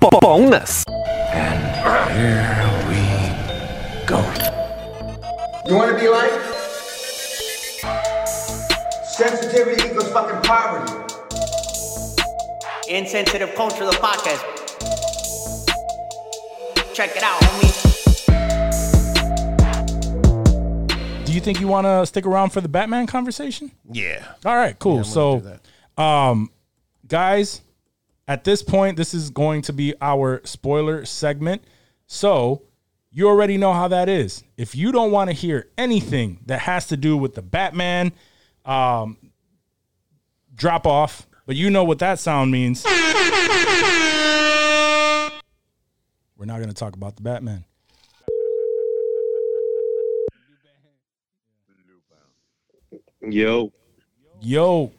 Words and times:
bonus. 0.00 0.84
And 1.32 1.60
here 2.12 2.88
we 2.88 4.06
go. 4.06 4.18
You 5.66 5.74
want 5.76 5.90
to 5.92 5.98
be 5.98 6.08
like? 6.08 6.30
Sensitivity 9.04 9.88
equals 9.88 10.10
fucking 10.12 10.40
poverty. 10.42 10.92
Insensitive 12.88 13.54
Culture, 13.54 13.84
the 13.84 13.92
podcast. 13.92 14.42
Check 16.94 17.16
it 17.16 17.22
out, 17.22 17.40
homie. 17.42 17.88
Do 21.26 21.32
you 21.34 21.40
think 21.40 21.60
you 21.60 21.68
want 21.68 21.86
to 21.86 22.06
stick 22.06 22.24
around 22.24 22.50
for 22.50 22.60
the 22.60 22.68
Batman 22.68 23.06
conversation? 23.06 23.72
Yeah. 23.90 24.24
All 24.46 24.56
right, 24.56 24.78
cool. 24.78 24.98
do 24.98 25.04
so, 25.04 25.58
um, 25.96 26.50
guys, 27.06 27.60
at 28.28 28.44
this 28.44 28.62
point, 28.62 28.96
this 28.98 29.14
is 29.14 29.30
going 29.30 29.62
to 29.62 29.72
be 29.72 29.94
our 30.02 30.42
spoiler 30.44 31.06
segment. 31.06 31.64
So, 32.06 32.62
you 33.10 33.26
already 33.26 33.56
know 33.56 33.72
how 33.72 33.88
that 33.88 34.10
is. 34.10 34.44
If 34.58 34.74
you 34.74 34.92
don't 34.92 35.10
want 35.10 35.30
to 35.30 35.34
hear 35.34 35.70
anything 35.78 36.40
that 36.44 36.60
has 36.60 36.88
to 36.88 36.96
do 36.98 37.16
with 37.16 37.34
the 37.34 37.40
Batman, 37.40 38.12
um, 38.66 39.16
drop 40.54 40.86
off. 40.86 41.26
But 41.46 41.56
you 41.56 41.70
know 41.70 41.84
what 41.84 42.00
that 42.00 42.18
sound 42.18 42.50
means. 42.50 42.84
We're 42.84 42.92
not 46.44 46.58
going 46.58 46.68
to 46.68 46.74
talk 46.74 46.94
about 46.94 47.16
the 47.16 47.22
Batman. 47.22 47.64
Yo, 53.22 53.72
Yo, 54.40 54.92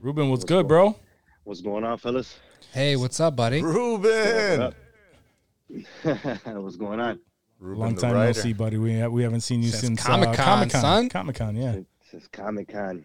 Ruben, 0.00 0.28
what's 0.30 0.44
good, 0.44 0.68
bro? 0.68 0.96
what's 1.44 1.60
going 1.60 1.84
on, 1.84 1.98
fellas? 1.98 2.38
Hey, 2.74 2.96
what's 2.96 3.20
up, 3.20 3.36
buddy? 3.36 3.62
Ruben. 3.62 4.74
what's 6.02 6.76
going 6.76 6.98
on? 6.98 7.20
Ruben 7.60 7.80
Long 7.80 7.94
time 7.94 8.14
no 8.14 8.32
see, 8.32 8.52
buddy. 8.52 8.78
We 8.78 9.06
we 9.06 9.22
haven't 9.22 9.42
seen 9.42 9.62
you 9.62 9.68
Since 9.68 9.82
since 9.82 10.02
Comic-Con, 10.02 10.34
uh, 10.34 10.44
Comic-Con, 10.44 10.80
son. 10.80 11.08
Comic-Con, 11.08 11.54
yeah. 11.54 11.76
This 12.12 12.22
is 12.22 12.28
Comic 12.32 12.72
Con. 12.72 13.04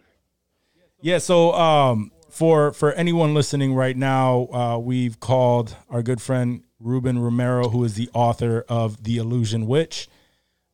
Yeah, 1.02 1.20
so 1.20 1.54
um, 1.54 2.12
for 2.32 2.74
for 2.74 2.94
anyone 2.94 3.36
listening 3.36 3.76
right 3.76 3.96
now, 3.96 4.48
uh, 4.52 4.78
we've 4.80 5.20
called 5.20 5.76
our 5.88 6.02
good 6.02 6.20
friend 6.20 6.64
Ruben 6.80 7.20
Romero, 7.20 7.70
who 7.70 7.84
is 7.84 7.94
the 7.94 8.10
author 8.16 8.66
of 8.70 9.04
The 9.04 9.18
Illusion 9.18 9.68
Witch, 9.68 10.10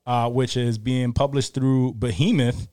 uh, 0.05 0.29
which 0.29 0.55
is 0.55 0.77
being 0.77 1.11
published 1.11 1.53
through 1.53 1.95
Behemoth 1.95 2.69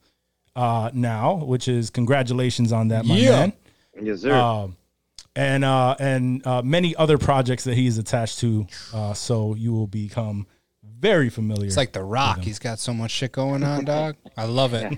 uh, 0.55 0.89
now. 0.93 1.33
Which 1.35 1.67
is 1.67 1.89
congratulations 1.89 2.71
on 2.71 2.87
that, 2.87 3.03
my 3.03 3.17
Yeah. 3.17 3.29
man. 3.31 3.53
Yes, 4.01 4.21
sir. 4.21 4.33
Um, 4.33 4.77
and 5.35 5.65
uh, 5.65 5.95
and 5.99 6.45
uh, 6.45 6.61
many 6.61 6.95
other 6.95 7.17
projects 7.17 7.63
that 7.63 7.75
he's 7.75 7.97
attached 7.97 8.39
to. 8.39 8.67
Uh, 8.93 9.13
so 9.13 9.55
you 9.55 9.73
will 9.73 9.87
become 9.87 10.47
very 10.83 11.29
familiar. 11.29 11.67
It's 11.67 11.77
like 11.77 11.93
The 11.93 12.03
Rock. 12.03 12.39
He's 12.39 12.59
got 12.59 12.79
so 12.79 12.93
much 12.93 13.11
shit 13.11 13.31
going 13.31 13.63
on, 13.63 13.85
dog. 13.85 14.15
I 14.37 14.45
love 14.45 14.73
it. 14.73 14.97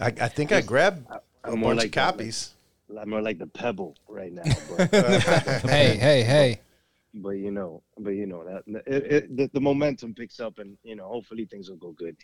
I, 0.00 0.06
I 0.06 0.28
think 0.28 0.52
I 0.52 0.60
grabbed 0.60 1.08
a 1.10 1.20
I'm 1.44 1.58
more 1.58 1.70
bunch 1.70 1.78
like 1.78 1.86
of 1.86 1.92
that, 1.92 2.12
copies. 2.12 2.54
I'm 2.98 3.10
more 3.10 3.22
like 3.22 3.38
the 3.38 3.46
pebble 3.46 3.96
right 4.06 4.32
now, 4.32 4.42
but, 4.76 4.90
hey, 5.64 5.96
hey, 5.96 6.22
hey. 6.22 6.60
but 7.14 7.30
you 7.30 7.50
know, 7.50 7.82
but 7.98 8.10
you 8.10 8.26
know 8.26 8.44
that 8.44 8.82
it, 8.86 9.12
it, 9.12 9.36
the, 9.36 9.50
the 9.54 9.60
momentum 9.60 10.14
picks 10.14 10.40
up, 10.40 10.58
and 10.58 10.76
you 10.82 10.94
know, 10.94 11.08
hopefully 11.08 11.46
things 11.46 11.70
will 11.70 11.78
go 11.78 11.92
good. 11.92 12.16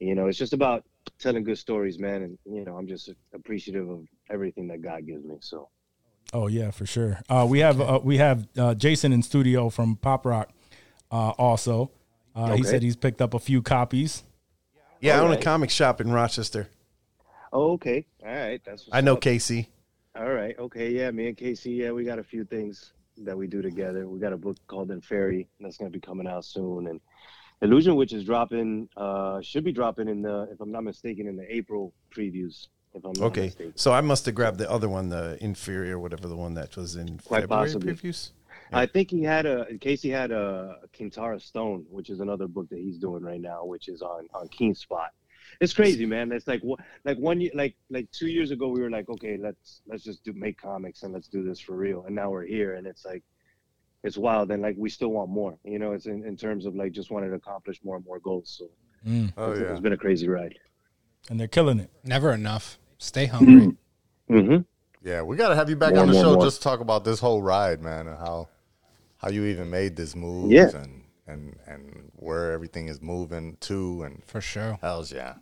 You 0.00 0.14
know, 0.14 0.26
it's 0.26 0.38
just 0.38 0.52
about 0.52 0.84
telling 1.18 1.44
good 1.44 1.58
stories, 1.58 1.98
man, 1.98 2.22
and 2.22 2.38
you 2.44 2.64
know, 2.64 2.76
I'm 2.76 2.88
just 2.88 3.10
appreciative 3.32 3.88
of 3.88 4.06
everything 4.30 4.66
that 4.68 4.82
God 4.82 5.06
gives 5.06 5.24
me. 5.24 5.36
So, 5.40 5.68
Oh 6.32 6.46
yeah, 6.46 6.70
for 6.70 6.86
sure. 6.86 7.20
Uh, 7.28 7.46
we 7.48 7.60
have 7.60 7.80
uh, 7.80 8.00
we 8.02 8.18
have 8.18 8.46
uh, 8.56 8.74
Jason 8.74 9.12
in 9.12 9.22
studio 9.22 9.70
from 9.70 9.96
Pop 9.96 10.26
Rock. 10.26 10.50
Uh, 11.10 11.30
also, 11.30 11.90
uh, 12.34 12.54
he 12.54 12.62
said 12.62 12.82
he's 12.82 12.96
picked 12.96 13.22
up 13.22 13.32
a 13.34 13.38
few 13.38 13.62
copies. 13.62 14.24
Yeah, 15.00 15.16
I 15.16 15.20
own 15.20 15.32
a 15.32 15.40
comic 15.40 15.70
shop 15.70 16.00
in 16.00 16.12
Rochester. 16.12 16.68
oh, 17.52 17.72
okay, 17.72 18.04
all 18.22 18.32
right, 18.32 18.60
that's 18.64 18.86
what's 18.86 18.96
I 18.96 19.00
know 19.00 19.14
up. 19.14 19.20
Casey. 19.20 19.68
All 20.18 20.32
right. 20.32 20.58
Okay. 20.58 20.90
Yeah. 20.90 21.10
Me 21.12 21.28
and 21.28 21.36
Casey. 21.36 21.72
Yeah, 21.72 21.92
we 21.92 22.04
got 22.04 22.18
a 22.18 22.24
few 22.24 22.44
things 22.44 22.92
that 23.18 23.36
we 23.38 23.46
do 23.46 23.62
together. 23.62 24.08
We 24.08 24.18
got 24.18 24.32
a 24.32 24.36
book 24.36 24.56
called 24.66 24.88
Inferi 24.90 25.46
that's 25.60 25.76
going 25.76 25.90
to 25.90 25.96
be 25.96 26.00
coming 26.00 26.26
out 26.26 26.44
soon, 26.44 26.88
and 26.88 27.00
Illusion 27.62 27.94
which 27.94 28.12
is 28.12 28.24
dropping. 28.24 28.88
Uh, 28.96 29.40
should 29.40 29.64
be 29.64 29.72
dropping 29.72 30.08
in 30.08 30.22
the, 30.22 30.48
if 30.52 30.60
I'm 30.60 30.72
not 30.72 30.82
mistaken, 30.82 31.28
in 31.28 31.36
the 31.36 31.54
April 31.54 31.92
previews. 32.10 32.66
If 32.94 33.04
I'm 33.04 33.12
not 33.12 33.26
Okay, 33.28 33.46
mistaken. 33.46 33.72
so 33.76 33.92
I 33.92 34.00
must 34.00 34.26
have 34.26 34.34
grabbed 34.34 34.58
the 34.58 34.70
other 34.70 34.88
one, 34.88 35.08
the 35.08 35.36
inferior, 35.42 35.98
whatever 35.98 36.26
the 36.28 36.36
one 36.36 36.54
that 36.54 36.76
was 36.76 36.96
in 36.96 37.18
Quite 37.18 37.42
February 37.42 37.66
possibly. 37.66 37.92
previews. 37.94 38.30
I 38.72 38.86
think 38.86 39.10
he 39.10 39.22
had 39.22 39.46
a 39.46 39.66
Casey 39.78 40.10
had 40.10 40.30
a 40.30 40.76
Kintara 40.98 41.40
Stone, 41.40 41.86
which 41.90 42.10
is 42.10 42.20
another 42.20 42.46
book 42.46 42.68
that 42.70 42.78
he's 42.78 42.98
doing 42.98 43.22
right 43.22 43.40
now, 43.40 43.64
which 43.64 43.88
is 43.88 44.02
on 44.02 44.26
on 44.34 44.48
Keenspot. 44.48 45.08
It's 45.60 45.72
crazy, 45.72 46.04
man. 46.06 46.30
It's 46.32 46.46
like 46.46 46.60
what 46.62 46.80
like 47.04 47.16
one 47.18 47.40
year 47.40 47.50
like 47.54 47.74
like 47.88 48.10
two 48.10 48.28
years 48.28 48.50
ago 48.50 48.68
we 48.68 48.80
were 48.80 48.90
like, 48.90 49.08
okay, 49.08 49.38
let's 49.38 49.80
let's 49.86 50.04
just 50.04 50.22
do 50.24 50.32
make 50.34 50.60
comics 50.60 51.02
and 51.02 51.12
let's 51.14 51.28
do 51.28 51.42
this 51.42 51.58
for 51.60 51.74
real. 51.76 52.04
And 52.04 52.14
now 52.14 52.30
we're 52.30 52.44
here 52.46 52.74
and 52.74 52.86
it's 52.86 53.04
like 53.06 53.22
it's 54.04 54.18
wild 54.18 54.50
and 54.50 54.62
like 54.62 54.76
we 54.78 54.90
still 54.90 55.08
want 55.12 55.30
more. 55.30 55.56
You 55.64 55.78
know, 55.78 55.92
it's 55.92 56.06
in, 56.06 56.24
in 56.24 56.36
terms 56.36 56.66
of 56.66 56.74
like 56.76 56.92
just 56.92 57.10
wanting 57.10 57.30
to 57.30 57.36
accomplish 57.36 57.80
more 57.82 57.96
and 57.96 58.04
more 58.04 58.18
goals. 58.20 58.54
So 58.58 58.68
Mm. 59.06 59.32
Oh 59.36 59.52
it's, 59.52 59.60
yeah, 59.60 59.70
it's 59.70 59.80
been 59.80 59.92
a 59.92 59.96
crazy 59.96 60.28
ride. 60.28 60.58
And 61.30 61.38
they're 61.38 61.48
killing 61.48 61.78
it. 61.80 61.90
Never 62.04 62.32
enough. 62.32 62.78
Stay 62.98 63.26
hungry. 63.26 63.76
Mm-hmm. 64.30 64.58
Yeah, 65.08 65.22
we 65.22 65.36
got 65.36 65.48
to 65.50 65.54
have 65.56 65.70
you 65.70 65.76
back 65.76 65.92
More, 65.94 66.02
on 66.02 66.08
the 66.08 66.12
more, 66.14 66.22
show 66.22 66.34
more. 66.34 66.44
just 66.44 66.58
to 66.58 66.62
talk 66.64 66.80
about 66.80 67.04
this 67.04 67.20
whole 67.20 67.40
ride, 67.40 67.80
man, 67.80 68.06
and 68.08 68.18
how 68.18 68.48
how 69.16 69.30
you 69.30 69.44
even 69.46 69.70
made 69.70 69.96
this 69.96 70.14
move, 70.14 70.50
Yeah. 70.50 70.68
and 70.76 71.02
and 71.26 71.56
and 71.66 72.10
where 72.16 72.52
everything 72.52 72.88
is 72.88 73.00
moving 73.00 73.56
to, 73.60 74.02
and 74.02 74.22
For 74.26 74.40
sure. 74.40 74.78
hell's 74.82 75.12
yeah. 75.12 75.34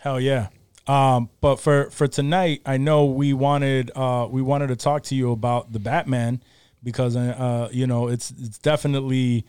Hell 0.00 0.20
yeah. 0.20 0.48
Um, 0.86 1.30
but 1.40 1.56
for 1.56 1.90
for 1.90 2.06
tonight, 2.08 2.60
I 2.66 2.76
know 2.76 3.06
we 3.06 3.32
wanted 3.32 3.90
uh, 3.94 4.26
we 4.30 4.42
wanted 4.42 4.68
to 4.68 4.76
talk 4.76 5.02
to 5.04 5.14
you 5.14 5.30
about 5.32 5.72
the 5.72 5.78
Batman 5.78 6.42
because 6.82 7.16
uh, 7.16 7.68
you 7.72 7.86
know 7.86 8.08
it's 8.08 8.30
it's 8.32 8.58
definitely 8.58 9.46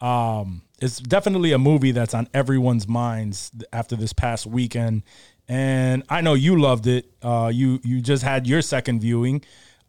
um, 0.00 0.62
it's 0.80 0.98
definitely 0.98 1.52
a 1.52 1.58
movie 1.58 1.90
that's 1.92 2.14
on 2.14 2.28
everyone's 2.34 2.86
minds 2.86 3.50
after 3.72 3.96
this 3.96 4.12
past 4.12 4.46
weekend, 4.46 5.02
and 5.48 6.02
I 6.08 6.20
know 6.20 6.34
you 6.34 6.60
loved 6.60 6.86
it. 6.86 7.10
Uh, 7.22 7.50
you 7.52 7.80
you 7.84 8.00
just 8.00 8.22
had 8.22 8.46
your 8.46 8.62
second 8.62 9.00
viewing, 9.00 9.42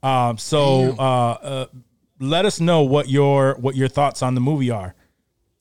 um, 0.04 0.38
so 0.38 0.96
uh, 0.98 1.02
uh, 1.02 1.66
let 2.20 2.46
us 2.46 2.60
know 2.60 2.82
what 2.84 3.10
your 3.10 3.56
what 3.60 3.76
your 3.76 3.88
thoughts 3.88 4.22
on 4.22 4.36
the 4.36 4.42
movie 4.42 4.72
are. 4.72 4.96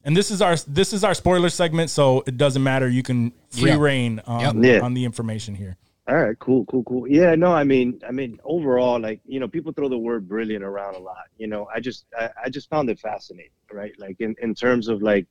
And 0.04 0.16
this 0.16 0.30
is 0.30 0.40
our 0.40 0.56
this 0.68 0.92
is 0.92 1.02
our 1.02 1.14
spoiler 1.14 1.48
segment, 1.48 1.90
so 1.90 2.22
it 2.26 2.36
doesn't 2.36 2.62
matter. 2.62 2.88
You 2.88 3.02
can 3.02 3.32
free 3.50 3.70
Yeah. 3.70 3.78
reign 3.78 4.20
on, 4.26 4.62
Yep. 4.62 4.64
Yeah. 4.74 4.80
on 4.84 4.94
the 4.94 5.04
information 5.04 5.56
here. 5.56 5.76
All 6.08 6.16
right, 6.16 6.38
cool, 6.38 6.64
cool, 6.66 6.84
cool. 6.84 7.08
Yeah, 7.08 7.34
no, 7.34 7.52
I 7.52 7.64
mean, 7.64 8.00
I 8.06 8.12
mean, 8.12 8.38
overall, 8.44 9.00
like 9.00 9.20
you 9.26 9.40
know, 9.40 9.48
people 9.48 9.72
throw 9.72 9.88
the 9.88 9.98
word 9.98 10.28
brilliant 10.28 10.62
around 10.64 10.94
a 10.94 11.00
lot. 11.00 11.24
You 11.36 11.48
know, 11.48 11.66
I 11.74 11.80
just, 11.80 12.06
I, 12.16 12.30
I 12.44 12.48
just 12.48 12.70
found 12.70 12.88
it 12.90 13.00
fascinating, 13.00 13.50
right? 13.72 13.92
Like 13.98 14.16
in, 14.20 14.36
in 14.40 14.54
terms 14.54 14.86
of 14.86 15.02
like 15.02 15.26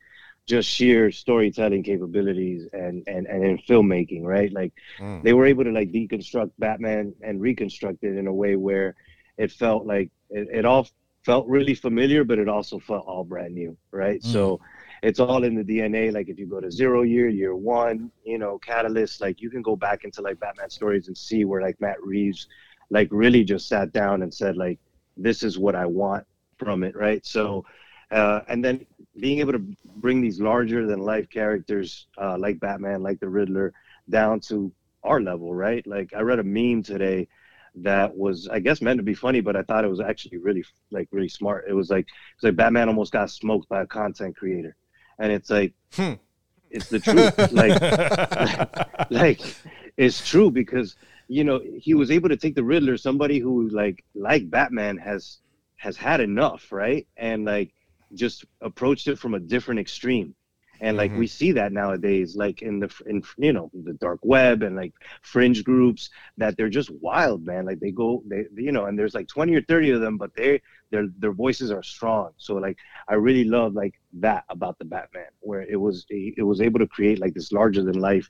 just 0.47 0.69
sheer 0.69 1.11
storytelling 1.11 1.83
capabilities 1.83 2.67
and 2.73 3.03
and 3.07 3.25
and 3.25 3.43
in 3.45 3.57
filmmaking, 3.59 4.23
right? 4.23 4.51
Like 4.51 4.73
Mm. 4.99 5.21
they 5.21 5.31
were 5.31 5.45
able 5.45 5.63
to 5.63 5.71
like 5.71 5.91
deconstruct 5.93 6.51
Batman 6.59 7.13
and 7.21 7.39
reconstruct 7.39 8.03
it 8.03 8.17
in 8.17 8.27
a 8.27 8.33
way 8.33 8.57
where 8.57 8.95
it 9.37 9.51
felt 9.53 9.85
like 9.85 10.11
it, 10.29 10.49
it 10.51 10.65
all 10.65 10.89
felt 11.25 11.47
really 11.47 11.73
familiar, 11.75 12.25
but 12.25 12.37
it 12.37 12.49
also 12.49 12.79
felt 12.79 13.05
all 13.07 13.23
brand 13.23 13.53
new, 13.55 13.77
right? 13.91 14.21
So 14.23 14.59
it's 15.05 15.19
all 15.19 15.43
in 15.43 15.55
the 15.55 15.63
DNA. 15.63 16.11
Like 16.11 16.29
if 16.29 16.39
you 16.39 16.47
go 16.47 16.59
to 16.59 16.71
zero 16.71 17.03
year, 17.03 17.27
year 17.27 17.55
one, 17.55 18.11
you 18.23 18.37
know, 18.37 18.57
catalyst, 18.57 19.21
like 19.21 19.41
you 19.41 19.49
can 19.49 19.61
go 19.61 19.75
back 19.75 20.03
into 20.03 20.21
like 20.21 20.39
Batman 20.39 20.69
stories 20.69 21.07
and 21.07 21.17
see 21.17 21.45
where 21.45 21.61
like 21.61 21.79
Matt 21.79 22.01
Reeves 22.03 22.47
like 22.89 23.07
really 23.11 23.43
just 23.43 23.67
sat 23.67 23.93
down 23.93 24.21
and 24.23 24.33
said 24.33 24.57
like, 24.57 24.79
this 25.17 25.43
is 25.43 25.57
what 25.57 25.75
I 25.75 25.85
want 25.85 26.25
from 26.57 26.83
it, 26.83 26.95
right? 26.95 27.25
So 27.25 27.65
uh, 28.11 28.41
and 28.47 28.63
then 28.63 28.85
being 29.19 29.39
able 29.39 29.53
to 29.53 29.65
bring 29.97 30.21
these 30.21 30.39
larger 30.39 30.85
than 30.85 30.99
life 30.99 31.29
characters 31.29 32.07
uh, 32.21 32.37
like 32.37 32.59
Batman, 32.59 33.01
like 33.03 33.19
the 33.19 33.29
Riddler, 33.29 33.73
down 34.09 34.39
to 34.41 34.71
our 35.03 35.21
level, 35.21 35.53
right? 35.53 35.85
Like 35.87 36.13
I 36.15 36.21
read 36.21 36.39
a 36.39 36.43
meme 36.43 36.83
today 36.83 37.27
that 37.75 38.15
was, 38.15 38.47
I 38.47 38.59
guess, 38.59 38.81
meant 38.81 38.99
to 38.99 39.03
be 39.03 39.13
funny, 39.13 39.41
but 39.41 39.55
I 39.55 39.63
thought 39.63 39.83
it 39.83 39.89
was 39.89 39.99
actually 39.99 40.37
really, 40.37 40.63
like, 40.91 41.09
really 41.11 41.27
smart. 41.29 41.65
It 41.67 41.73
was 41.73 41.89
like, 41.89 42.07
it's 42.35 42.43
like 42.43 42.55
Batman 42.55 42.87
almost 42.87 43.11
got 43.11 43.29
smoked 43.29 43.67
by 43.67 43.81
a 43.81 43.87
content 43.87 44.37
creator, 44.37 44.75
and 45.19 45.31
it's 45.31 45.49
like, 45.49 45.73
Hmm. 45.93 46.13
it's 46.69 46.89
the 46.89 46.99
truth. 46.99 47.51
like, 47.51 49.09
like, 49.11 49.41
it's 49.97 50.27
true 50.27 50.51
because 50.51 50.95
you 51.27 51.43
know 51.43 51.61
he 51.77 51.93
was 51.93 52.11
able 52.11 52.29
to 52.29 52.37
take 52.37 52.55
the 52.55 52.63
Riddler, 52.63 52.97
somebody 52.97 53.39
who 53.39 53.69
like 53.69 54.03
like 54.13 54.49
Batman 54.49 54.97
has 54.97 55.37
has 55.77 55.97
had 55.97 56.19
enough, 56.21 56.71
right? 56.71 57.07
And 57.17 57.45
like 57.45 57.73
just 58.13 58.45
approached 58.61 59.07
it 59.07 59.17
from 59.19 59.33
a 59.33 59.39
different 59.39 59.79
extreme. 59.79 60.35
And 60.81 60.97
like 60.97 61.13
we 61.15 61.27
see 61.27 61.51
that 61.53 61.71
nowadays 61.71 62.35
like 62.35 62.61
in 62.61 62.79
the 62.79 62.91
in 63.07 63.21
you 63.37 63.53
know 63.53 63.69
the 63.83 63.93
dark 63.93 64.19
web 64.23 64.63
and 64.63 64.75
like 64.75 64.93
fringe 65.21 65.63
groups 65.63 66.09
that 66.37 66.55
they're 66.57 66.69
just 66.69 66.89
wild 67.01 67.45
man. 67.45 67.65
Like 67.65 67.79
they 67.79 67.91
go 67.91 68.23
they 68.27 68.45
you 68.55 68.71
know 68.71 68.85
and 68.85 68.97
there's 68.97 69.15
like 69.15 69.27
20 69.27 69.55
or 69.55 69.61
30 69.61 69.91
of 69.91 70.01
them 70.01 70.17
but 70.17 70.33
they 70.35 70.61
their 70.91 71.07
their 71.19 71.33
voices 71.33 71.71
are 71.71 71.83
strong. 71.83 72.31
So 72.37 72.55
like 72.55 72.77
i 73.07 73.13
really 73.15 73.43
love 73.45 73.73
like 73.73 73.95
that 74.13 74.43
about 74.49 74.77
the 74.79 74.85
batman 74.85 75.27
where 75.41 75.61
it 75.61 75.75
was 75.75 76.05
it 76.09 76.43
was 76.45 76.61
able 76.61 76.79
to 76.79 76.87
create 76.87 77.19
like 77.19 77.33
this 77.33 77.51
larger 77.51 77.83
than 77.83 77.99
life 77.99 78.29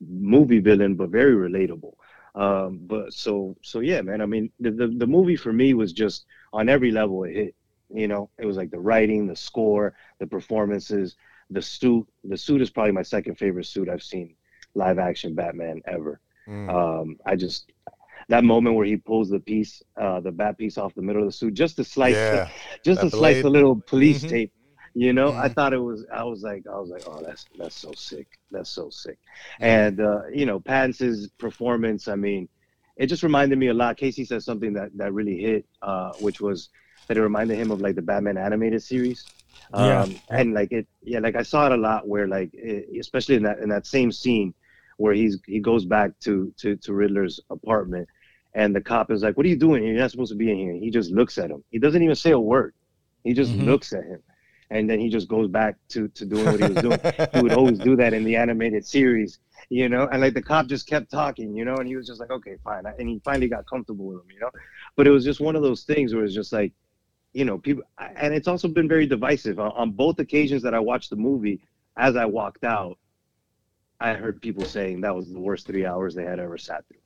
movie 0.00 0.60
villain 0.60 0.94
but 0.94 1.10
very 1.10 1.34
relatable. 1.34 1.94
Um 2.34 2.80
but 2.86 3.12
so 3.12 3.56
so 3.62 3.80
yeah 3.80 4.00
man 4.02 4.20
i 4.20 4.26
mean 4.26 4.50
the, 4.60 4.70
the 4.70 4.88
the 4.88 5.06
movie 5.06 5.36
for 5.36 5.52
me 5.52 5.74
was 5.74 5.92
just 5.92 6.24
on 6.52 6.68
every 6.68 6.90
level 6.90 7.24
it 7.24 7.34
hit. 7.34 7.54
You 7.92 8.08
know 8.08 8.30
it 8.38 8.46
was 8.46 8.56
like 8.56 8.70
the 8.70 8.80
writing 8.80 9.26
the 9.26 9.36
score 9.36 9.94
the 10.18 10.26
performances 10.26 11.16
the 11.54 11.62
suit 11.62 12.06
the 12.24 12.36
suit 12.36 12.62
is 12.62 12.70
probably 12.70 12.92
my 12.92 13.02
second 13.02 13.36
favorite 13.36 13.66
suit 13.66 13.88
i've 13.88 14.02
seen 14.02 14.36
live 14.74 14.98
action 14.98 15.34
batman 15.34 15.80
ever. 15.86 16.20
Um 16.68 17.16
i 17.26 17.36
just 17.36 17.72
that 18.28 18.44
moment 18.44 18.76
where 18.76 18.86
he 18.86 18.96
pulls 18.96 19.30
the 19.30 19.40
piece 19.40 19.82
uh 20.00 20.20
the 20.20 20.32
bat 20.32 20.58
piece 20.58 20.78
off 20.78 20.94
the 20.94 21.02
middle 21.02 21.22
of 21.22 21.28
the 21.28 21.32
suit 21.32 21.54
just 21.54 21.76
to 21.76 21.84
slice 21.84 22.30
Yeah, 22.30 22.50
just 22.84 23.00
that 23.00 23.02
to 23.02 23.10
slice 23.10 23.40
the 23.40 23.50
little 23.50 23.82
police 23.86 24.24
Mhm. 24.24 24.24
tape 24.24 24.52
you 24.96 25.12
know? 25.12 25.34
I 25.34 25.48
Mhm. 25.48 25.54
thought 25.54 25.72
it 25.72 25.78
was 25.90 26.06
i 26.12 26.24
was 26.24 26.42
like 26.42 26.64
i 26.72 26.76
was 26.78 26.90
like 26.90 27.02
oh 27.06 27.22
that's 27.26 27.46
that's 27.58 27.76
so 27.76 27.94
sick. 27.94 28.28
That's 28.50 28.70
so 28.70 28.90
sick. 28.90 29.18
And 29.60 30.00
uh 30.00 30.22
you 30.32 30.46
know 30.46 30.60
Pattinson's 30.60 31.30
performance 31.38 32.08
i 32.08 32.16
mean 32.16 32.48
it 32.96 33.06
just 33.06 33.24
reminded 33.24 33.58
me 33.58 33.68
a 33.68 33.74
lot. 33.74 33.96
Casey 33.96 34.24
said 34.24 34.42
something 34.42 34.72
that 34.74 34.90
that 34.96 35.12
really 35.12 35.38
hit 35.38 35.66
uh 35.82 36.12
which 36.12 36.40
was 36.40 36.70
that 37.08 37.16
it 37.16 37.22
reminded 37.22 37.58
him 37.58 37.70
of 37.70 37.80
like 37.80 37.96
the 37.96 38.02
batman 38.02 38.38
animated 38.38 38.82
series 38.82 39.26
Yeah. 39.72 40.02
um 40.02 40.20
and 40.30 40.54
like 40.54 40.72
it 40.72 40.86
yeah 41.02 41.18
like 41.20 41.36
i 41.36 41.42
saw 41.42 41.66
it 41.66 41.72
a 41.72 41.76
lot 41.76 42.06
where 42.06 42.28
like 42.28 42.50
it, 42.52 42.86
especially 43.00 43.36
in 43.36 43.42
that 43.42 43.58
in 43.58 43.68
that 43.68 43.86
same 43.86 44.12
scene 44.12 44.54
where 44.98 45.14
he's 45.14 45.38
he 45.46 45.60
goes 45.60 45.84
back 45.84 46.12
to 46.20 46.52
to 46.58 46.76
to 46.76 46.92
riddler's 46.92 47.40
apartment 47.50 48.08
and 48.54 48.74
the 48.74 48.80
cop 48.80 49.10
is 49.10 49.22
like 49.22 49.36
what 49.36 49.44
are 49.46 49.48
you 49.48 49.56
doing? 49.56 49.82
Here 49.82 49.92
you're 49.92 50.00
not 50.00 50.12
supposed 50.12 50.30
to 50.32 50.36
be 50.38 50.50
in 50.50 50.56
here. 50.56 50.74
He 50.74 50.90
just 50.90 51.10
looks 51.10 51.38
at 51.38 51.50
him. 51.50 51.64
He 51.70 51.78
doesn't 51.80 52.02
even 52.02 52.14
say 52.14 52.30
a 52.30 52.38
word. 52.38 52.72
He 53.24 53.32
just 53.34 53.56
Mhm. 53.56 53.64
looks 53.66 53.92
at 53.92 54.04
him. 54.04 54.20
And 54.70 54.88
then 54.88 55.00
he 55.00 55.08
just 55.08 55.28
goes 55.28 55.48
back 55.48 55.74
to 55.90 56.06
to 56.08 56.24
doing 56.24 56.50
what 56.50 56.60
he 56.60 56.66
was 56.66 56.78
doing. 56.78 57.00
He 57.32 57.40
would 57.40 57.52
always 57.52 57.80
do 57.80 57.96
that 57.96 58.14
in 58.14 58.22
the 58.24 58.36
animated 58.36 58.86
series 58.86 59.38
you 59.70 59.88
know? 59.88 60.06
And 60.12 60.20
like 60.20 60.34
the 60.34 60.42
cop 60.42 60.66
just 60.68 60.86
kept 60.86 61.10
talking 61.10 61.56
you 61.56 61.64
know? 61.64 61.78
And 61.80 61.88
he 61.88 61.96
was 61.96 62.06
just 62.06 62.20
like 62.20 62.30
okay 62.30 62.56
fine. 62.62 62.84
And 62.98 63.08
he 63.08 63.20
finally 63.24 63.48
got 63.48 63.66
comfortable 63.66 64.06
with 64.06 64.18
him 64.18 64.30
you 64.32 64.40
know? 64.40 64.50
But 64.96 65.06
it 65.08 65.10
was 65.10 65.24
just 65.24 65.40
one 65.40 65.56
of 65.56 65.62
those 65.62 65.82
things 65.84 66.14
where 66.14 66.24
it's 66.24 66.34
just 66.34 66.52
like 66.52 66.72
you 67.34 67.44
know 67.44 67.58
people 67.58 67.82
and 68.16 68.32
it's 68.32 68.48
also 68.48 68.68
been 68.68 68.88
very 68.88 69.06
divisive 69.06 69.58
on, 69.58 69.72
on 69.72 69.90
both 69.90 70.18
occasions 70.20 70.62
that 70.62 70.72
i 70.72 70.78
watched 70.80 71.10
the 71.10 71.16
movie 71.16 71.60
as 71.96 72.16
i 72.16 72.24
walked 72.24 72.64
out 72.64 72.96
i 74.00 74.14
heard 74.14 74.40
people 74.40 74.64
saying 74.64 75.00
that 75.02 75.14
was 75.14 75.30
the 75.30 75.38
worst 75.38 75.66
three 75.66 75.84
hours 75.84 76.14
they 76.14 76.24
had 76.24 76.38
ever 76.40 76.56
sat 76.56 76.84
through 76.88 76.98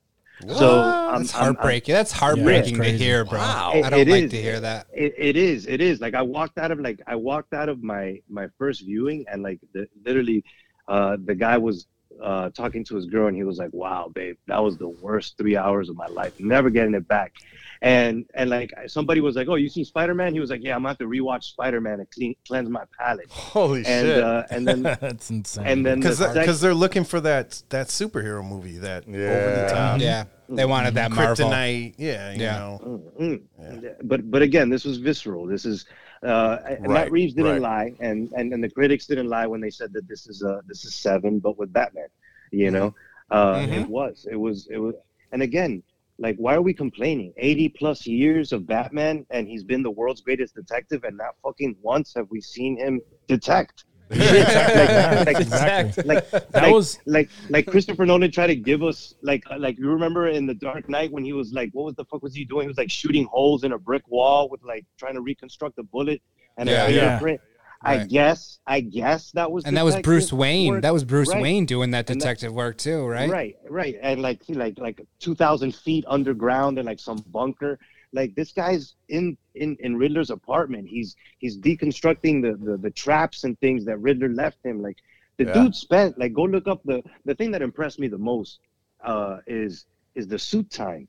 so 0.55 0.79
I'm- 0.79 1.21
That's 1.23 1.35
I'm- 1.35 1.43
I'm- 1.43 1.55
heartbreaking. 1.55 1.93
That's 1.93 2.13
heartbreaking 2.13 2.77
to 2.77 2.91
hear, 2.91 3.25
bro. 3.25 3.39
Wow. 3.39 3.71
I 3.75 3.89
don't 3.89 4.07
like 4.07 4.23
is. 4.23 4.31
to 4.31 4.41
hear 4.41 4.61
that. 4.61 4.87
it, 4.93 5.13
it 5.17 5.35
is 5.35 5.67
it 5.67 5.81
is 5.81 5.99
like 5.99 6.13
i 6.13 6.21
walked 6.21 6.57
out 6.57 6.71
of 6.71 6.79
like 6.79 7.01
i 7.07 7.15
walked 7.15 7.53
out 7.53 7.67
of 7.67 7.83
my 7.83 8.21
my 8.29 8.47
first 8.57 8.85
viewing 8.85 9.25
and 9.29 9.43
like 9.43 9.59
the, 9.73 9.85
literally 10.05 10.43
uh 10.87 11.17
the 11.25 11.35
guy 11.35 11.57
was 11.57 11.87
uh 12.23 12.49
talking 12.49 12.83
to 12.83 12.95
his 12.95 13.05
girl 13.05 13.27
and 13.27 13.35
he 13.37 13.43
was 13.43 13.57
like 13.57 13.71
wow 13.73 14.09
babe 14.13 14.37
that 14.47 14.61
was 14.61 14.77
the 14.77 14.87
worst 14.89 15.37
three 15.37 15.55
hours 15.55 15.89
of 15.89 15.95
my 15.95 16.07
life 16.07 16.33
never 16.39 16.69
getting 16.69 16.93
it 16.93 17.07
back 17.07 17.33
and 17.81 18.25
and 18.33 18.49
like 18.49 18.73
somebody 18.87 19.21
was 19.21 19.35
like 19.37 19.47
oh 19.47 19.55
you 19.55 19.69
seen 19.69 19.85
spider-man 19.85 20.33
he 20.33 20.39
was 20.41 20.49
like 20.49 20.61
yeah 20.61 20.75
i'm 20.75 20.79
gonna 20.81 20.89
have 20.89 20.97
to 20.97 21.05
rewatch 21.05 21.43
spider-man 21.45 21.99
and 22.01 22.11
clean, 22.11 22.35
cleanse 22.45 22.69
my 22.69 22.83
palate 22.97 23.29
Holy 23.31 23.85
and 23.85 24.05
shit! 24.07 24.23
uh 24.23 24.43
and 24.49 24.67
then 24.67 24.83
That's 24.99 25.29
insane. 25.29 25.65
and 25.65 25.85
then 25.85 25.99
the 26.01 26.09
Because 26.09 26.57
sec- 26.57 26.59
they're 26.61 26.73
looking 26.73 27.05
for 27.05 27.21
that 27.21 27.61
that 27.69 27.87
superhero 27.87 28.45
movie 28.45 28.77
that 28.79 29.07
yeah. 29.07 29.13
over 29.17 29.51
the 29.55 29.61
Yeah. 29.61 29.67
top 29.69 29.99
Yeah, 30.01 30.23
they 30.49 30.65
wanted 30.65 30.95
that 30.95 31.11
Marvel. 31.11 31.49
kryptonite. 31.49 31.95
Yeah, 31.97 32.31
you 32.33 32.41
Yeah. 32.41 32.57
know. 32.57 33.01
Mm, 33.19 33.41
mm. 33.61 33.95
But 34.03 34.29
but 34.29 34.41
again, 34.41 34.69
this 34.69 34.83
was 34.83 34.97
visceral. 34.97 35.45
This 35.45 35.63
is 35.65 35.85
uh, 36.23 36.57
and 36.67 36.87
Matt 36.91 37.11
Reeves 37.11 37.33
didn't 37.33 37.61
right. 37.61 37.61
lie, 37.61 37.95
and, 37.99 38.31
and 38.35 38.53
and 38.53 38.63
the 38.63 38.69
critics 38.69 39.05
didn't 39.05 39.27
lie 39.29 39.47
when 39.47 39.61
they 39.61 39.69
said 39.69 39.93
that 39.93 40.07
this 40.07 40.27
is 40.27 40.43
uh 40.43 40.61
this 40.67 40.85
is 40.85 40.95
seven, 40.95 41.39
but 41.39 41.57
with 41.57 41.71
Batman. 41.71 42.07
You 42.51 42.71
know, 42.71 42.95
uh, 43.31 43.59
Mhm. 43.59 43.83
it 43.83 43.87
was 43.87 44.27
it 44.31 44.35
was 44.35 44.67
it 44.71 44.77
was, 44.77 44.95
and 45.31 45.41
again, 45.41 45.83
like 46.17 46.35
why 46.37 46.55
are 46.55 46.61
we 46.61 46.73
complaining? 46.73 47.33
Eighty 47.37 47.69
plus 47.69 48.05
years 48.05 48.51
of 48.51 48.67
Batman, 48.67 49.25
and 49.29 49.47
he's 49.47 49.63
been 49.63 49.83
the 49.83 49.91
world's 49.91 50.21
greatest 50.21 50.55
detective, 50.55 51.03
and 51.03 51.15
not 51.17 51.35
fucking 51.43 51.75
once 51.81 52.13
have 52.15 52.27
we 52.29 52.41
seen 52.41 52.77
him 52.77 52.99
detect. 53.27 53.85
like, 54.15 55.25
like, 55.25 55.39
exactly. 55.39 56.03
like 56.03 56.29
That 56.31 56.53
like, 56.53 56.73
was 56.73 56.99
like 57.05 57.29
like 57.49 57.67
Christopher 57.67 58.05
Nolan 58.05 58.31
tried 58.31 58.47
to 58.47 58.55
give 58.55 58.81
us 58.83 59.13
like 59.21 59.43
like 59.57 59.77
you 59.77 59.89
remember 59.89 60.27
in 60.29 60.45
the 60.47 60.53
Dark 60.55 60.89
Knight 60.89 61.11
when 61.11 61.23
he 61.23 61.33
was 61.33 61.53
like 61.53 61.69
what 61.73 61.85
was 61.85 61.95
the 61.95 62.05
fuck 62.05 62.23
was 62.23 62.33
he 62.33 62.43
doing? 62.45 62.63
He 62.63 62.67
was 62.67 62.77
like 62.77 62.89
shooting 62.91 63.25
holes 63.25 63.63
in 63.63 63.71
a 63.73 63.77
brick 63.77 64.03
wall 64.07 64.49
with 64.49 64.63
like 64.63 64.85
trying 64.97 65.13
to 65.13 65.21
reconstruct 65.21 65.77
a 65.77 65.83
bullet 65.83 66.21
and 66.57 66.67
Yeah, 66.67 66.87
a 66.87 66.91
yeah. 66.91 66.99
fingerprint. 67.19 67.41
I 67.81 67.99
guess 68.05 68.59
I 68.67 68.81
guess 68.81 69.31
that 69.31 69.49
was 69.51 69.63
And 69.63 69.77
that 69.77 69.85
was 69.85 69.95
Bruce 69.97 70.33
Wayne. 70.33 70.73
work. 70.73 70.81
That 70.81 70.91
was 70.93 71.03
Bruce 71.05 71.29
Right. 71.29 71.41
Wayne 71.41 71.65
doing 71.65 71.91
that 71.91 72.09
And 72.09 72.19
that- 72.19 72.25
detective 72.25 72.53
work 72.53 72.77
too, 72.77 73.05
right? 73.05 73.29
Right, 73.29 73.55
right, 73.69 73.95
and 74.01 74.21
like 74.21 74.41
like 74.49 74.77
like 74.79 74.99
two 75.19 75.33
thousand 75.35 75.73
feet 75.75 76.03
underground 76.07 76.77
in 76.79 76.85
like 76.85 76.99
some 76.99 77.23
bunker. 77.31 77.79
Like 78.11 78.35
this 78.35 78.51
guy's 78.51 78.95
in 79.09 79.37
in 79.55 79.75
in 79.79 79.95
Riddler's 79.97 80.29
apartment. 80.31 80.87
He's 80.87 81.15
he's 81.39 81.57
deconstructing 81.57 82.41
the 82.41 82.53
the, 82.71 82.77
the 82.77 82.89
traps 82.91 83.43
and 83.43 83.59
things 83.59 83.85
that 83.85 83.97
Riddler 83.99 84.29
left 84.29 84.63
him. 84.63 84.81
Like 84.81 84.97
the 85.37 85.45
Yeah. 85.45 85.53
dude 85.53 85.75
spent 85.75 86.17
like 86.17 86.33
go 86.33 86.43
look 86.43 86.67
up 86.67 86.81
the 86.83 87.03
the 87.25 87.35
thing 87.35 87.51
that 87.51 87.61
impressed 87.61 87.99
me 87.99 88.07
the 88.07 88.17
most 88.17 88.59
uh 89.03 89.37
is 89.47 89.85
is 90.15 90.27
the 90.27 90.39
suit 90.39 90.69
time. 90.69 91.07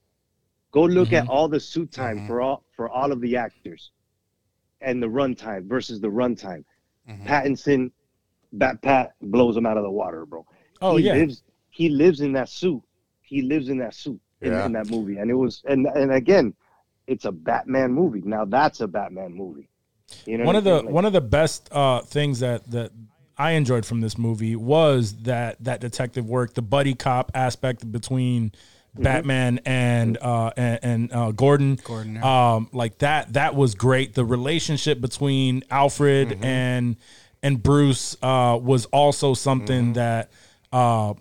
Go 0.73 0.85
look 0.85 1.13
at 1.13 1.27
all 1.29 1.49
the 1.49 1.61
suit 1.61 1.91
time 1.91 2.19
Mhm. 2.19 2.27
for 2.27 2.41
all 2.41 2.65
for 2.77 2.89
all 2.89 3.13
of 3.13 3.21
the 3.21 3.37
actors, 3.37 3.93
and 4.81 5.03
the 5.03 5.07
runtime 5.09 5.67
versus 5.67 6.01
the 6.01 6.09
runtime. 6.09 6.65
Mhm. 7.09 7.25
Pattinson, 7.27 7.91
Bat 8.53 8.83
Pat 8.83 9.15
blows 9.21 9.57
him 9.57 9.67
out 9.67 9.77
of 9.77 9.83
the 9.85 9.91
water, 9.91 10.27
bro 10.27 10.45
oh 10.83 10.97
he 10.97 11.05
yeah. 11.07 11.13
lives 11.13 11.43
he 11.71 11.89
lives 11.89 12.21
in 12.21 12.33
that 12.33 12.49
suit 12.49 12.83
he 13.23 13.43
lives 13.43 13.69
in 13.69 13.79
that 13.79 13.95
suit 13.95 14.21
in, 14.41 14.53
Yeah. 14.53 14.67
in 14.67 14.73
that 14.73 14.91
movie 14.91 15.19
and 15.19 15.31
it 15.31 15.35
was 15.35 15.63
and 15.67 15.87
and 15.87 16.13
again 16.13 16.55
it's 17.07 17.25
a 17.25 17.33
batman 17.33 17.93
movie 17.93 18.23
now 18.25 18.45
that's 18.45 18.81
a 18.81 18.87
batman 18.87 19.33
movie 19.33 19.69
you 20.27 20.39
know 20.39 20.45
one 20.45 20.57
of 20.57 20.65
the 20.65 20.71
I'm 20.71 20.77
saying? 20.77 20.87
Like, 20.87 20.95
one 20.95 21.05
of 21.05 21.13
the 21.13 21.21
best 21.21 21.69
uh, 21.73 22.01
things 22.01 22.41
that 22.41 22.69
that 22.71 22.91
I 23.39 23.53
enjoyed 23.53 23.87
from 23.87 24.01
this 24.01 24.19
movie 24.19 24.55
was 24.55 25.15
that 25.23 25.63
that 25.65 25.81
detective 25.81 26.27
work, 26.29 26.53
the 26.55 26.63
buddy 26.63 26.95
cop 26.95 27.31
aspect 27.35 27.91
between 27.91 28.53
Mm-hmm. 28.93 29.05
Batman 29.05 29.61
and 29.65 30.19
uh, 30.21 30.51
and, 30.57 30.79
and 30.83 31.13
uh, 31.13 31.31
Gordon. 31.31 31.79
Gordon, 31.85 32.17
yeah. 32.17 32.55
um, 32.55 32.69
like 32.73 32.99
that. 32.99 33.35
That 33.35 33.55
was 33.55 33.77
great. 33.77 34.15
The 34.15 34.25
relationship 34.25 35.01
between 35.01 35.63
Alfred 35.71 36.31
Mm-hmm. 36.31 36.45
and 36.45 36.97
and 37.41 37.63
Bruce 37.63 38.17
uh, 38.21 38.59
was 38.61 38.87
also 38.87 39.35
something 39.35 39.85
Mm-hmm. 39.85 39.93
that 39.93 40.33
uh, 40.73 41.15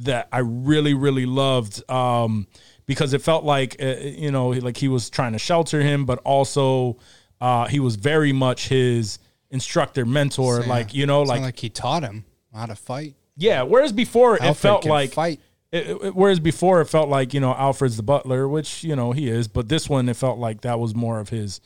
that 0.00 0.26
I 0.32 0.38
really 0.38 0.94
really 0.94 1.26
loved 1.26 1.88
um, 1.88 2.48
because 2.86 3.12
it 3.12 3.22
felt 3.22 3.44
like 3.44 3.76
uh, 3.82 3.86
you 4.00 4.30
know 4.30 4.48
like 4.48 4.76
he 4.76 4.88
was 4.88 5.10
trying 5.10 5.32
to 5.32 5.38
shelter 5.38 5.80
him, 5.80 6.04
but 6.06 6.18
also 6.24 6.96
uh, 7.40 7.66
he 7.66 7.80
was 7.80 7.96
very 7.96 8.32
much 8.32 8.68
his 8.68 9.18
instructor 9.50 10.04
mentor. 10.04 10.60
Yeah. 10.62 10.68
Like 10.68 10.94
you 10.94 11.06
know 11.06 11.22
like, 11.22 11.40
like 11.42 11.58
he 11.58 11.68
taught 11.68 12.02
him 12.02 12.24
how 12.54 12.66
to 12.66 12.74
fight. 12.76 13.14
yeah. 13.36 13.62
Whereas 13.62 13.92
before 13.92 14.36
it 14.36 14.54
felt 14.54 14.84
like 14.86 15.12
fight. 15.12 15.40
it, 15.72 15.88
it- 15.88 16.14
whereas 16.14 16.40
before 16.40 16.80
it 16.80 16.86
felt 16.86 17.08
like 17.08 17.34
you 17.34 17.40
know 17.40 17.54
Alfred's 17.54 17.96
the 17.96 18.02
butler, 18.02 18.48
which 18.48 18.82
you 18.84 18.96
know 18.96 19.12
he 19.12 19.28
is, 19.28 19.48
but 19.48 19.68
this 19.68 19.88
one 19.88 20.08
it 20.08 20.16
felt 20.16 20.38
like 20.38 20.62
that 20.62 20.78
was 20.80 20.94
more 20.94 21.20
of 21.20 21.28
his. 21.28 21.60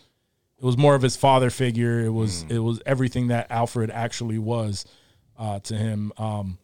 It 0.58 0.64
was 0.66 0.76
more 0.76 0.94
of 0.94 1.00
his 1.00 1.16
father 1.16 1.48
figure. 1.48 2.00
It 2.00 2.10
was 2.10 2.44
it 2.50 2.58
was 2.58 2.82
everything 2.84 3.28
that 3.28 3.46
Alfred 3.50 3.90
actually 3.90 4.38
was 4.38 4.84
uh, 5.38 5.58
to 5.60 5.74
him. 5.74 6.12
Um, 6.18 6.58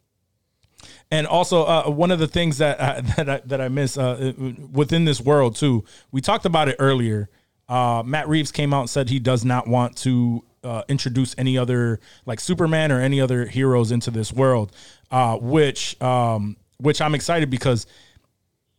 and 1.10 1.26
also 1.26 1.64
uh, 1.64 1.88
one 1.88 2.10
of 2.10 2.18
the 2.18 2.26
things 2.26 2.58
that 2.58 2.80
uh, 2.80 3.00
that 3.16 3.28
I, 3.28 3.40
that 3.46 3.60
I 3.60 3.68
miss 3.68 3.96
uh, 3.96 4.32
within 4.72 5.04
this 5.04 5.20
world 5.20 5.56
too. 5.56 5.84
We 6.10 6.20
talked 6.20 6.44
about 6.44 6.68
it 6.68 6.76
earlier. 6.78 7.28
Uh, 7.68 8.02
Matt 8.04 8.28
Reeves 8.28 8.52
came 8.52 8.72
out 8.72 8.82
and 8.82 8.90
said 8.90 9.08
he 9.08 9.18
does 9.18 9.44
not 9.44 9.66
want 9.66 9.96
to 9.98 10.44
uh, 10.62 10.82
introduce 10.88 11.34
any 11.36 11.58
other 11.58 12.00
like 12.24 12.40
Superman 12.40 12.92
or 12.92 13.00
any 13.00 13.20
other 13.20 13.46
heroes 13.46 13.92
into 13.92 14.10
this 14.10 14.32
world, 14.32 14.72
uh, 15.10 15.36
which 15.36 16.00
um, 16.02 16.56
which 16.78 17.00
I'm 17.00 17.14
excited 17.14 17.50
because 17.50 17.86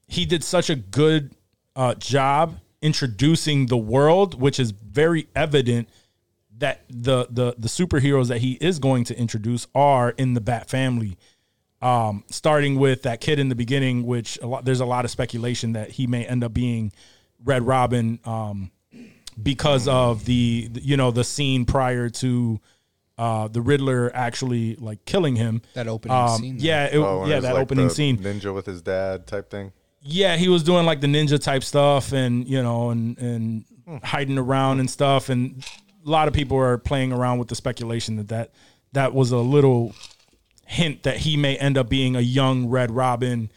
he 0.07 0.25
did 0.25 0.43
such 0.43 0.69
a 0.69 0.75
good 0.75 1.34
job 2.00 2.60
introducing 2.81 3.67
the 3.67 3.77
world, 3.77 4.39
which 4.39 4.60
is 4.60 4.72
very 4.72 5.27
evident 5.36 5.89
that 6.57 6.84
the 6.89 7.27
the 7.29 7.55
the 7.57 7.67
superheroes 7.67 8.27
that 8.27 8.39
he 8.39 8.53
is 8.53 8.79
going 8.79 9.03
to 9.05 9.17
introduce 9.17 9.67
are 9.75 10.12
in 10.12 10.34
the 10.34 10.41
Bat 10.41 10.69
family. 10.69 11.17
Um, 11.81 12.24
starting 12.31 12.77
with 12.79 13.03
that 13.03 13.22
kid 13.22 13.38
in 13.38 13.50
the 13.50 13.55
beginning, 13.55 14.05
which 14.05 14.39
a 14.41 14.48
lot, 14.48 14.65
there's 14.65 14.79
a 14.79 14.86
lot 14.86 15.05
of 15.05 15.12
speculation 15.12 15.74
that 15.74 15.91
he 15.91 16.07
may 16.07 16.25
end 16.25 16.43
up 16.43 16.51
being 16.53 16.91
Red 17.43 17.67
Robin 17.67 18.19
um, 18.25 18.72
because 19.41 19.88
of 19.88 20.25
the 20.25 20.69
the- 20.72 20.81
you 20.81 20.98
know 20.98 21.12
the 21.12 21.24
scene 21.24 21.65
prior 21.65 22.10
to 22.10 22.60
uh, 23.19 23.48
the 23.48 23.62
Riddler 23.62 24.12
actually 24.15 24.75
like 24.77 25.05
killing 25.05 25.36
him. 25.36 25.62
That 25.75 25.88
opening 25.88 26.27
scene, 26.38 26.55
Yeah, 26.60 26.86
it, 26.86 26.98
Oh, 26.98 27.25
yeah, 27.27 27.39
that 27.41 27.53
like 27.53 27.62
opening 27.62 27.88
the 27.89 27.93
scene. 27.93 28.17
Ninja 28.17 28.53
with 28.53 28.65
his 28.65 28.81
dad 28.81 29.27
type 29.27 29.50
thing. 29.51 29.72
Yeah, 30.01 30.36
he 30.38 30.48
was 30.50 30.63
doing 30.63 30.86
like 30.86 31.01
the 31.01 31.07
ninja 31.07 31.39
type 31.41 31.63
stuff 31.63 32.12
and 32.12 32.48
you 32.48 32.62
know 32.63 32.89
and 32.91 33.17
and 33.19 33.65
hiding 34.03 34.38
around 34.38 34.79
and 34.79 34.89
stuff 34.89 35.29
and 35.29 35.63
a 36.05 36.10
lot 36.10 36.27
of 36.27 36.34
people 36.34 36.57
are 36.57 36.77
playing 36.77 37.12
around 37.13 37.38
with 37.39 37.48
the 37.50 37.55
speculation 37.55 38.15
that 38.17 38.27
that 38.29 38.51
that 38.93 39.13
was 39.13 39.31
a 39.31 39.38
little 39.38 39.93
hint 40.68 41.04
that 41.04 41.18
he 41.18 41.38
may 41.38 41.58
end 41.58 41.78
up 41.78 41.90
being 41.90 42.16
a 42.16 42.22
young 42.22 42.68
Red 42.68 42.92
Robin 42.92 43.52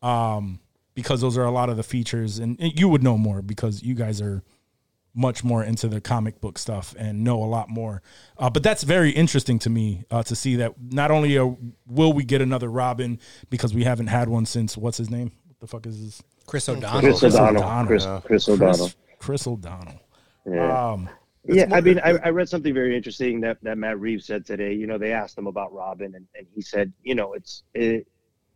um 0.00 0.60
because 0.94 1.20
those 1.20 1.38
are 1.38 1.44
a 1.44 1.50
lot 1.50 1.68
of 1.70 1.76
the 1.76 1.82
features 1.82 2.38
and, 2.38 2.58
and 2.60 2.78
you 2.78 2.88
would 2.88 3.02
know 3.02 3.16
more 3.16 3.42
because 3.42 3.82
you 3.82 3.94
guys 3.94 4.20
are 4.20 4.42
much 5.14 5.44
more 5.44 5.62
into 5.62 5.88
the 5.88 6.00
comic 6.00 6.40
book 6.40 6.58
stuff 6.58 6.94
and 6.98 7.22
know 7.22 7.42
a 7.42 7.44
lot 7.44 7.68
more. 7.68 8.00
Uh, 8.38 8.48
but 8.48 8.62
that's 8.62 8.82
very 8.82 9.10
interesting 9.10 9.58
to 9.58 9.68
me 9.68 10.04
uh, 10.10 10.22
to 10.22 10.34
see 10.34 10.56
that 10.56 10.72
not 10.80 11.10
only 11.10 11.36
uh 11.36 11.50
will 11.86 12.12
we 12.12 12.24
get 12.24 12.40
another 12.40 12.70
Robin 12.70 13.18
because 13.50 13.74
we 13.74 13.84
haven't 13.84 14.06
had 14.06 14.28
one 14.28 14.46
since 14.46 14.76
what's 14.76 14.98
his 14.98 15.10
name? 15.10 15.32
What 15.46 15.60
the 15.60 15.66
fuck 15.66 15.86
is 15.86 15.98
his? 15.98 16.22
Chris 16.46 16.68
O'Donnell. 16.68 17.00
Chris 17.00 17.20
Chris 17.20 17.34
O'Donnell. 17.34 17.62
O'Donnell. 17.62 17.86
Chris, 17.86 18.04
Chris 18.24 18.48
O'Donnell. 18.48 18.76
Chris, 18.76 18.96
Chris 19.18 19.46
O'Donnell. 19.46 20.00
Yeah. 20.46 20.90
Um, 20.90 21.08
Yeah, 21.44 21.66
I 21.72 21.80
mean, 21.80 21.98
I, 21.98 22.10
I 22.22 22.28
read 22.30 22.48
something 22.48 22.72
very 22.72 22.96
interesting 22.96 23.40
that, 23.40 23.58
that 23.62 23.76
Matt 23.76 23.98
Reeves 23.98 24.26
said 24.26 24.46
today. 24.46 24.74
You 24.74 24.86
know, 24.86 24.98
they 24.98 25.12
asked 25.12 25.36
him 25.36 25.48
about 25.48 25.72
Robin, 25.72 26.14
and, 26.14 26.26
and 26.36 26.46
he 26.54 26.62
said, 26.62 26.92
you 27.02 27.14
know, 27.16 27.32
it's 27.32 27.64
it, 27.74 28.06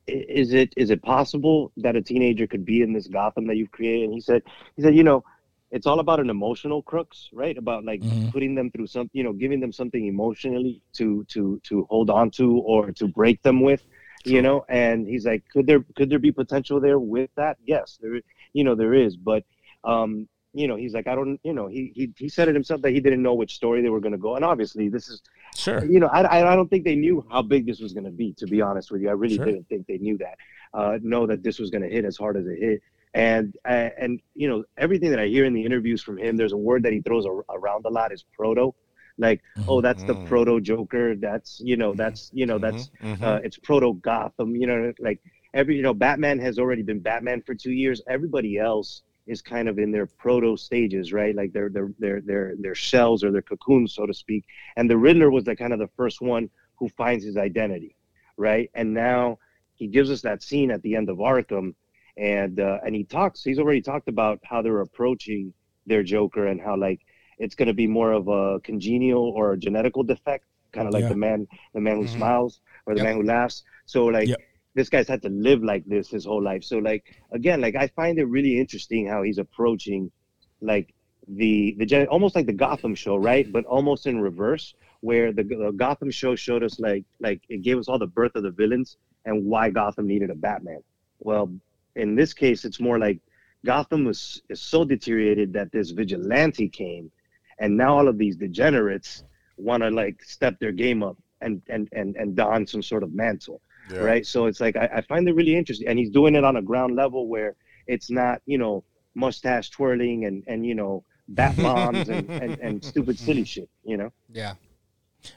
is 0.07 0.53
it 0.55 0.73
is 0.77 0.91
it 0.91 1.03
possible 1.03 1.73
that 1.79 1.97
a 1.97 2.03
teenager 2.03 2.47
could 2.47 2.65
be 2.65 2.83
in 2.83 2.93
this 2.93 3.09
Gotham 3.09 3.47
that 3.49 3.57
you've 3.57 3.73
created? 3.73 4.05
And 4.05 4.15
he 4.15 4.21
said, 4.21 4.43
he 4.77 4.83
said, 4.83 4.95
you 4.95 5.03
know, 5.03 5.25
it's 5.73 5.87
all 5.87 5.99
about 6.01 6.21
an 6.21 6.31
emotional 6.31 6.83
crux, 6.83 7.29
right? 7.33 7.59
About 7.59 7.85
like 7.85 8.03
Mhm. 8.03 8.33
putting 8.33 8.55
them 8.55 8.71
through 8.71 8.87
some, 8.87 9.11
you 9.13 9.25
know, 9.25 9.33
giving 9.33 9.61
them 9.61 9.73
something 9.73 10.07
emotionally 10.07 10.81
to 10.97 11.25
to 11.31 11.61
to 11.65 11.87
hold 11.91 12.11
on 12.11 12.31
to 12.33 12.59
or 12.59 12.93
to 12.93 13.09
break 13.09 13.43
them 13.43 13.63
with, 13.63 13.83
you 14.25 14.43
know. 14.43 14.65
And 14.69 15.07
he's 15.09 15.27
like, 15.27 15.45
could 15.53 15.67
there 15.67 15.85
could 15.97 16.09
there 16.11 16.21
be 16.21 16.33
potential 16.33 16.81
there 16.81 17.01
with 17.01 17.31
that? 17.37 17.57
Yes, 17.65 17.99
there, 18.01 18.21
you 18.53 18.65
know, 18.65 18.77
there 18.77 18.95
is, 18.95 19.17
but 19.17 19.45
um, 19.85 20.29
you 20.57 20.67
know, 20.69 20.77
he's 20.77 20.95
like, 20.95 21.07
I 21.07 21.15
don't, 21.15 21.39
you 21.45 21.53
know, 21.53 21.67
he 21.69 21.93
he 21.95 22.13
he 22.19 22.29
said 22.29 22.49
it 22.49 22.55
himself 22.55 22.83
that 22.83 22.93
he 22.93 23.01
didn't 23.01 23.23
know 23.23 23.35
which 23.35 23.55
story 23.55 23.83
they 23.83 23.91
were 23.91 24.01
going 24.01 24.13
to 24.13 24.19
go, 24.19 24.37
and 24.37 24.45
obviously 24.45 24.89
this 24.89 25.09
is, 25.09 25.23
sure. 25.57 25.85
you 25.85 26.01
know, 26.01 26.09
I 26.09 26.23
I 26.23 26.53
I 26.53 26.57
don't 26.57 26.69
think 26.69 26.85
they 26.85 26.97
knew 26.97 27.25
how 27.31 27.43
big 27.43 27.67
this 27.67 27.81
was 27.81 27.93
going 27.93 28.05
to 28.05 28.11
be. 28.11 28.33
To 28.39 28.47
be 28.47 28.61
honest 28.63 28.91
with 28.91 29.03
you, 29.03 29.09
I 29.09 29.13
really 29.13 29.37
Sure. 29.37 29.47
didn't 29.47 29.69
think 29.69 29.87
they 29.87 29.99
knew 29.99 30.19
that. 30.19 30.37
Uh, 30.75 30.99
know 31.03 31.27
that 31.27 31.43
this 31.43 31.59
was 31.59 31.71
going 31.71 31.83
to 31.83 31.89
hit 31.89 32.05
as 32.05 32.17
hard 32.17 32.37
as 32.37 32.47
it 32.47 32.59
hit, 32.59 32.83
and 33.15 33.55
uh, 33.69 33.91
and 33.99 34.21
you 34.35 34.49
know 34.49 34.65
everything 34.79 35.11
that 35.11 35.21
I 35.21 35.27
hear 35.27 35.45
in 35.45 35.55
the 35.55 35.65
interviews 35.65 36.03
from 36.03 36.19
him, 36.19 36.37
there's 36.37 36.53
a 36.53 36.57
word 36.71 36.83
that 36.85 36.93
he 36.93 37.01
throws 37.01 37.27
ar- 37.27 37.45
around 37.59 37.85
a 37.87 37.91
lot 37.91 38.13
is 38.13 38.25
proto. 38.39 38.75
Like, 39.19 39.41
oh, 39.67 39.81
that's 39.81 40.05
the 40.05 40.15
Mhm. 40.15 40.25
proto 40.27 40.61
Joker. 40.61 41.17
That's 41.17 41.61
you 41.65 41.77
know, 41.77 41.95
that's 41.95 42.31
you 42.35 42.47
know, 42.47 42.59
that's 42.59 42.91
Mhm, 43.03 43.17
mhm. 43.17 43.23
uh, 43.27 43.41
it's 43.45 43.59
proto 43.59 43.95
Gotham. 44.03 44.55
You 44.57 44.67
know, 44.67 44.93
like 44.99 45.21
every 45.55 45.77
you 45.77 45.83
know, 45.83 45.95
Batman 45.95 46.39
has 46.41 46.59
already 46.59 46.83
been 46.83 47.01
Batman 47.01 47.41
for 47.43 47.55
two 47.55 47.73
years. 47.73 48.03
Everybody 48.09 48.59
else 48.59 49.03
is 49.27 49.43
kind 49.43 49.69
of 49.69 49.79
in 49.79 49.91
their 49.93 50.07
proto 50.07 50.57
stages, 50.57 51.13
right? 51.13 51.35
Like 51.35 51.53
their 51.53 51.69
their 51.69 51.91
their 51.99 52.21
their 52.21 52.55
their 52.59 52.75
shells 52.75 53.25
or 53.25 53.31
their 53.33 53.43
cocoons, 53.43 53.95
so 53.95 54.07
to 54.07 54.15
speak. 54.15 54.45
And 54.77 54.89
the 54.91 54.97
Riddler 54.99 55.31
was 55.31 55.45
the 55.45 55.57
kind 55.57 55.73
of 55.73 55.79
the 55.79 55.91
first 55.97 56.21
one 56.21 56.51
who 56.79 56.89
finds 56.91 57.25
his 57.25 57.37
identity, 57.37 57.97
right? 58.37 58.71
And 58.75 58.95
now 58.95 59.39
he 59.75 59.87
gives 59.89 60.11
us 60.11 60.23
that 60.23 60.43
scene 60.43 60.71
at 60.71 60.83
the 60.83 60.95
end 60.95 61.09
of 61.11 61.19
Arkham, 61.19 61.75
and 62.17 62.61
uh, 62.61 62.79
and 62.85 62.95
he 62.95 63.05
talks. 63.05 63.43
He's 63.43 63.59
already 63.59 63.83
talked 63.83 64.09
about 64.09 64.41
how 64.45 64.63
they're 64.63 64.81
approaching 64.81 65.53
their 65.87 66.03
Joker 66.03 66.47
and 66.47 66.61
how 66.61 66.77
like 66.77 67.01
it's 67.39 67.55
going 67.55 67.69
to 67.69 67.75
be 67.75 67.87
more 67.87 68.13
of 68.13 68.29
a 68.29 68.61
congenial 68.61 69.31
or 69.37 69.53
a 69.53 69.57
genetical 69.59 70.07
defect, 70.07 70.45
kind 70.73 70.87
of 70.89 70.95
like 70.95 71.07
Yeah. 71.07 71.09
the 71.09 71.15
man 71.17 71.47
the 71.75 71.81
man 71.81 71.97
who 71.97 72.07
Mhm. 72.07 72.09
smiles 72.09 72.61
or 72.87 72.95
the 72.95 73.01
Yep. 73.01 73.07
man 73.07 73.17
who 73.17 73.23
laughs. 73.25 73.63
So 73.87 74.07
like 74.07 74.33
Yep. 74.33 74.41
This 74.77 74.91
guy's 74.91 75.09
had 75.09 75.23
to 75.23 75.31
live 75.31 75.65
like 75.65 75.85
this 75.87 76.11
his 76.11 76.27
whole 76.27 76.43
life. 76.43 76.63
So 76.63 76.77
like 76.77 77.17
again, 77.33 77.63
like 77.63 77.75
I 77.75 77.87
find 77.89 78.19
it 78.19 78.27
really 78.27 78.61
interesting 78.61 79.09
how 79.09 79.23
he's 79.23 79.39
approaching 79.39 80.13
like 80.61 80.93
the 81.27 81.75
the 81.79 82.07
almost 82.09 82.37
like 82.37 82.47
the 82.47 82.53
Gotham 82.53 82.95
show, 82.95 83.17
right? 83.17 83.51
But 83.51 83.65
almost 83.65 84.07
in 84.07 84.21
reverse, 84.21 84.75
where 85.01 85.33
the, 85.33 85.45
the 85.45 85.73
Gotham 85.75 86.11
show 86.11 86.37
showed 86.37 86.63
us 86.63 86.79
like 86.79 87.05
like 87.21 87.41
it 87.49 87.63
gave 87.63 87.79
us 87.79 87.89
all 87.89 87.99
the 87.99 88.07
birth 88.07 88.33
of 88.37 88.43
the 88.43 88.51
villains 88.51 88.99
and 89.25 89.47
why 89.47 89.71
Gotham 89.71 90.07
needed 90.07 90.29
a 90.29 90.35
Batman. 90.35 90.83
Well, 91.21 91.51
in 91.97 92.15
this 92.15 92.35
case, 92.35 92.67
it's 92.67 92.79
more 92.79 92.99
like 92.99 93.19
Gotham 93.65 94.05
was 94.05 94.43
is 94.51 94.61
so 94.61 94.85
deteriorated 94.85 95.55
that 95.55 95.73
this 95.73 95.91
vigilante 95.91 96.69
came, 96.69 97.11
and 97.59 97.79
now 97.79 97.97
all 97.97 98.09
of 98.09 98.19
these 98.19 98.37
degenerates 98.37 99.25
want 99.57 99.83
to 99.83 99.89
like 99.89 100.23
step 100.23 100.61
their 100.61 100.73
game 100.73 101.03
up 101.03 101.17
and 101.41 101.63
and 101.69 101.89
and 101.93 102.15
and 102.17 102.37
don 102.37 102.67
some 102.67 102.83
sort 102.83 103.03
of 103.03 103.15
mantle 103.15 103.63
Yeah. 103.91 104.01
right? 104.01 104.27
So 104.27 104.47
it's 104.47 104.61
like 104.61 104.77
I, 104.77 104.89
I 104.97 105.01
find 105.03 105.29
it 105.29 105.35
really 105.35 105.57
interesting, 105.57 105.89
and 105.89 105.99
he's 105.99 106.11
doing 106.11 106.35
it 106.35 106.45
on 106.45 106.57
a 106.57 106.63
ground 106.63 106.97
level 106.97 107.29
where 107.29 107.57
it's 107.87 108.11
not 108.11 108.43
you 108.47 108.59
know 108.59 108.85
mustache 109.15 109.71
twirling 109.71 110.25
and 110.25 110.45
and 110.47 110.67
you 110.67 110.75
know 110.75 111.05
bat 111.29 111.57
bombs 111.63 112.09
and, 112.09 112.29
and 112.31 112.59
and 112.61 112.85
stupid 112.85 113.19
silly 113.19 113.45
shit, 113.45 113.69
you 113.85 113.97
know. 113.97 114.13
Yeah. 114.33 114.55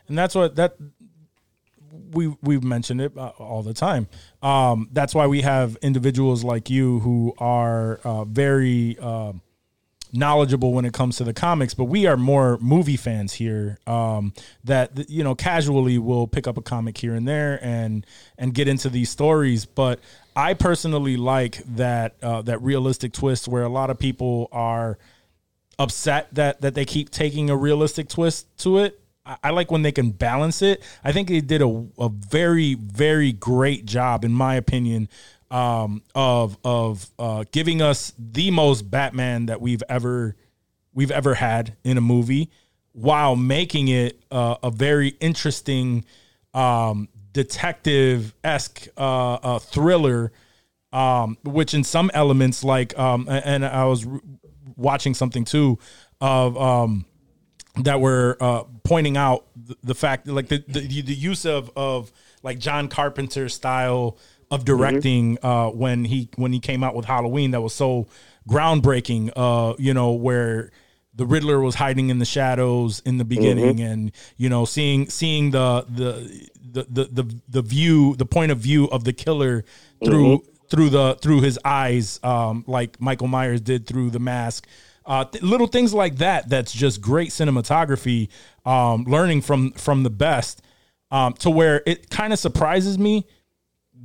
and 0.08 0.18
that's 0.18 0.36
what 0.36 0.56
that 0.56 0.75
we 2.12 2.36
we've 2.41 2.63
mentioned 2.63 3.01
it 3.01 3.18
uh, 3.18 3.32
all 3.39 3.63
the 3.63 3.74
time. 3.74 4.08
Um, 4.41 4.89
that's 4.91 5.15
why 5.15 5.27
we 5.27 5.41
have 5.41 5.77
individuals 5.82 6.44
like 6.44 6.70
you 6.70 7.00
who 7.00 7.34
are 7.38 8.00
uh, 8.03 8.25
very 8.25 8.98
uh, 9.01 9.34
knowledgeable 10.12 10.74
when 10.74 10.86
it 10.86 10.94
comes 10.94 11.18
to 11.18 11.24
the 11.24 11.34
comics, 11.34 11.74
but 11.74 11.86
we 11.86 12.06
are 12.06 12.18
more 12.18 12.58
movie 12.60 12.98
fans 12.98 13.34
here. 13.34 13.78
Um, 13.88 14.34
that 14.63 15.10
you 15.10 15.24
know 15.24 15.36
casually 15.36 15.98
will 15.98 16.28
pick 16.28 16.48
up 16.48 16.58
a 16.58 16.62
comic 16.62 16.98
here 16.98 17.16
and 17.16 17.28
there 17.28 17.60
and 17.63 18.06
and 18.38 18.54
get 18.54 18.68
into 18.68 18.89
these 18.89 19.10
stories, 19.10 19.66
but. 19.66 20.00
I 20.36 20.54
personally 20.54 21.18
like 21.18 21.58
that 21.75 22.16
uh, 22.24 22.44
that 22.44 22.62
realistic 22.62 23.12
twist 23.12 23.50
where 23.50 23.63
a 23.63 23.68
lot 23.68 23.89
of 23.89 24.00
people 24.00 24.48
are 24.54 24.98
upset 25.80 26.28
that 26.36 26.62
that 26.62 26.75
they 26.75 26.86
keep 26.86 27.10
taking 27.10 27.50
a 27.50 27.56
realistic 27.56 28.10
twist 28.10 28.46
to 28.60 28.78
it. 28.80 29.00
I, 29.25 29.38
I 29.46 29.50
like 29.50 29.72
when 29.72 29.82
they 29.82 29.92
can 29.92 30.12
balance 30.12 30.62
it. 30.62 30.84
I 31.04 31.12
think 31.12 31.30
they 31.30 31.42
did 31.42 31.62
a, 31.62 31.88
a 31.98 32.10
very 32.10 32.75
very 32.75 33.32
great 33.32 33.86
job, 33.86 34.24
in 34.24 34.32
my 34.32 34.56
opinion, 34.56 35.10
um, 35.51 36.03
of 36.15 36.58
of 36.63 37.10
uh, 37.18 37.46
giving 37.51 37.82
us 37.82 38.13
the 38.18 38.51
most 38.51 38.89
Batman 38.89 39.48
that 39.48 39.62
we've 39.62 39.84
ever 39.89 40.36
we've 40.94 41.12
ever 41.12 41.36
had 41.36 41.75
in 41.84 41.98
a 41.98 42.01
movie, 42.01 42.50
while 42.94 43.36
making 43.36 43.88
it 43.88 44.22
uh, 44.32 44.56
a 44.63 44.72
very 44.72 45.10
interesting 45.20 46.06
um, 46.53 47.10
detective 47.32 48.36
esque 48.44 48.88
uh, 48.98 49.34
uh, 49.36 49.60
thriller 49.60 50.32
um, 50.91 51.38
which 51.44 51.74
in 51.74 51.84
some 51.84 52.10
elements 52.13 52.63
like 52.63 52.98
um, 52.98 53.27
and 53.29 53.65
I 53.65 53.86
was 53.86 54.08
r- 54.08 54.20
watching 54.75 55.13
something 55.13 55.46
too 55.46 55.77
of 56.20 56.58
um, 56.58 57.06
that 57.84 58.01
were 58.01 58.38
uh, 58.39 58.63
pointing 58.84 59.18
out 59.18 59.46
the, 59.56 59.77
the 59.84 59.96
fact 59.96 60.27
like 60.27 60.48
the, 60.48 60.63
the 60.68 61.01
the 61.01 61.13
use 61.13 61.46
of 61.46 61.72
of 61.75 62.12
like 62.41 62.60
John 62.60 62.88
Carpenter 62.88 63.50
style 63.50 64.18
of 64.51 64.65
directing 64.65 65.38
uh, 65.44 65.70
when 65.70 66.06
he 66.06 66.29
when 66.36 66.51
he 66.53 66.60
came 66.60 66.84
out 66.84 66.96
with 66.96 67.06
Halloween 67.06 67.51
that 67.51 67.62
was 67.62 67.74
so 67.74 68.08
groundbreaking 68.48 69.32
uh, 69.36 69.75
you 69.77 69.94
know 69.94 70.12
where 70.12 70.72
the 71.13 71.25
Riddler 71.25 71.60
was 71.60 71.75
hiding 71.75 72.10
in 72.10 72.20
the 72.20 72.25
shadows 72.25 73.01
in 73.06 73.18
the 73.18 73.25
beginning 73.25 73.79
and 73.82 74.12
you 74.38 74.50
know 74.50 74.65
seeing 74.65 75.10
seeing 75.10 75.51
the 75.51 75.86
the 75.89 76.50
the 76.72 76.84
the 76.89 77.24
the, 77.24 77.39
the 77.50 77.62
view 77.62 78.15
the 78.15 78.25
point 78.25 78.51
of 78.51 78.58
view 78.60 78.86
of 78.86 79.03
the 79.03 79.13
killer 79.13 79.63
through 80.03 80.44
through 80.70 80.89
the 80.89 81.18
through 81.22 81.41
his 81.41 81.60
eyes 81.65 82.20
um 82.24 82.63
like 82.68 83.00
Michael 83.01 83.27
Myers 83.27 83.62
did 83.62 83.86
through 83.86 84.10
the 84.12 84.20
mask. 84.20 84.68
Uh 85.06 85.25
th- 85.25 85.44
little 85.44 85.68
things 85.68 85.94
like 85.94 86.18
that 86.18 86.50
that's 86.50 86.72
just 86.72 87.01
great 87.01 87.29
cinematography 87.29 88.29
um 88.65 89.03
learning 89.06 89.41
from 89.41 89.72
from 89.74 90.03
the 90.03 90.10
best 90.10 90.62
um 91.12 91.34
to 91.34 91.50
where 91.50 91.82
it 91.86 92.10
kind 92.10 92.34
of 92.34 92.39
surprises 92.39 92.98
me 93.00 93.25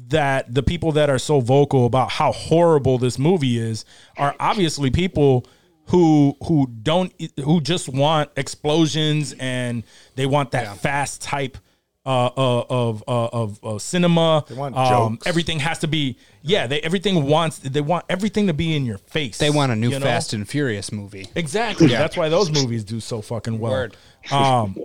that 0.09 0.53
the 0.55 0.63
people 0.63 0.93
that 0.93 1.09
are 1.11 1.19
so 1.19 1.41
vocal 1.41 1.87
about 1.87 2.11
how 2.13 2.33
horrible 2.33 2.99
this 2.99 3.19
movie 3.19 3.59
is 3.59 3.85
are 4.17 4.35
obviously 4.39 4.91
people 4.91 5.47
who 5.87 6.37
who 6.47 6.67
don't 6.83 7.13
who 7.43 7.61
just 7.61 7.89
want 7.89 8.31
explosions 8.37 9.35
and 9.39 9.83
they 10.17 10.27
want 10.27 10.51
that 10.53 10.65
Yeah. 10.65 10.75
fast 10.75 11.23
type 11.23 11.59
uh, 12.07 12.27
uh, 12.27 12.65
of 12.69 13.03
uh, 13.09 13.29
of 13.33 13.65
uh, 13.65 13.79
cinema. 13.79 14.45
They 14.47 14.55
want 14.55 14.77
um, 14.77 15.19
everything 15.25 15.59
has 15.61 15.79
to 15.79 15.89
be 15.89 16.19
yeah. 16.43 16.67
They 16.67 16.81
everything 16.81 17.25
wants 17.27 17.59
they 17.59 17.81
want 17.81 18.05
everything 18.11 18.47
to 18.49 18.53
be 18.53 18.77
in 18.77 18.85
your 18.85 18.99
face. 18.99 19.39
They 19.39 19.49
want 19.49 19.73
a 19.73 19.77
new 19.77 19.89
you 19.89 19.99
know? 19.99 20.05
Fast 20.05 20.35
and 20.35 20.47
Furious 20.47 20.93
movie. 20.93 21.29
Exactly. 21.35 21.87
That's 21.89 22.17
why 22.17 22.29
those 22.29 22.51
movies 22.51 22.85
do 22.85 23.01
so 23.01 23.23
fucking 23.23 23.59
well. 23.59 23.73
Word. 23.73 23.97
Um, 24.31 24.77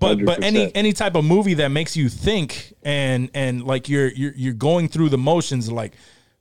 but 0.00 0.24
but 0.24 0.42
any 0.42 0.66
100%. 0.66 0.72
any 0.74 0.92
type 0.92 1.14
of 1.14 1.24
movie 1.24 1.54
that 1.54 1.68
makes 1.68 1.96
you 1.96 2.08
think 2.08 2.74
and 2.82 3.30
and 3.34 3.64
like 3.64 3.88
you're 3.88 4.08
you're 4.08 4.32
you're 4.34 4.54
going 4.54 4.88
through 4.88 5.08
the 5.08 5.18
motions 5.18 5.70
like 5.70 5.94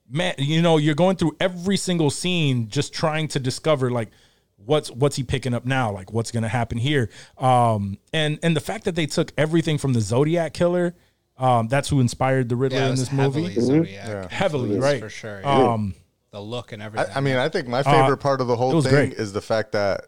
man 0.09 0.33
you 0.37 0.61
know 0.61 0.77
you're 0.77 0.95
going 0.95 1.15
through 1.15 1.35
every 1.39 1.77
single 1.77 2.09
scene 2.09 2.67
just 2.67 2.93
trying 2.93 3.27
to 3.27 3.39
discover 3.39 3.89
like 3.91 4.09
what's 4.65 4.89
what's 4.91 5.15
he 5.15 5.23
picking 5.23 5.53
up 5.53 5.65
now? 5.65 5.91
Like 5.91 6.11
what's 6.11 6.31
going 6.31 6.43
to 6.43 6.49
happen 6.49 6.77
here? 6.77 7.09
Um, 7.37 7.97
and 8.11 8.39
and 8.43 8.55
the 8.55 8.61
fact 8.61 8.85
that 8.85 8.95
they 8.95 9.05
took 9.05 9.31
everything 9.37 9.77
from 9.77 9.93
the 9.93 10.01
Zodiac 10.01 10.53
killer, 10.53 10.95
um, 11.37 11.67
that's 11.67 11.89
who 11.89 11.99
inspired 11.99 12.49
the 12.49 12.55
Riddler 12.55 12.79
Yeah, 12.79 12.89
in 12.89 12.95
this 12.95 13.07
heavily 13.07 13.55
movie. 13.55 13.61
Zodiac. 13.61 14.31
Heavily, 14.31 14.79
right? 14.79 14.99
for 14.99 15.09
sure. 15.09 15.41
yeah. 15.41 15.73
Um, 15.73 15.95
the 16.31 16.41
look 16.41 16.71
and 16.71 16.81
everything. 16.81 17.11
I 17.15 17.21
mean, 17.21 17.35
I 17.35 17.49
think 17.49 17.67
my 17.67 17.83
favorite 17.83 18.17
part 18.17 18.41
of 18.41 18.47
the 18.47 18.55
whole 18.55 18.81
thing 18.81 18.91
great. 18.91 19.13
is 19.13 19.33
the 19.33 19.41
fact 19.41 19.73
that 19.73 20.07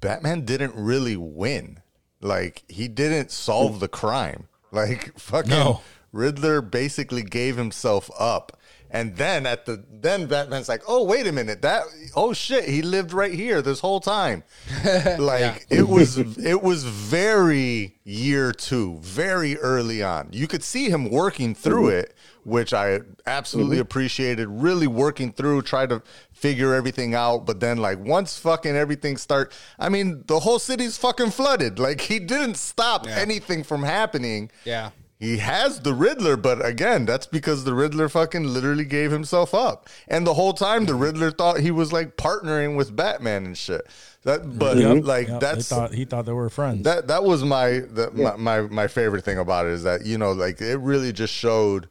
Batman 0.00 0.44
didn't 0.44 0.74
really 0.74 1.16
win. 1.16 1.79
Like 2.20 2.62
he 2.68 2.88
didn't 2.88 3.30
solve 3.30 3.80
the 3.80 3.88
crime. 3.88 4.48
Like 4.72 5.18
fucking 5.18 5.50
No. 5.50 5.80
Riddler 6.12 6.60
basically 6.60 7.22
gave 7.22 7.56
himself 7.56 8.10
up. 8.18 8.58
And 8.90 9.16
then 9.16 9.46
at 9.46 9.66
the 9.66 9.84
then 9.90 10.26
Batman's 10.26 10.68
like, 10.68 10.82
"Oh, 10.88 11.04
wait 11.04 11.26
a 11.26 11.32
minute. 11.32 11.62
That 11.62 11.84
oh 12.16 12.32
shit, 12.32 12.64
he 12.64 12.82
lived 12.82 13.12
right 13.12 13.32
here 13.32 13.62
this 13.62 13.80
whole 13.80 14.00
time." 14.00 14.42
like 15.18 15.66
it 15.70 15.88
was 15.88 16.18
it 16.18 16.62
was 16.62 16.84
very 16.84 17.98
year 18.04 18.52
2, 18.52 18.98
very 18.98 19.56
early 19.58 20.02
on. 20.02 20.28
You 20.32 20.48
could 20.48 20.64
see 20.64 20.90
him 20.90 21.10
working 21.10 21.54
through 21.54 21.88
mm-hmm. 21.88 22.00
it, 22.00 22.14
which 22.44 22.74
I 22.74 23.00
absolutely 23.26 23.76
mm-hmm. 23.76 23.82
appreciated, 23.82 24.48
really 24.48 24.88
working 24.88 25.32
through, 25.32 25.62
try 25.62 25.86
to 25.86 26.02
figure 26.32 26.74
everything 26.74 27.14
out, 27.14 27.46
but 27.46 27.60
then 27.60 27.78
like 27.78 27.98
once 28.00 28.38
fucking 28.38 28.74
everything 28.74 29.16
start, 29.16 29.52
I 29.78 29.88
mean, 29.88 30.24
the 30.26 30.40
whole 30.40 30.58
city's 30.58 30.96
fucking 30.96 31.30
flooded. 31.30 31.78
Like 31.78 32.00
he 32.00 32.18
didn't 32.18 32.56
stop 32.56 33.06
anything 33.06 33.62
from 33.62 33.82
happening. 33.82 34.50
yeah. 34.64 34.90
He 35.20 35.36
has 35.36 35.80
the 35.80 35.92
Riddler, 35.92 36.38
but 36.38 36.64
again, 36.64 37.04
that's 37.04 37.26
because 37.26 37.64
the 37.64 37.74
Riddler 37.74 38.08
fucking 38.08 38.42
literally 38.42 38.86
gave 38.86 39.10
himself 39.10 39.52
up. 39.52 39.86
And 40.08 40.26
the 40.26 40.32
whole 40.32 40.54
time 40.54 40.86
the 40.86 40.94
Riddler 40.94 41.30
thought 41.30 41.60
he 41.60 41.70
was 41.70 41.92
like 41.92 42.16
partnering 42.16 42.74
with 42.74 42.96
Batman 42.96 43.44
and 43.44 43.58
shit. 43.58 43.86
That 44.22 44.58
but 44.58 44.78
Yep, 44.78 45.04
like 45.04 45.28
yep, 45.28 45.40
that's 45.40 45.68
they 45.68 45.76
thought, 45.76 45.92
he 45.92 46.06
thought 46.06 46.24
they 46.24 46.32
were 46.32 46.48
friends. 46.48 46.84
that 46.84 47.08
that 47.08 47.22
was 47.22 47.44
my, 47.44 47.80
the, 47.80 48.10
my 48.14 48.36
my 48.36 48.60
my 48.62 48.86
favorite 48.86 49.22
thing 49.22 49.38
about 49.38 49.66
it 49.66 49.72
is 49.72 49.82
that 49.82 50.06
you 50.06 50.16
know 50.16 50.32
like 50.32 50.58
it 50.62 50.78
really 50.78 51.12
just 51.12 51.34
showed 51.34 51.90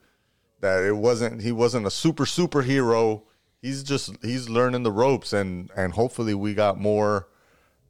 that 0.62 0.84
it 0.84 0.96
wasn't 0.96 1.44
he 1.44 1.52
wasn't 1.52 1.86
a 1.86 1.92
super 1.92 2.26
superhero. 2.26 3.22
He's 3.62 3.84
just 3.84 4.12
he's 4.24 4.50
learning 4.50 4.82
the 4.82 4.92
ropes 4.92 5.34
and 5.34 5.70
and 5.78 5.94
hopefully 5.94 6.34
we 6.34 6.56
got 6.56 6.80
more 6.80 7.28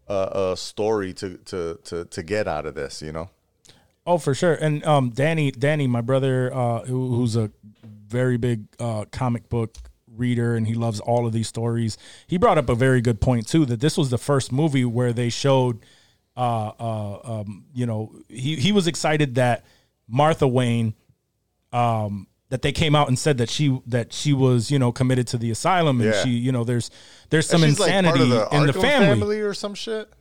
uh, 0.10 0.14
uh 0.14 0.56
story 0.56 1.14
to 1.14 1.38
to 1.38 1.80
to 1.86 2.04
to 2.04 2.24
get 2.24 2.46
out 2.46 2.66
of 2.66 2.76
this, 2.76 3.02
you 3.02 3.14
know. 3.14 3.30
Oh, 4.10 4.18
for 4.18 4.34
sure. 4.34 4.56
And 4.56 4.84
um, 4.86 5.12
Danny, 5.12 5.52
Danny, 5.52 5.86
my 5.86 6.02
brother, 6.02 6.52
uh, 6.52 6.80
who, 6.86 7.16
who's 7.16 7.36
a 7.36 7.52
very 8.08 8.38
big 8.38 8.66
uh, 8.80 9.06
comic 9.12 9.50
book 9.50 9.78
reader, 10.08 10.56
and 10.56 10.66
he 10.66 10.74
loves 10.74 11.00
all 11.00 11.28
of 11.28 11.32
these 11.32 11.48
stories. 11.48 11.96
He 12.26 12.38
brought 12.38 12.58
up 12.58 12.70
a 12.70 12.76
very 12.76 13.02
good 13.02 13.22
point 13.22 13.48
too 13.48 13.68
that 13.68 13.82
this 13.82 14.00
was 14.00 14.10
the 14.10 14.18
first 14.18 14.52
movie 14.52 14.84
where 14.84 15.14
they 15.14 15.30
showed, 15.30 15.86
uh, 16.36 16.72
uh, 16.80 17.20
um, 17.42 17.66
you 17.72 17.86
know, 17.86 18.12
he 18.30 18.56
he 18.56 18.72
was 18.72 18.88
excited 18.88 19.36
that 19.36 19.64
Martha 20.08 20.48
Wayne, 20.48 20.96
um, 21.72 22.26
that 22.50 22.64
they 22.64 22.72
came 22.72 22.96
out 22.96 23.10
and 23.10 23.20
said 23.20 23.38
that 23.38 23.48
she 23.48 23.80
that 23.86 24.12
she 24.12 24.34
was 24.34 24.72
you 24.72 24.80
know 24.80 24.92
committed 24.92 25.28
to 25.28 25.38
the 25.38 25.52
asylum, 25.52 26.02
and 26.02 26.12
Yeah. 26.12 26.24
she 26.24 26.30
you 26.32 26.52
know 26.52 26.64
there's 26.64 26.90
there's 27.30 27.48
some 27.48 27.62
like, 27.62 27.70
insanity 27.70 28.24
of 28.24 28.30
the 28.30 28.58
in 28.58 28.66
the 28.66 28.74
Arkham 28.74 28.82
family. 28.82 29.40
or 29.42 29.54
some 29.54 29.76
shit. 29.76 30.12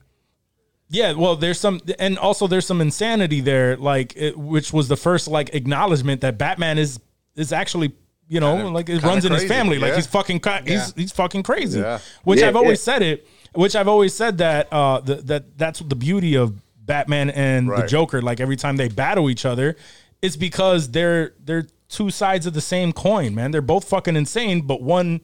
Yeah, 0.90 1.12
well, 1.12 1.36
there's 1.36 1.60
some, 1.60 1.80
and 1.98 2.18
also 2.18 2.46
there's 2.46 2.66
some 2.66 2.80
insanity 2.80 3.40
there, 3.40 3.76
like 3.76 4.14
it, 4.16 4.38
which 4.38 4.72
was 4.72 4.88
the 4.88 4.96
first 4.96 5.28
like 5.28 5.54
acknowledgement 5.54 6.22
that 6.22 6.38
Batman 6.38 6.78
is 6.78 6.98
is 7.36 7.52
actually, 7.52 7.92
you 8.26 8.40
know, 8.40 8.56
Kinda- 8.56 8.70
like 8.70 8.88
it 8.88 9.02
runs 9.02 9.24
in 9.24 9.32
his 9.32 9.44
family, 9.44 9.78
like 9.78 9.94
he's 9.94 10.06
fucking, 10.06 10.40
he's 10.64 10.72
Yeah. 10.72 10.86
he's 10.96 11.12
fucking 11.12 11.42
crazy. 11.42 11.80
Yeah. 11.80 11.98
Which 12.24 12.40
Yeah, 12.40 12.48
I've 12.48 12.56
always 12.56 12.80
yeah. 12.80 12.92
said 12.94 13.02
it, 13.02 13.28
which 13.52 13.76
I've 13.76 13.88
always 13.88 14.14
said 14.14 14.38
that 14.38 14.72
uh 14.72 15.00
the, 15.00 15.16
that 15.16 15.58
that's 15.58 15.80
the 15.80 15.94
beauty 15.96 16.36
of 16.36 16.54
Batman 16.84 17.28
and 17.30 17.68
the 17.68 17.86
Joker. 17.86 18.22
Like 18.22 18.40
every 18.40 18.56
time 18.56 18.76
they 18.78 18.88
battle 18.88 19.28
each 19.28 19.44
other, 19.44 19.76
it's 20.22 20.36
because 20.36 20.90
they're 20.90 21.34
they're 21.44 21.66
two 21.90 22.08
sides 22.10 22.46
of 22.46 22.54
the 22.54 22.60
same 22.62 22.92
coin, 22.94 23.34
man. 23.34 23.50
They're 23.50 23.60
both 23.60 23.84
fucking 23.88 24.16
insane, 24.16 24.62
but 24.62 24.80
one. 24.82 25.20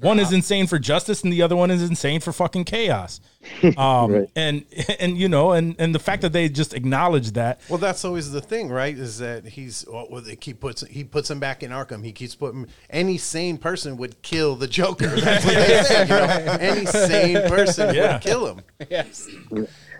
One 0.00 0.18
is 0.18 0.30
insane 0.30 0.66
for 0.66 0.78
justice, 0.78 1.22
and 1.24 1.32
the 1.32 1.40
other 1.40 1.56
one 1.56 1.70
is 1.70 1.82
insane 1.88 2.20
for 2.20 2.30
fucking 2.32 2.64
chaos. 2.64 3.20
Um, 3.78 4.10
Right. 4.12 4.28
and 4.34 4.64
and 4.98 5.16
you 5.16 5.28
know, 5.28 5.52
and 5.52 5.74
and 5.78 5.94
the 5.94 5.98
fact 6.00 6.20
that 6.22 6.32
they 6.32 6.48
just 6.48 6.74
acknowledge 6.74 7.30
that, 7.32 7.60
Well, 7.70 7.78
that's 7.78 8.04
always 8.04 8.30
the 8.32 8.40
thing, 8.40 8.68
right? 8.68 8.94
Is 8.98 9.18
that 9.18 9.46
he's 9.46 9.86
well, 9.90 10.06
well, 10.10 10.20
they 10.20 10.34
keep 10.36 10.60
puts 10.60 10.84
he 10.88 11.04
puts 11.04 11.30
him 11.30 11.38
back 11.40 11.62
in 11.62 11.70
Arkham. 11.70 12.04
He 12.04 12.12
keeps 12.12 12.34
putting 12.34 12.66
any 12.90 13.16
sane 13.18 13.56
person 13.56 13.96
would 13.98 14.20
kill 14.22 14.56
the 14.56 14.66
Joker. 14.66 15.06
That's 15.16 15.44
what 15.44 15.54
they 15.54 15.82
say. 15.84 16.02
You 16.02 16.08
know? 16.08 16.56
Any 16.60 16.86
sane 16.86 17.48
person 17.48 17.94
Yeah. 17.94 18.14
would 18.14 18.22
kill 18.22 18.46
him. 18.48 18.60
Yes. 18.90 19.28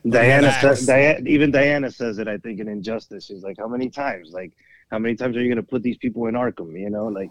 Diana 0.08 0.52
says, 0.60 0.86
Diana, 0.86 1.20
even 1.26 1.50
Diana 1.50 1.90
says 1.90 2.18
it. 2.18 2.28
I 2.28 2.36
think 2.38 2.60
in 2.60 2.68
Injustice, 2.68 3.26
she's 3.26 3.42
like, 3.42 3.56
"How 3.58 3.68
many 3.68 3.88
times? 3.90 4.32
Like, 4.32 4.52
how 4.90 4.98
many 4.98 5.14
times 5.16 5.36
are 5.36 5.40
you 5.40 5.48
going 5.48 5.64
to 5.64 5.68
put 5.70 5.82
these 5.82 5.96
people 5.96 6.26
in 6.26 6.34
Arkham? 6.34 6.78
You 6.78 6.90
know, 6.90 7.06
like." 7.06 7.30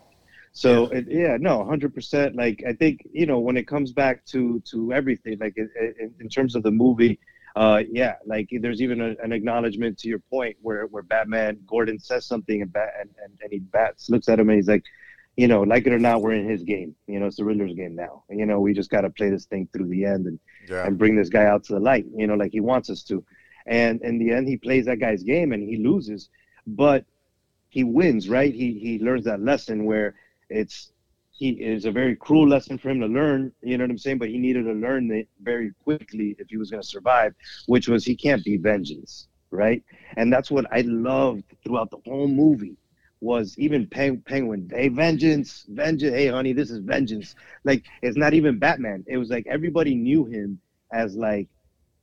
So 0.58 0.88
it, 0.88 1.08
yeah, 1.10 1.38
no, 1.40 1.66
hundred 1.66 1.94
percent. 1.94 2.36
Like 2.38 2.64
I 2.68 2.74
think 2.74 3.02
you 3.12 3.26
know 3.26 3.40
when 3.40 3.58
it 3.58 3.68
comes 3.68 3.92
back 3.92 4.26
to 4.28 4.62
to 4.72 4.94
everything, 4.94 5.38
like 5.40 5.56
in, 5.58 5.70
in, 6.00 6.14
in 6.22 6.30
terms 6.30 6.56
of 6.56 6.64
the 6.64 6.72
movie, 6.72 7.20
uh, 7.58 7.84
yeah, 7.92 8.16
like 8.26 8.48
there's 8.62 8.82
even 8.82 9.02
a, 9.02 9.16
an 9.24 9.34
acknowledgement 9.34 9.98
to 10.00 10.08
your 10.08 10.20
point 10.20 10.56
where 10.62 10.86
where 10.88 11.04
Batman 11.04 11.60
Gordon 11.68 12.00
says 12.00 12.26
something 12.26 12.62
and 12.62 12.72
bat 12.72 12.94
and, 13.00 13.10
and, 13.24 13.38
and 13.44 13.52
he 13.52 13.60
bats 13.60 14.10
looks 14.10 14.30
at 14.30 14.40
him 14.40 14.50
and 14.50 14.58
he's 14.58 14.70
like, 14.70 14.84
you 15.36 15.50
know, 15.50 15.64
like 15.64 15.88
it 15.88 15.94
or 15.94 16.00
not, 16.00 16.22
we're 16.22 16.34
in 16.34 16.50
his 16.50 16.64
game. 16.64 16.96
You 17.08 17.20
know, 17.20 17.28
it's 17.28 17.38
the 17.38 17.44
Riddler's 17.46 17.74
game 17.76 17.96
now. 17.96 18.24
You 18.30 18.46
know, 18.46 18.62
we 18.62 18.74
just 18.74 18.90
got 18.90 19.02
to 19.02 19.10
play 19.10 19.30
this 19.30 19.46
thing 19.48 19.68
through 19.74 19.90
the 19.90 20.06
end 20.06 20.26
and 20.28 20.40
Yeah. 20.70 20.86
and 20.86 20.98
bring 20.98 21.18
this 21.18 21.30
guy 21.30 21.46
out 21.46 21.66
to 21.66 21.74
the 21.74 21.82
light, 21.82 22.06
you 22.16 22.28
know, 22.28 22.36
like 22.36 22.54
he 22.54 22.62
wants 22.62 22.90
us 22.90 23.04
to. 23.10 23.26
And 23.68 24.02
in 24.04 24.20
the 24.20 24.32
end, 24.32 24.48
he 24.48 24.58
plays 24.58 24.86
that 24.86 25.00
guy's 25.02 25.24
game 25.24 25.52
and 25.52 25.62
he 25.68 25.78
loses, 25.78 26.30
but 26.66 27.06
he 27.70 27.84
wins, 27.84 28.30
right? 28.30 28.54
He 28.54 28.80
he 28.80 29.00
learns 29.00 29.26
that 29.26 29.42
lesson 29.42 29.86
where 29.86 30.16
it's 30.50 30.92
he 31.32 31.50
is 31.50 31.86
a 31.86 31.92
very 31.92 32.16
cruel 32.16 32.48
lesson 32.48 32.78
for 32.78 32.90
him 32.90 33.02
to 33.02 33.08
learn. 33.08 33.52
You 33.62 33.78
know 33.78 33.84
what 33.84 33.92
I'm 33.92 33.98
saying? 33.98 34.20
But 34.20 34.30
he 34.30 34.38
needed 34.38 34.64
to 34.64 34.74
learn 34.74 35.12
it 35.12 35.28
very 35.42 35.72
quickly 35.84 36.36
if 36.40 36.48
he 36.50 36.58
was 36.58 36.72
going 36.72 36.82
to 36.82 36.88
survive, 36.88 37.34
which 37.68 37.90
was 37.90 38.06
he 38.06 38.16
can't 38.16 38.44
be 38.44 38.58
vengeance, 38.58 39.28
right? 39.52 39.84
And 40.16 40.32
that's 40.32 40.50
what 40.50 40.66
I 40.72 40.82
loved 40.82 41.44
throughout 41.64 41.92
the 41.92 41.98
whole 42.06 42.30
movie 42.30 42.78
was 43.20 43.56
even 43.58 43.88
Peng- 43.88 44.22
Penguin, 44.22 44.70
hey, 44.72 44.88
vengeance, 44.88 45.66
vengeance, 45.70 46.14
hey, 46.14 46.28
honey, 46.28 46.54
this 46.54 46.70
is 46.70 46.80
vengeance. 46.80 47.36
Like, 47.64 47.84
it's 48.02 48.18
not 48.18 48.34
even 48.34 48.60
Batman. 48.60 49.04
It 49.08 49.18
was 49.18 49.30
like 49.30 49.46
everybody 49.50 49.96
knew 49.96 50.26
him 50.26 50.60
as 50.94 51.16
like 51.16 51.50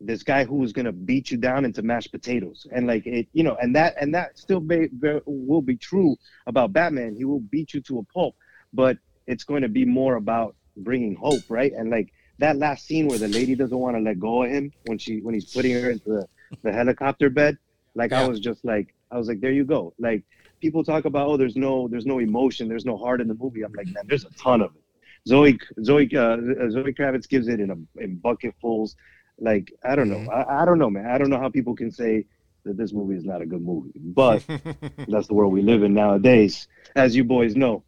this 0.05 0.23
guy 0.23 0.45
who 0.45 0.57
was 0.57 0.73
gonna 0.73 0.93
beat 0.93 1.31
you 1.31 1.37
down 1.37 1.65
into 1.65 1.83
mashed 1.83 2.13
potatoes, 2.13 2.67
and 2.73 2.87
like 2.87 3.07
it, 3.07 3.29
you 3.33 3.43
know, 3.43 3.57
and 3.61 3.75
that 3.77 3.95
and 4.01 4.15
that 4.15 4.39
still 4.39 4.61
be, 4.61 4.89
be, 4.89 5.21
will 5.27 5.63
be 5.63 5.77
true 5.77 6.17
about 6.47 6.73
Batman. 6.73 7.15
He 7.15 7.25
will 7.25 7.41
beat 7.41 7.75
you 7.75 7.81
to 7.83 7.99
a 7.99 8.05
pulp, 8.05 8.35
but 8.73 8.99
it's 9.27 9.45
going 9.45 9.63
to 9.63 9.69
be 9.69 9.85
more 9.85 10.17
about 10.17 10.57
bringing 10.77 11.15
hope, 11.15 11.43
right? 11.49 11.73
And 11.73 11.91
like 11.91 12.13
that 12.39 12.57
last 12.57 12.87
scene 12.87 13.07
where 13.07 13.19
the 13.19 13.29
lady 13.29 13.55
doesn't 13.55 13.79
want 13.79 13.97
to 13.97 14.03
let 14.03 14.19
go 14.19 14.43
of 14.43 14.51
him 14.51 14.73
when 14.87 14.99
she 14.99 15.21
when 15.21 15.35
he's 15.35 15.53
putting 15.53 15.73
her 15.73 15.91
into 15.91 16.09
the, 16.09 16.29
the 16.63 16.73
helicopter 16.73 17.31
bed, 17.31 17.59
like 17.95 18.13
I 18.13 18.27
was 18.27 18.41
just 18.41 18.65
like 18.65 18.95
I 19.11 19.19
was 19.19 19.29
like, 19.29 19.41
there 19.41 19.53
you 19.53 19.65
go, 19.65 19.95
like 19.99 20.25
people 20.61 20.85
talk 20.85 21.05
about 21.05 21.29
oh 21.29 21.37
there's 21.37 21.57
no 21.57 21.89
there's 21.89 22.07
no 22.07 22.21
emotion 22.21 22.69
there's 22.69 22.85
no 22.85 22.97
heart 22.97 23.21
in 23.21 23.29
the 23.29 23.35
movie. 23.35 23.63
I'm 23.63 23.73
like 23.73 23.89
man 23.89 24.05
there's 24.07 24.25
a 24.25 24.31
ton 24.31 24.61
of 24.63 24.75
it. 24.75 24.83
Zoe 25.29 25.59
zoe 25.85 26.09
uh, 26.17 26.37
zoe 26.71 26.93
kravitz 26.93 27.29
gives 27.29 27.49
it 27.49 27.61
in 27.61 27.71
a 27.71 28.03
in 28.03 28.17
bucketfuls 28.17 28.97
like 29.39 29.73
i 29.85 29.95
don't 29.97 30.09
know 30.09 30.17
mm-hmm. 30.19 30.51
I, 30.51 30.63
I 30.63 30.65
don't 30.65 30.79
know 30.79 30.91
man 30.91 31.07
i 31.07 31.19
don't 31.19 31.31
know 31.31 31.39
how 31.39 31.49
people 31.49 31.75
can 31.75 31.91
say 31.91 32.25
that 32.65 32.77
this 32.77 32.93
movie 32.93 33.17
is 33.17 33.25
not 33.25 33.43
a 33.43 33.47
good 33.47 33.63
movie 33.63 33.93
but 33.97 34.45
that's 35.09 35.27
the 35.27 35.35
world 35.35 35.53
we 35.53 35.63
live 35.63 35.83
in 35.83 35.95
nowadays 35.95 36.69
as 36.95 37.17
you 37.17 37.25
boys 37.25 37.57
know 37.57 37.83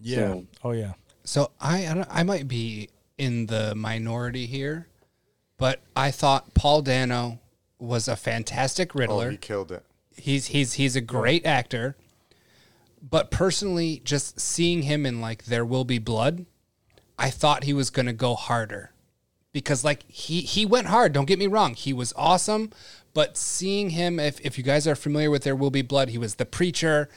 yeah, 0.00 0.16
So- 0.16 0.46
oh 0.64 0.70
yeah, 0.72 0.92
So 1.24 1.50
I 1.60 1.86
I, 1.86 1.94
don't, 1.94 2.08
I 2.10 2.22
might 2.24 2.48
be 2.48 2.90
in 3.16 3.46
the 3.46 3.74
minority 3.74 4.44
here, 4.46 4.88
but 5.56 5.80
I 5.94 6.10
thought 6.10 6.52
Paul 6.52 6.82
Dano 6.82 7.38
was 7.78 8.08
a 8.08 8.16
fantastic 8.16 8.94
Oh, 8.94 8.98
Riddler. 8.98 9.30
he 9.30 9.36
killed 9.36 9.70
it. 9.72 9.84
he's 10.16 10.46
he's 10.46 10.74
he's 10.74 10.96
a 10.96 11.00
great 11.00 11.46
actor. 11.46 11.96
But 13.08 13.30
personally, 13.30 14.00
just 14.04 14.40
seeing 14.40 14.82
him 14.82 15.06
in 15.06 15.20
like 15.20 15.44
There 15.44 15.64
Will 15.64 15.84
Be 15.84 15.98
Blood, 15.98 16.44
I 17.18 17.30
thought 17.30 17.64
he 17.64 17.72
was 17.72 17.88
gonna 17.90 18.12
go 18.12 18.34
harder. 18.34 18.90
Because 19.54 19.84
like 19.84 20.04
he 20.08 20.42
he 20.42 20.66
went 20.66 20.88
hard, 20.88 21.14
don't 21.14 21.24
get 21.24 21.38
me 21.38 21.46
wrong. 21.46 21.72
He 21.72 21.94
was 21.94 22.12
awesome. 22.14 22.70
But 23.14 23.36
seeing 23.38 23.90
him, 23.90 24.20
if, 24.20 24.40
if 24.40 24.58
you 24.58 24.64
guys 24.64 24.86
are 24.86 24.96
familiar 24.96 25.30
with 25.30 25.44
There 25.44 25.56
Will 25.56 25.70
Be 25.70 25.82
Blood, 25.82 26.10
he 26.10 26.18
was 26.18 26.34
the 26.34 26.44
preacher. 26.44 27.08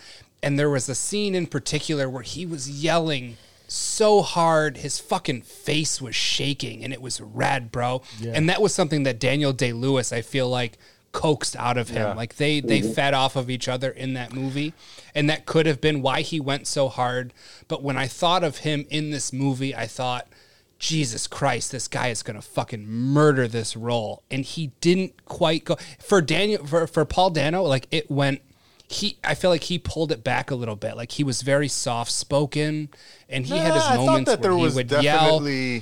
And 0.42 0.58
there 0.58 0.70
was 0.70 0.88
a 0.88 0.96
scene 0.96 1.34
in 1.36 1.48
particular 1.48 2.08
where 2.08 2.22
he 2.22 2.46
was 2.46 2.70
yelling 2.70 3.38
so 3.68 4.22
hard, 4.22 4.78
his 4.78 5.00
fucking 5.00 5.42
face 5.42 6.00
was 6.00 6.16
shaking, 6.16 6.84
and 6.84 6.94
it 6.94 7.02
was 7.02 7.20
rad, 7.20 7.72
bro. 7.72 8.02
And 8.36 8.48
that 8.48 8.62
was 8.62 8.74
something 8.74 9.04
that 9.04 9.20
Daniel 9.20 9.52
Day 9.52 9.74
Lewis, 9.74 10.14
I 10.14 10.22
feel 10.22 10.48
like, 10.48 10.78
coaxed 11.12 11.56
out 11.56 11.78
of 11.78 11.90
him. 11.90 12.16
Like 12.16 12.36
they 12.36 12.60
they 12.60 12.82
mm-hmm. 12.82 12.92
fed 12.92 13.14
off 13.16 13.36
of 13.36 13.50
each 13.50 13.68
other 13.68 13.90
in 13.90 14.14
that 14.14 14.34
movie, 14.34 14.74
and 15.16 15.30
that 15.30 15.46
could 15.46 15.66
have 15.66 15.82
been 15.82 16.02
why 16.04 16.22
he 16.22 16.40
went 16.40 16.68
so 16.68 16.88
hard. 16.88 17.34
But 17.68 17.82
when 17.82 17.98
I 17.98 18.08
thought 18.08 18.44
of 18.44 18.58
him 18.58 18.86
in 18.90 19.10
this 19.10 19.34
movie, 19.34 19.76
I 19.76 19.88
thought, 19.88 20.28
Jesus 20.80 21.28
Christ, 21.28 21.72
this 21.72 21.88
guy 21.88 22.10
is 22.10 22.22
gonna 22.24 22.42
fucking 22.42 22.88
murder 22.88 23.48
this 23.48 23.76
role, 23.76 24.24
and 24.30 24.44
he 24.46 24.68
didn't 24.82 25.26
quite 25.26 25.66
go 25.66 25.78
for 26.00 26.22
Daniel 26.22 26.66
for, 26.66 26.86
for 26.88 27.04
Paul 27.06 27.32
Dano. 27.32 27.64
Like 27.64 27.88
it 27.92 28.10
went. 28.12 28.42
He, 28.90 29.18
I 29.22 29.34
feel 29.36 29.50
like 29.50 29.64
he 29.64 29.80
pulled 29.80 30.14
it 30.14 30.24
back 30.24 30.50
a 30.50 30.56
little 30.56 30.78
bit. 30.78 30.96
Like 30.96 31.12
he 31.12 31.24
was 31.24 31.42
very 31.42 31.68
soft 31.68 32.12
spoken, 32.12 32.90
and 33.28 33.46
he 33.46 33.58
had 33.58 33.74
his 33.74 33.84
Nah, 33.84 33.90
I 33.90 33.98
moments 33.98 34.32
that 34.32 34.42
there 34.42 34.52
where 34.52 34.60
he 34.60 34.64
was 34.66 34.76
would 34.76 34.92
yell. 34.92 35.02
definitely, 35.40 35.80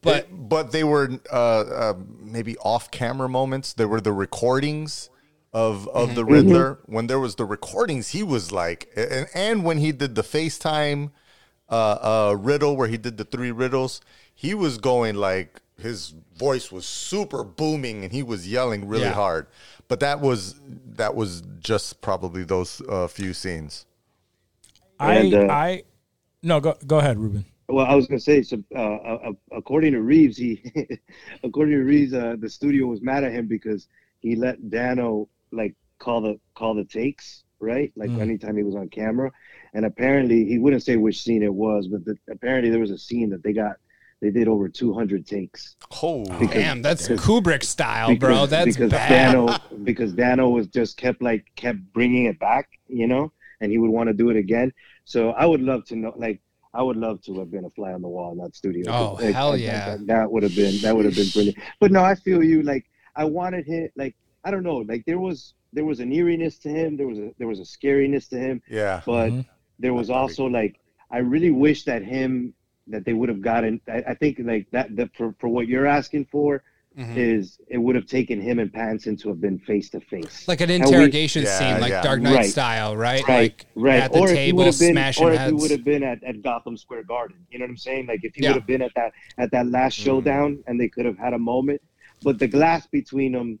but- 0.00 0.26
but 0.30 0.48
but 0.48 0.72
they 0.72 0.84
were 0.84 1.18
uh, 1.30 1.36
uh, 1.60 1.94
maybe 2.20 2.56
off 2.58 2.90
camera 2.90 3.28
moments. 3.28 3.72
There 3.74 3.88
were 3.88 4.00
the 4.00 4.12
recordings 4.12 5.10
of 5.52 5.86
of 5.88 6.08
Mm-hmm. 6.10 6.14
the 6.16 6.24
Riddler. 6.24 6.78
When 6.86 7.08
there 7.08 7.18
was 7.20 7.34
the 7.34 7.44
recordings, 7.44 8.10
he 8.10 8.22
was 8.22 8.52
like, 8.52 8.88
and, 8.96 9.26
and 9.34 9.64
when 9.64 9.78
he 9.78 9.90
did 9.92 10.14
the 10.14 10.22
FaceTime 10.22 11.10
uh, 11.68 11.74
uh, 12.30 12.36
riddle, 12.38 12.76
where 12.76 12.88
he 12.88 12.96
did 12.96 13.16
the 13.18 13.24
three 13.24 13.50
riddles, 13.50 14.00
he 14.36 14.54
was 14.54 14.78
going 14.78 15.16
like 15.16 15.62
his 15.80 16.14
voice 16.36 16.72
was 16.72 16.86
super 16.86 17.44
booming 17.44 18.04
and 18.04 18.12
he 18.12 18.24
was 18.24 18.48
yelling 18.48 18.88
really 18.88 19.10
Yeah. 19.10 19.12
hard. 19.12 19.48
But 19.88 20.00
that 20.00 20.20
was 20.20 20.60
that 20.96 21.16
was 21.16 21.42
just 21.60 22.02
probably 22.02 22.44
those 22.44 22.82
uh, 22.88 23.08
few 23.08 23.34
scenes. 23.34 23.86
And, 25.00 25.34
I 25.34 25.34
uh, 25.34 25.48
I 25.48 25.84
no 26.42 26.60
go 26.60 26.76
go 26.86 26.98
ahead, 26.98 27.18
Ruben. 27.18 27.46
Well, 27.68 27.86
I 27.86 27.94
was 27.96 28.06
gonna 28.06 28.20
say, 28.20 28.42
so, 28.42 28.62
uh, 28.74 28.78
uh, 28.78 29.32
according 29.52 29.92
to 29.94 30.00
Reeves, 30.02 30.36
he, 30.36 30.62
according 31.42 31.74
to 31.78 31.82
Reeves, 31.84 32.14
uh, 32.14 32.36
the 32.38 32.48
studio 32.48 32.86
was 32.86 33.02
mad 33.02 33.24
at 33.24 33.32
him 33.32 33.48
because 33.48 33.88
he 34.20 34.36
let 34.36 34.70
Dano 34.70 35.28
like 35.50 35.74
call 35.98 36.20
the 36.20 36.38
call 36.54 36.74
the 36.74 36.84
takes, 36.84 37.42
right? 37.58 37.92
Like 37.96 38.12
Mm. 38.12 38.18
anytime 38.18 38.56
he 38.56 38.62
was 38.62 38.76
on 38.76 38.88
camera, 38.88 39.32
and 39.74 39.84
apparently 39.84 40.44
he 40.44 40.58
wouldn't 40.58 40.84
say 40.84 40.96
which 40.96 41.22
scene 41.22 41.42
it 41.42 41.52
was, 41.52 41.88
but 41.88 42.04
the, 42.04 42.16
apparently 42.30 42.70
there 42.70 42.80
was 42.80 42.92
a 42.92 42.98
scene 42.98 43.30
that 43.30 43.42
they 43.42 43.52
got, 43.52 43.76
they 44.20 44.30
did 44.30 44.48
over 44.48 44.68
200 44.68 45.26
takes. 45.26 45.76
Oh, 46.02 46.24
Damn, 46.46 46.80
that's 46.82 47.08
Kubrick 47.08 47.62
style, 47.62 48.16
bro. 48.16 48.28
Because- 48.46 48.50
That's 48.50 48.64
because 48.76 48.90
bad. 48.90 49.32
Dano 49.32 49.58
because 49.84 50.12
Dano 50.14 50.48
was 50.48 50.66
just 50.68 50.96
kept 50.96 51.20
like 51.22 51.44
kept 51.56 51.78
bringing 51.92 52.24
it 52.26 52.38
back, 52.38 52.68
you 52.88 53.06
know, 53.06 53.32
and 53.60 53.70
he 53.70 53.78
would 53.78 53.90
want 53.90 54.08
to 54.08 54.14
do 54.14 54.30
it 54.30 54.36
again. 54.36 54.72
So 55.04 55.30
I 55.30 55.44
would 55.46 55.60
love 55.60 55.84
to 55.86 55.96
know, 55.96 56.12
like, 56.16 56.40
I 56.74 56.82
would 56.82 56.96
love 56.96 57.22
to 57.22 57.38
have 57.38 57.50
been 57.50 57.64
a 57.64 57.70
fly 57.70 57.92
on 57.92 58.02
the 58.02 58.08
wall 58.08 58.32
in 58.32 58.38
that 58.38 58.54
studio. 58.56 58.90
Oh, 58.92 59.18
Like, 59.20 59.34
hell 59.34 59.52
that- 59.52 59.60
yeah. 59.60 59.90
that, 59.96 60.06
that 60.06 60.30
would 60.32 60.42
have 60.42 60.54
been 60.56 60.78
that 60.80 60.94
would 60.96 61.04
have 61.04 61.14
been 61.14 61.28
brilliant. 61.32 61.58
But 61.80 61.92
no, 61.92 62.02
I 62.02 62.14
feel 62.14 62.42
you. 62.42 62.62
Like, 62.62 62.86
I 63.14 63.24
wanted 63.24 63.66
him. 63.66 63.88
Like, 63.96 64.16
I 64.44 64.50
don't 64.50 64.62
know. 64.62 64.78
Like, 64.78 65.04
there 65.06 65.18
was 65.18 65.54
there 65.72 65.84
was 65.84 66.00
an 66.00 66.10
eeriness 66.12 66.56
to 66.60 66.68
him. 66.70 66.96
There 66.96 67.06
was 67.06 67.18
a 67.18 67.32
there 67.38 67.48
was 67.48 67.60
a 67.60 67.64
scariness 67.64 68.28
to 68.30 68.38
him. 68.38 68.62
yeah. 68.68 69.02
But 69.04 69.30
Mhm. 69.30 69.46
there 69.78 69.92
was 69.94 70.08
also 70.10 70.46
like 70.46 70.80
I 71.10 71.18
really 71.18 71.50
wish 71.50 71.84
that 71.84 72.02
him 72.02 72.54
that 72.88 73.04
they 73.04 73.12
would 73.12 73.28
have 73.28 73.40
gotten. 73.40 73.80
I, 73.88 74.02
I 74.08 74.14
think 74.14 74.38
like 74.42 74.66
that 74.70 74.94
that 74.96 75.14
for 75.16 75.34
for 75.38 75.48
what 75.48 75.66
you're 75.68 75.86
asking 75.86 76.26
for 76.26 76.62
Mhm. 76.98 77.14
is 77.14 77.58
it 77.68 77.76
would 77.76 77.94
have 77.94 78.06
taken 78.06 78.40
him 78.40 78.58
and 78.58 78.72
Pattinson 78.72 79.20
to 79.20 79.28
have 79.28 79.38
been 79.38 79.58
face 79.58 79.90
to 79.90 80.00
face. 80.00 80.48
like 80.48 80.62
an 80.62 80.70
And 80.70 80.82
we- 80.82 80.88
interrogation 80.88 81.42
Yeah, 81.42 81.58
scene, 81.58 81.78
like 81.80 81.90
yeah. 81.90 82.00
Dark 82.00 82.22
Knight 82.22 82.34
Right. 82.36 82.46
style, 82.50 82.96
right? 82.96 83.22
Right, 83.28 83.42
Like 83.42 83.66
right. 83.74 84.00
at 84.04 84.12
the 84.12 84.18
or 84.18 84.24
if 84.24 84.30
he 84.30 84.36
table, 84.36 84.56
would 84.58 84.66
have 84.68 84.78
been, 84.78 84.92
smashing 84.94 85.26
or 85.26 85.32
if 85.32 85.38
he 85.38 85.44
heads. 85.44 85.60
would 85.60 85.70
have 85.72 85.84
been 85.84 86.02
at, 86.02 86.24
at 86.24 86.40
Gotham 86.40 86.74
Square 86.78 87.02
Garden. 87.02 87.36
You 87.50 87.58
know 87.58 87.64
what 87.66 87.70
I'm 87.72 87.76
saying? 87.76 88.06
Like 88.06 88.20
if 88.24 88.34
he 88.34 88.44
Yeah. 88.44 88.50
would 88.52 88.60
have 88.60 88.66
been 88.66 88.80
at 88.80 88.92
that 88.94 89.12
at 89.36 89.50
that 89.50 89.66
last 89.66 89.98
Mm. 90.00 90.04
showdown, 90.04 90.64
and 90.66 90.80
they 90.80 90.88
could 90.88 91.04
have 91.04 91.18
had 91.18 91.34
a 91.34 91.38
moment, 91.38 91.82
but 92.22 92.38
the 92.38 92.48
glass 92.48 92.86
between 92.86 93.32
them, 93.32 93.58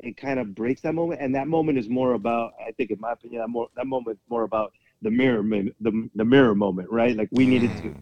it 0.00 0.16
kind 0.16 0.40
of 0.40 0.52
breaks 0.52 0.80
that 0.80 0.94
moment, 0.96 1.20
and 1.20 1.32
that 1.36 1.46
moment 1.46 1.78
is 1.78 1.88
more 1.88 2.14
about, 2.14 2.54
I 2.66 2.72
think, 2.72 2.90
in 2.90 2.98
my 2.98 3.12
opinion, 3.12 3.42
that 3.42 3.48
more 3.48 3.68
that 3.76 3.86
moment 3.86 4.18
is 4.18 4.24
more 4.28 4.42
about 4.42 4.72
the 5.02 5.10
mirror, 5.12 5.44
mom- 5.44 5.70
the 5.80 6.08
the 6.16 6.24
mirror 6.24 6.56
moment, 6.56 6.90
right? 6.90 7.14
Like 7.16 7.28
we 7.30 7.46
needed 7.46 7.70
to 7.82 7.94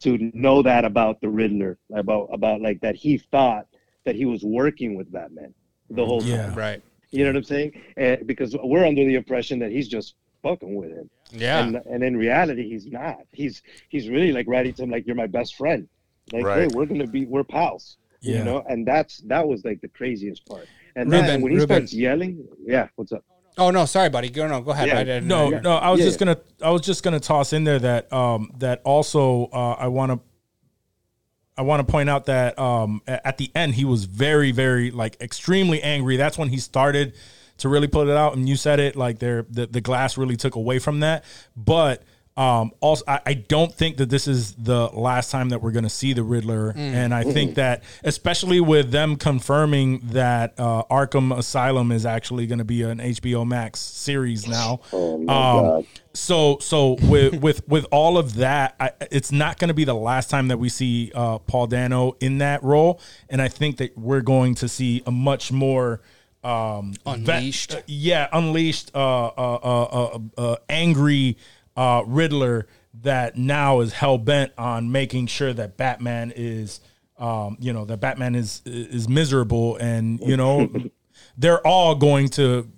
to 0.00 0.30
know 0.34 0.62
that 0.62 0.84
about 0.84 1.20
the 1.20 1.28
Riddler, 1.28 1.78
about 1.92 2.28
about 2.32 2.60
like 2.60 2.80
that 2.80 2.96
he 2.96 3.18
thought 3.18 3.66
that 4.04 4.14
he 4.14 4.24
was 4.24 4.42
working 4.44 4.94
with 4.96 5.10
Batman 5.12 5.52
the 5.90 6.04
whole 6.04 6.20
time. 6.20 6.30
Yeah. 6.30 6.54
right. 6.54 6.82
You 7.10 7.24
know 7.24 7.30
what 7.30 7.36
I'm 7.38 7.44
saying? 7.44 7.80
And 7.96 8.26
because 8.26 8.54
we're 8.62 8.84
under 8.86 9.04
the 9.04 9.14
impression 9.14 9.58
that 9.60 9.70
he's 9.70 9.88
just 9.88 10.14
fucking 10.42 10.74
with 10.74 10.90
him. 10.90 11.10
Yeah. 11.32 11.62
And 11.64 11.76
and 11.86 12.04
in 12.04 12.16
reality, 12.16 12.68
he's 12.68 12.86
not. 12.86 13.18
He's 13.32 13.62
he's 13.88 14.08
really 14.08 14.32
like 14.32 14.46
writing 14.48 14.74
to 14.74 14.82
him 14.82 14.90
like 14.90 15.06
you're 15.06 15.16
my 15.16 15.26
best 15.26 15.56
friend. 15.56 15.88
Like, 16.32 16.44
Right. 16.44 16.60
hey, 16.62 16.68
we're 16.74 16.86
gonna 16.86 17.06
be 17.06 17.24
we're 17.26 17.44
pals. 17.44 17.96
Yeah. 18.20 18.38
You 18.38 18.44
know, 18.44 18.64
and 18.68 18.86
that's 18.86 19.18
that 19.22 19.46
was 19.48 19.64
like 19.64 19.80
the 19.80 19.88
craziest 19.88 20.44
part. 20.46 20.66
And 20.96 21.10
Ruben, 21.10 21.26
then 21.26 21.40
when 21.42 21.52
he 21.52 21.58
Ruben. 21.58 21.76
starts 21.76 21.94
yelling, 21.94 22.46
yeah, 22.64 22.88
what's 22.96 23.12
up? 23.12 23.24
Oh 23.58 23.70
no, 23.70 23.84
sorry, 23.84 24.08
buddy. 24.08 24.30
Go 24.30 24.46
no, 24.46 24.60
go 24.62 24.70
ahead. 24.70 24.88
Yeah. 24.88 24.98
I 24.98 25.04
didn't 25.04 25.28
No, 25.28 25.50
Yeah. 25.50 25.60
no, 25.60 25.76
I 25.76 25.90
was 25.90 26.00
Yeah. 26.00 26.06
just 26.06 26.18
gonna 26.18 26.38
I 26.62 26.70
was 26.70 26.82
just 26.82 27.02
gonna 27.02 27.20
toss 27.20 27.52
in 27.52 27.64
there 27.64 27.78
that 27.80 28.12
um 28.12 28.50
that 28.58 28.80
also 28.84 29.46
uh, 29.52 29.76
I 29.78 29.88
want 29.88 30.12
to 30.12 30.20
I 31.56 31.62
want 31.62 31.86
to 31.86 31.90
point 31.90 32.08
out 32.08 32.26
that 32.26 32.58
um 32.58 33.02
at 33.06 33.36
the 33.38 33.50
end 33.54 33.74
he 33.74 33.84
was 33.84 34.04
very 34.04 34.52
very 34.52 34.90
like 34.90 35.20
extremely 35.20 35.82
angry. 35.82 36.16
That's 36.16 36.38
when 36.38 36.48
he 36.48 36.58
started 36.58 37.14
to 37.58 37.68
really 37.68 37.88
put 37.88 38.06
it 38.08 38.16
out, 38.16 38.36
and 38.36 38.48
you 38.48 38.54
said 38.56 38.78
it 38.80 38.94
like 38.96 39.18
there 39.18 39.44
the 39.50 39.66
the 39.66 39.80
glass 39.80 40.16
really 40.16 40.36
took 40.36 40.54
away 40.54 40.78
from 40.78 41.00
that, 41.00 41.24
but. 41.56 42.02
Um, 42.38 42.70
also, 42.78 43.04
I, 43.08 43.20
I 43.26 43.34
don't 43.34 43.74
think 43.74 43.96
that 43.96 44.10
this 44.10 44.28
is 44.28 44.52
the 44.54 44.86
last 44.90 45.32
time 45.32 45.48
that 45.48 45.60
we're 45.60 45.72
going 45.72 45.82
to 45.82 45.90
see 45.90 46.12
the 46.12 46.22
Riddler, 46.22 46.72
and 46.76 47.12
I 47.12 47.24
think 47.24 47.56
that, 47.56 47.82
especially 48.04 48.60
with 48.60 48.92
them 48.92 49.16
confirming 49.16 49.98
that 50.12 50.54
uh, 50.56 50.84
Arkham 50.84 51.36
Asylum 51.36 51.90
is 51.90 52.06
actually 52.06 52.46
going 52.46 52.60
to 52.60 52.64
be 52.64 52.82
an 52.82 52.98
HBO 52.98 53.44
Max 53.44 53.80
series 53.80 54.46
now, 54.46 54.80
Oh 54.92 55.28
um, 55.78 55.86
so 56.14 56.58
so 56.60 56.96
with 57.02 57.42
with 57.42 57.66
with 57.66 57.86
all 57.90 58.16
of 58.16 58.36
that, 58.36 58.76
I, 58.78 58.92
it's 59.10 59.32
not 59.32 59.58
going 59.58 59.68
to 59.68 59.74
be 59.74 59.84
the 59.84 59.94
last 59.94 60.30
time 60.30 60.46
that 60.48 60.58
we 60.58 60.68
see 60.68 61.10
uh, 61.16 61.38
Paul 61.38 61.66
Dano 61.66 62.16
in 62.20 62.38
that 62.38 62.62
role, 62.62 63.00
and 63.28 63.42
I 63.42 63.48
think 63.48 63.78
that 63.78 63.98
we're 63.98 64.20
going 64.20 64.54
to 64.56 64.68
see 64.68 65.02
a 65.06 65.10
much 65.10 65.50
more 65.50 66.02
um, 66.44 66.92
vet- 67.04 67.38
Unleashed. 67.38 67.74
uh, 67.74 67.80
yeah, 67.86 68.28
unleashed, 68.32 68.92
uh, 68.94 69.26
uh, 69.26 69.30
uh, 69.36 69.82
uh, 69.82 70.18
uh, 70.38 70.56
angry 70.68 71.36
uh, 71.78 72.02
Riddler 72.06 72.66
that 73.02 73.38
now 73.38 73.78
is 73.78 73.92
hell 73.92 74.18
bent 74.18 74.52
on 74.58 74.90
making 74.90 75.28
sure 75.28 75.52
that 75.52 75.76
Batman 75.76 76.32
is, 76.34 76.80
um, 77.18 77.56
you 77.60 77.72
know, 77.72 77.84
that 77.84 78.00
Batman 78.00 78.34
is 78.34 78.62
is 78.66 79.08
miserable, 79.08 79.76
and 79.76 80.18
you 80.20 80.36
know, 80.36 80.68
they're 81.38 81.64
all 81.64 81.94
going 81.94 82.28
to 82.30 82.68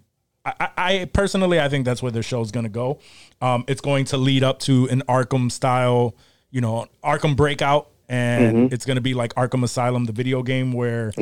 I, 0.45 0.69
I 0.77 1.05
personally, 1.13 1.61
I 1.61 1.69
think 1.71 1.87
that's 1.87 2.03
where 2.03 2.13
the 2.13 2.23
show's 2.23 2.51
going 2.51 2.65
to 2.65 2.71
go. 2.71 2.99
Um, 3.41 3.65
it's 3.69 3.81
going 3.81 4.05
to 4.07 4.19
lead 4.19 4.43
up 4.43 4.59
to 4.61 4.87
an 4.89 5.03
Arkham 5.09 5.51
style, 5.51 6.15
you 6.51 6.61
know, 6.61 6.87
Arkham 7.03 7.37
breakout, 7.37 7.89
and 8.09 8.73
it's 8.73 8.85
going 8.85 8.97
to 8.97 9.03
be 9.03 9.15
like 9.15 9.35
Arkham 9.35 9.63
Asylum, 9.63 10.05
the 10.05 10.13
video 10.13 10.43
game, 10.43 10.73
where 10.73 11.13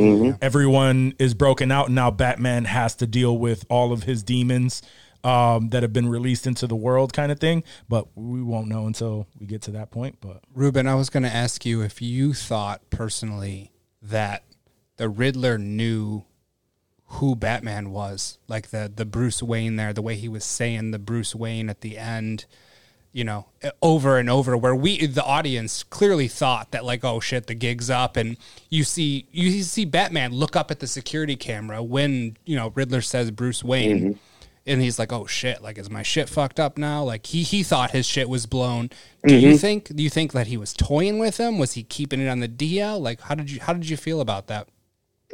everyone 0.40 1.14
is 1.18 1.34
broken 1.34 1.70
out, 1.70 1.86
and 1.86 1.94
now 1.94 2.10
Batman 2.10 2.64
has 2.64 2.96
to 2.96 3.06
deal 3.06 3.38
with 3.38 3.64
all 3.68 3.92
of 3.92 4.04
his 4.04 4.22
demons 4.22 4.82
um, 5.24 5.70
that 5.70 5.82
have 5.82 5.92
been 5.92 6.08
released 6.08 6.46
into 6.46 6.66
the 6.66 6.76
world, 6.76 7.12
kind 7.12 7.32
of 7.32 7.40
thing. 7.40 7.64
But 7.88 8.06
we 8.14 8.42
won't 8.42 8.68
know 8.68 8.86
until 8.86 9.26
we 9.38 9.46
get 9.46 9.62
to 9.62 9.70
that 9.72 9.90
point. 9.90 10.18
But 10.20 10.42
Ruben, 10.54 10.86
I 10.86 10.94
was 10.94 11.10
going 11.10 11.24
to 11.24 11.34
ask 11.34 11.64
you 11.66 11.82
if 11.82 12.00
you 12.00 12.34
thought 12.34 12.88
personally 12.90 13.72
that 14.02 14.44
the 14.96 15.08
Riddler 15.08 15.58
knew 15.58 16.24
who 17.12 17.34
Batman 17.34 17.90
was, 17.90 18.38
like 18.48 18.68
the 18.68 18.92
the 18.94 19.06
Bruce 19.06 19.42
Wayne 19.42 19.76
there, 19.76 19.92
the 19.92 20.02
way 20.02 20.14
he 20.14 20.28
was 20.28 20.44
saying 20.44 20.90
the 20.90 20.98
Bruce 20.98 21.34
Wayne 21.34 21.70
at 21.70 21.80
the 21.80 21.96
end, 21.96 22.44
you 23.12 23.24
know, 23.24 23.46
over 23.80 24.18
and 24.18 24.28
over, 24.28 24.56
where 24.56 24.74
we 24.74 25.06
the 25.06 25.24
audience 25.24 25.82
clearly 25.82 26.28
thought 26.28 26.70
that 26.72 26.84
like, 26.84 27.04
oh 27.04 27.18
shit, 27.18 27.46
the 27.46 27.54
gig's 27.54 27.88
up, 27.88 28.16
and 28.18 28.36
you 28.68 28.84
see 28.84 29.26
you 29.32 29.62
see 29.62 29.86
Batman 29.86 30.32
look 30.32 30.54
up 30.54 30.70
at 30.70 30.80
the 30.80 30.86
security 30.86 31.34
camera 31.34 31.82
when 31.82 32.36
you 32.44 32.56
know 32.56 32.72
Riddler 32.74 33.00
says 33.00 33.30
Bruce 33.30 33.64
Wayne. 33.64 34.18
And 34.68 34.82
he's 34.82 34.98
like, 34.98 35.12
"Oh 35.12 35.26
shit! 35.26 35.62
Like, 35.62 35.78
is 35.78 35.90
my 35.90 36.02
shit 36.02 36.28
fucked 36.28 36.60
up 36.60 36.76
now?" 36.78 37.02
Like, 37.02 37.26
he 37.26 37.42
he 37.42 37.62
thought 37.62 37.92
his 37.92 38.06
shit 38.06 38.28
was 38.28 38.46
blown. 38.46 38.90
Do 39.26 39.34
you 39.34 39.56
think? 39.56 39.94
Do 39.94 40.02
you 40.02 40.10
think 40.10 40.32
that 40.32 40.46
he 40.46 40.56
was 40.56 40.72
toying 40.72 41.18
with 41.18 41.38
him? 41.38 41.58
Was 41.58 41.72
he 41.72 41.82
keeping 41.82 42.20
it 42.20 42.28
on 42.28 42.40
the 42.40 42.48
DL? 42.48 43.00
Like, 43.00 43.22
how 43.22 43.34
did 43.34 43.50
you 43.50 43.60
how 43.60 43.72
did 43.72 43.88
you 43.88 43.96
feel 43.96 44.20
about 44.20 44.46
that? 44.48 44.68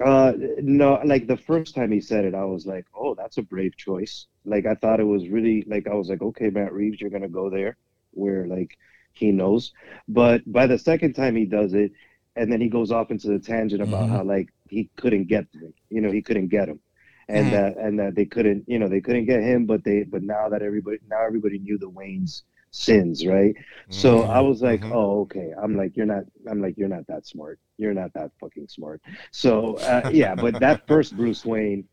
Uh, 0.02 0.32
no, 0.60 1.00
like 1.04 1.26
the 1.26 1.36
first 1.36 1.74
time 1.74 1.92
he 1.92 2.00
said 2.00 2.24
it, 2.24 2.34
I 2.34 2.44
was 2.44 2.66
like, 2.66 2.84
oh, 2.94 3.14
that's 3.14 3.38
a 3.38 3.42
brave 3.42 3.76
choice. 3.76 4.26
Like 4.44 4.66
I 4.66 4.74
thought 4.74 5.00
it 5.00 5.04
was 5.04 5.28
really 5.28 5.64
like 5.68 5.86
I 5.86 5.94
was 5.94 6.08
like, 6.08 6.22
okay, 6.22 6.50
Matt 6.50 6.72
Reeves, 6.72 7.00
you're 7.00 7.10
gonna 7.10 7.28
go 7.28 7.48
there 7.48 7.76
where 8.10 8.46
like 8.46 8.76
he 9.12 9.30
knows. 9.30 9.72
But 10.08 10.42
by 10.50 10.66
the 10.66 10.78
second 10.78 11.14
time 11.14 11.36
he 11.36 11.44
does 11.44 11.74
it, 11.74 11.92
and 12.34 12.50
then 12.50 12.60
he 12.60 12.68
goes 12.68 12.90
off 12.90 13.12
into 13.12 13.28
the 13.28 13.38
tangent 13.38 13.82
about 13.82 14.08
how 14.08 14.24
like 14.24 14.48
he 14.68 14.90
couldn't 14.96 15.28
get 15.28 15.46
you 15.90 16.00
know, 16.00 16.10
he 16.10 16.22
couldn't 16.22 16.48
get 16.48 16.68
him, 16.68 16.80
and 17.28 17.46
mm-hmm. 17.46 17.54
that 17.54 17.76
and 17.76 17.98
that 17.98 18.14
they 18.14 18.24
couldn't, 18.24 18.64
you 18.66 18.78
know, 18.78 18.88
they 18.88 19.00
couldn't 19.00 19.26
get 19.26 19.40
him, 19.40 19.66
but 19.66 19.84
they 19.84 20.02
but 20.02 20.22
now 20.22 20.48
that 20.48 20.62
everybody 20.62 20.98
now 21.08 21.24
everybody 21.24 21.58
knew 21.58 21.78
the 21.78 21.88
Wayne's 21.88 22.44
sins, 22.70 23.24
right? 23.24 23.54
So 23.88 24.20
mm-hmm. 24.20 24.30
I 24.30 24.40
was 24.40 24.60
like, 24.60 24.80
mm-hmm. 24.80 24.92
oh, 24.92 25.20
okay. 25.22 25.52
I'm 25.60 25.76
like, 25.76 25.96
you're 25.96 26.06
not. 26.06 26.24
I'm 26.48 26.60
like, 26.60 26.76
you're 26.76 26.88
not 26.88 27.06
that 27.06 27.26
smart. 27.26 27.58
You're 27.78 27.94
not 27.94 28.12
that 28.14 28.30
fucking 28.40 28.68
smart. 28.68 29.00
So 29.30 29.76
uh, 29.76 30.10
yeah, 30.12 30.34
but 30.34 30.58
that 30.60 30.86
first 30.88 31.16
Bruce 31.16 31.44
Wayne, 31.44 31.86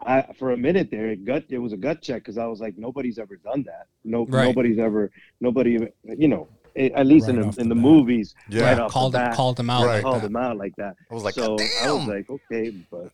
I 0.00 0.22
for 0.38 0.52
a 0.52 0.56
minute 0.56 0.90
there, 0.90 1.08
it 1.08 1.24
gut. 1.24 1.44
It 1.48 1.58
was 1.58 1.72
a 1.72 1.76
gut 1.76 2.00
check 2.00 2.22
because 2.22 2.38
I 2.38 2.46
was 2.46 2.60
like, 2.60 2.78
nobody's 2.78 3.18
ever 3.18 3.36
done 3.36 3.64
that. 3.64 3.86
No, 4.04 4.24
Right. 4.26 4.46
nobody's 4.46 4.78
ever. 4.78 5.10
Nobody. 5.40 5.78
You 6.04 6.28
know, 6.28 6.48
at 6.76 7.06
least 7.06 7.26
Right 7.26 7.36
in 7.36 7.50
the, 7.50 7.60
in 7.60 7.68
the 7.68 7.74
bat. 7.74 7.82
movies, 7.82 8.34
Yeah. 8.48 8.74
right 8.78 8.90
called 8.90 9.12
the 9.14 9.18
him 9.18 9.26
bat, 9.26 9.36
called 9.36 9.58
him 9.58 9.70
out 9.70 9.84
Right. 9.84 9.94
like 9.94 10.02
called 10.02 10.22
that. 10.22 10.26
him 10.26 10.36
out 10.36 10.56
like 10.56 10.76
that. 10.76 10.96
I 11.10 11.14
was 11.14 11.24
like, 11.24 11.34
so 11.34 11.56
I 11.82 11.92
was 11.92 12.06
like, 12.06 12.30
okay, 12.30 12.70
but 12.90 13.10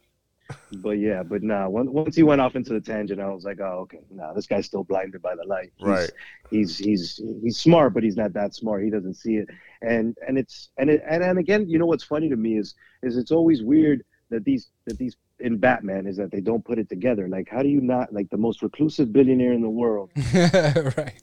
but 0.72 0.98
yeah, 0.98 1.22
but 1.22 1.42
nah. 1.42 1.68
Once 1.68 1.90
once 1.90 2.16
he 2.16 2.22
went 2.22 2.40
off 2.40 2.56
into 2.56 2.72
the 2.72 2.80
tangent, 2.80 3.20
I 3.20 3.28
was 3.28 3.44
like, 3.44 3.60
oh, 3.60 3.80
okay, 3.82 4.00
nah, 4.10 4.32
this 4.32 4.46
guy's 4.46 4.66
still 4.66 4.84
blinded 4.84 5.22
by 5.22 5.34
the 5.34 5.44
light. 5.44 5.72
He's, 5.76 5.86
Right. 5.86 6.10
He's 6.50 6.78
he's 6.78 7.20
he's 7.42 7.58
smart, 7.58 7.94
but 7.94 8.02
he's 8.02 8.16
not 8.16 8.32
that 8.34 8.54
smart. 8.54 8.84
He 8.84 8.90
doesn't 8.90 9.14
see 9.14 9.36
it, 9.36 9.48
and 9.82 10.16
and 10.26 10.38
it's 10.38 10.70
and 10.78 10.90
it, 10.90 11.02
and 11.08 11.22
and 11.22 11.38
again, 11.38 11.68
you 11.68 11.78
know 11.78 11.86
what's 11.86 12.04
funny 12.04 12.28
to 12.28 12.36
me 12.36 12.58
is 12.58 12.74
is 13.02 13.16
it's 13.16 13.30
always 13.32 13.62
weird 13.62 14.04
that 14.30 14.44
these 14.44 14.68
that 14.86 14.98
these 14.98 15.16
in 15.38 15.58
Batman 15.58 16.06
is 16.06 16.16
that 16.16 16.30
they 16.30 16.40
don't 16.40 16.64
put 16.64 16.78
it 16.78 16.88
together. 16.88 17.28
Like, 17.28 17.48
how 17.50 17.62
do 17.62 17.68
you 17.68 17.80
not 17.80 18.12
like 18.12 18.30
the 18.30 18.36
most 18.38 18.62
reclusive 18.62 19.12
billionaire 19.12 19.52
in 19.52 19.60
the 19.62 19.68
world? 19.68 20.10
right. 20.34 21.22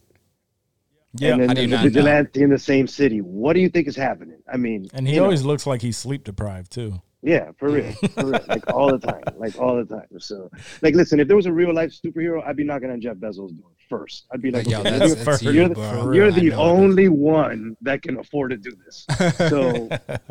Yeah, 1.16 1.34
and 1.34 1.42
then 1.42 1.48
How 1.48 1.54
do 1.54 1.62
you 1.62 1.68
the 1.68 1.76
not 1.76 1.84
know? 1.84 1.90
vigilante 1.90 2.42
in 2.42 2.50
the 2.50 2.58
same 2.58 2.86
city. 2.88 3.20
What 3.20 3.52
do 3.52 3.60
you 3.60 3.68
think 3.68 3.86
is 3.86 3.94
happening? 3.96 4.38
I 4.52 4.56
mean, 4.56 4.88
and 4.92 5.06
he 5.06 5.14
you 5.14 5.20
know, 5.20 5.24
always 5.26 5.44
looks 5.44 5.66
like 5.66 5.80
he's 5.80 5.96
sleep 5.96 6.24
deprived 6.24 6.72
too. 6.72 7.00
Yeah, 7.24 7.50
for 7.58 7.70
real, 7.70 7.90
for 7.92 8.26
real, 8.26 8.40
like 8.48 8.68
all 8.72 8.90
the 8.96 8.98
time, 8.98 9.22
like 9.38 9.58
all 9.58 9.76
the 9.76 9.84
time. 9.84 10.06
So, 10.18 10.50
like, 10.82 10.94
listen, 10.94 11.18
if 11.20 11.26
there 11.26 11.36
was 11.36 11.46
a 11.46 11.52
real 11.52 11.74
life 11.74 11.90
superhero, 12.04 12.46
I'd 12.46 12.56
be 12.56 12.64
knocking 12.64 12.90
on 12.90 13.00
Jeff 13.00 13.16
Bezos' 13.16 13.58
door 13.58 13.70
first. 13.88 14.26
I'd 14.32 14.42
be 14.42 14.50
like, 14.50 14.66
Like, 14.66 14.72
yo, 14.72 14.80
okay, 14.80 14.98
that's, 14.98 15.14
you're, 15.14 15.24
that's 15.24 15.42
you're 15.42 15.52
you, 15.54 15.68
the, 15.74 16.10
you're 16.14 16.30
the 16.30 16.50
know 16.50 16.54
it. 16.54 16.54
only 16.72 17.08
one 17.08 17.76
that 17.80 18.02
can 18.02 18.18
afford 18.18 18.50
to 18.50 18.56
do 18.58 18.72
this. 18.84 19.06
So, 19.48 19.88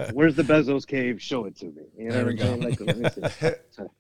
where's 0.14 0.36
the 0.36 0.44
Bezos 0.44 0.86
cave? 0.88 1.22
Show 1.22 1.46
it 1.46 1.56
to 1.58 1.66
me. 1.66 1.84
You 1.98 2.10
know 2.10 2.14
There 2.14 2.26
what 2.26 2.34
we 2.36 2.42
I'm 2.42 2.62
saying? 2.62 2.62
Like, 2.62 2.80
let 2.80 2.98
me 2.98 3.10
see. 3.70 3.84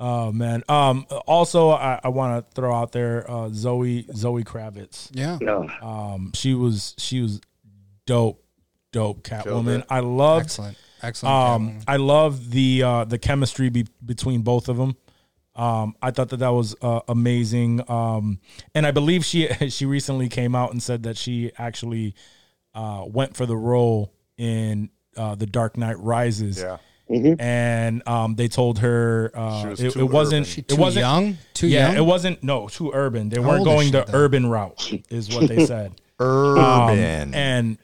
Oh 0.00 0.30
man. 0.30 0.62
Um. 0.68 1.06
Also, 1.26 1.70
I, 1.70 1.98
I 2.04 2.08
want 2.08 2.48
to 2.48 2.54
throw 2.54 2.72
out 2.72 2.92
there 2.92 3.28
uh, 3.28 3.48
Zoe 3.52 4.06
Zoe 4.14 4.44
Kravitz. 4.44 5.10
Yeah. 5.12 5.38
No, 5.40 5.68
Um. 5.82 6.30
She 6.34 6.54
was 6.54 6.94
she 6.98 7.20
was 7.20 7.40
dope, 8.06 8.40
dope 8.92 9.24
Catwoman. 9.24 9.84
I 9.90 9.98
loved. 9.98 10.44
Excellent. 10.46 10.78
Excellent. 11.02 11.34
Um. 11.34 11.78
I 11.86 11.96
love 11.96 12.50
the 12.50 12.82
uh, 12.82 13.04
the 13.04 13.18
chemistry 13.18 13.68
be, 13.68 13.86
between 14.04 14.42
both 14.42 14.68
of 14.68 14.76
them. 14.76 14.96
Um. 15.54 15.94
I 16.02 16.10
thought 16.10 16.28
that 16.30 16.38
that 16.38 16.48
was 16.52 16.74
uh, 16.82 17.00
amazing. 17.08 17.82
Um. 17.90 18.40
And 18.74 18.86
I 18.86 18.90
believe 18.90 19.24
she 19.24 19.46
she 19.70 19.86
recently 19.86 20.28
came 20.28 20.54
out 20.54 20.72
and 20.72 20.82
said 20.82 21.02
that 21.04 21.16
she 21.16 21.52
actually 21.58 22.14
uh 22.74 23.04
went 23.06 23.36
for 23.36 23.46
the 23.46 23.56
role 23.56 24.12
in 24.36 24.90
uh 25.16 25.34
the 25.34 25.46
Dark 25.46 25.76
Knight 25.76 25.98
Rises. 25.98 26.58
Yeah. 26.60 26.78
And 27.10 28.06
um, 28.06 28.34
they 28.34 28.48
told 28.48 28.80
her 28.80 29.30
uh, 29.34 29.62
She 29.62 29.68
was 29.68 29.80
it, 29.80 29.96
it 29.96 30.04
wasn't. 30.04 30.42
urban. 30.42 30.44
She 30.44 30.60
it 30.68 30.78
wasn't 30.78 31.00
young. 31.04 31.38
Too 31.54 31.66
yeah, 31.66 31.88
young. 31.88 31.96
it 31.96 32.04
wasn't. 32.04 32.42
No, 32.42 32.68
too 32.68 32.90
urban. 32.92 33.30
They 33.30 33.40
How 33.40 33.48
weren't 33.48 33.64
going 33.64 33.90
the 33.92 34.04
then? 34.04 34.14
urban 34.14 34.46
route, 34.46 34.92
is 35.08 35.34
what 35.34 35.48
they 35.48 35.64
said. 35.64 35.92
Um, 36.20 36.26
Urban. 36.28 37.32
and 37.34 37.78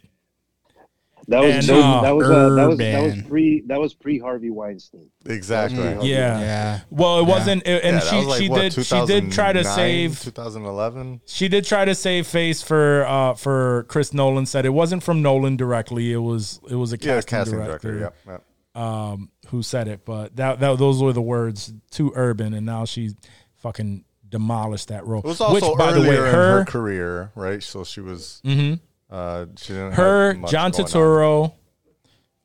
that 1.29 1.41
was 1.41 1.55
And, 1.55 1.65
that 1.69 1.75
was, 1.75 1.85
uh, 1.85 2.01
that 2.03 2.15
was, 2.15 2.27
uh, 2.31 2.55
that 2.57 2.69
was 2.69 2.79
that 2.79 3.03
was 3.03 3.23
pre 3.29 3.63
that 3.67 3.81
was 3.81 3.95
pre 3.95 4.19
Harvey 4.19 4.51
Weinstein. 4.51 5.11
exactly. 5.27 5.83
yeah, 6.09 6.41
yeah. 6.41 6.81
well, 6.91 7.19
it 7.19 7.25
wasn't. 7.27 7.67
And 7.67 7.97
Yeah, 7.97 8.01
she 8.01 8.17
like, 8.25 8.43
she 8.43 8.49
what, 8.49 8.61
did 8.73 8.85
she 8.87 9.07
did 9.07 9.33
try 9.33 9.53
to 9.53 9.65
save 9.65 10.21
2011. 10.21 11.21
she 11.27 11.49
did 11.49 11.65
try 11.65 11.85
to 11.85 11.95
save 11.95 12.27
face 12.27 12.63
for 12.63 13.05
uh 13.07 13.35
for 13.35 13.85
Chris 13.89 14.13
Nolan. 14.13 14.47
Said 14.47 14.67
it 14.67 14.71
wasn't 14.71 15.03
from 15.03 15.23
Nolan 15.23 15.57
directly. 15.57 16.13
It 16.13 16.19
was 16.19 16.61
it 16.71 16.77
was 16.77 16.93
a 16.93 16.97
Yeah, 16.97 17.15
casting, 17.17 17.31
casting 17.39 17.59
director, 17.59 17.93
director. 17.99 18.15
Yeah, 18.27 18.39
yeah. 18.77 19.11
um 19.13 19.31
who 19.49 19.63
said 19.63 19.89
it. 19.89 20.05
But 20.05 20.37
that 20.37 20.61
that 20.61 20.79
those 20.79 21.03
were 21.03 21.13
the 21.13 21.23
words. 21.23 21.73
Too 21.91 22.13
urban, 22.15 22.55
and 22.55 22.67
now 22.67 22.85
she 22.85 23.11
fucking 23.57 24.05
demolished 24.29 24.89
that 24.89 25.07
role. 25.07 25.21
It 25.21 25.27
was 25.27 25.41
also 25.41 25.55
Which, 25.71 25.79
by 25.79 25.93
the 25.93 26.01
way, 26.01 26.09
earlier 26.17 26.27
in 26.27 26.35
her 26.35 26.59
her 26.59 26.65
career, 26.65 27.31
right? 27.35 27.63
So 27.63 27.85
she 27.85 28.01
was. 28.01 28.41
Mhm. 28.45 28.81
Uh, 29.15 29.47
she 29.57 29.73
didn't 29.75 29.93
her, 29.93 30.33
have 30.33 30.41
much 30.43 30.51
John 30.51 30.71
going. 30.73 30.85
Turturro, 30.87 31.53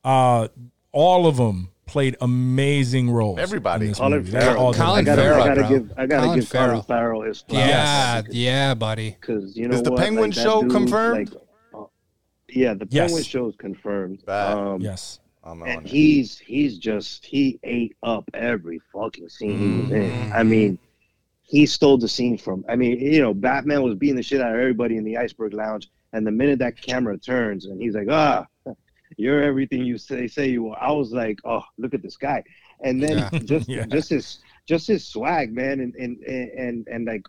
uh, 0.04 0.48
all 0.92 1.26
of 1.28 1.38
them 1.38 1.70
played 1.88 2.16
amazing 2.22 3.10
roles. 3.10 3.40
Everybody. 3.40 3.92
Colin 3.94 4.24
Farrell. 4.24 4.74
Colin 4.74 5.00
I 5.00 5.02
gotta, 5.04 5.22
Farrell, 5.22 5.42
I 5.42 5.48
gotta 5.48 5.60
bro. 5.62 5.70
give 5.70 5.94
I 5.98 6.06
gotta 6.06 6.24
Colin 6.26 6.40
give 6.40 6.48
Farrell. 6.48 6.70
Colin 6.70 6.84
Farrell 6.84 7.22
his 7.24 7.44
Yeah, 7.48 8.22
flowers. 8.22 8.36
yeah, 8.36 8.74
buddy. 8.76 9.18
because 9.20 9.58
you 9.58 9.68
know 9.68 9.76
Is 9.76 9.82
the 9.84 9.92
what? 9.92 10.00
Penguin 10.00 10.30
that 10.30 10.36
show 10.44 10.62
dude, 10.62 10.72
confirmed? 10.72 11.32
like, 11.34 11.42
uh, 11.74 11.86
yeah, 12.50 12.74
the 12.76 12.88
Yes. 12.92 13.08
Penguin 13.10 13.24
show 13.24 13.48
is 13.50 13.56
confirmed. 13.56 14.30
Um, 14.30 14.82
Yes. 14.82 15.20
I'm 15.44 15.64
and 15.64 15.88
he's 15.88 16.38
he's 16.38 16.78
just 16.78 17.26
he 17.26 17.60
ate 17.64 17.96
up 18.04 18.30
every 18.36 18.80
fucking 18.94 19.30
scene 19.30 19.58
he 19.58 19.82
was 19.82 19.92
in. 19.92 20.12
Mm-hmm. 20.12 20.34
I 20.34 20.44
mean, 20.44 20.78
he 21.42 21.66
stole 21.66 21.98
the 21.98 22.10
scene 22.10 22.38
from. 22.38 22.64
I 22.70 22.76
mean, 22.76 23.00
you 23.00 23.22
know, 23.22 23.34
Batman 23.34 23.82
was 23.82 23.96
beating 23.96 24.18
the 24.18 24.22
shit 24.22 24.42
out 24.42 24.52
of 24.54 24.60
everybody 24.60 24.98
in 24.98 25.04
the 25.06 25.18
Iceberg 25.18 25.54
Lounge, 25.54 25.90
and 26.14 26.26
the 26.26 26.32
minute 26.32 26.60
that 26.60 26.80
camera 26.82 27.18
turns 27.18 27.66
and 27.66 27.82
he's 27.82 27.96
like, 27.96 28.08
ah. 28.10 28.46
You're 29.18 29.44
everything 29.44 29.84
you 29.84 29.98
say 29.98 30.28
say 30.28 30.48
you 30.50 30.70
are. 30.70 30.82
I 30.82 30.92
was 30.92 31.12
like, 31.12 31.40
oh, 31.44 31.64
look 31.78 31.94
at 31.94 32.02
this 32.04 32.16
guy, 32.16 32.44
and 32.84 33.02
then 33.04 33.18
Yeah. 33.18 33.30
just 33.46 33.68
Yeah. 33.68 33.86
just 33.88 34.10
his 34.10 34.40
just 34.68 34.88
his 34.88 35.06
swag, 35.08 35.54
man, 35.54 35.80
and 35.82 35.94
and 35.96 36.18
and 36.24 36.88
and, 36.88 37.06
like 37.06 37.24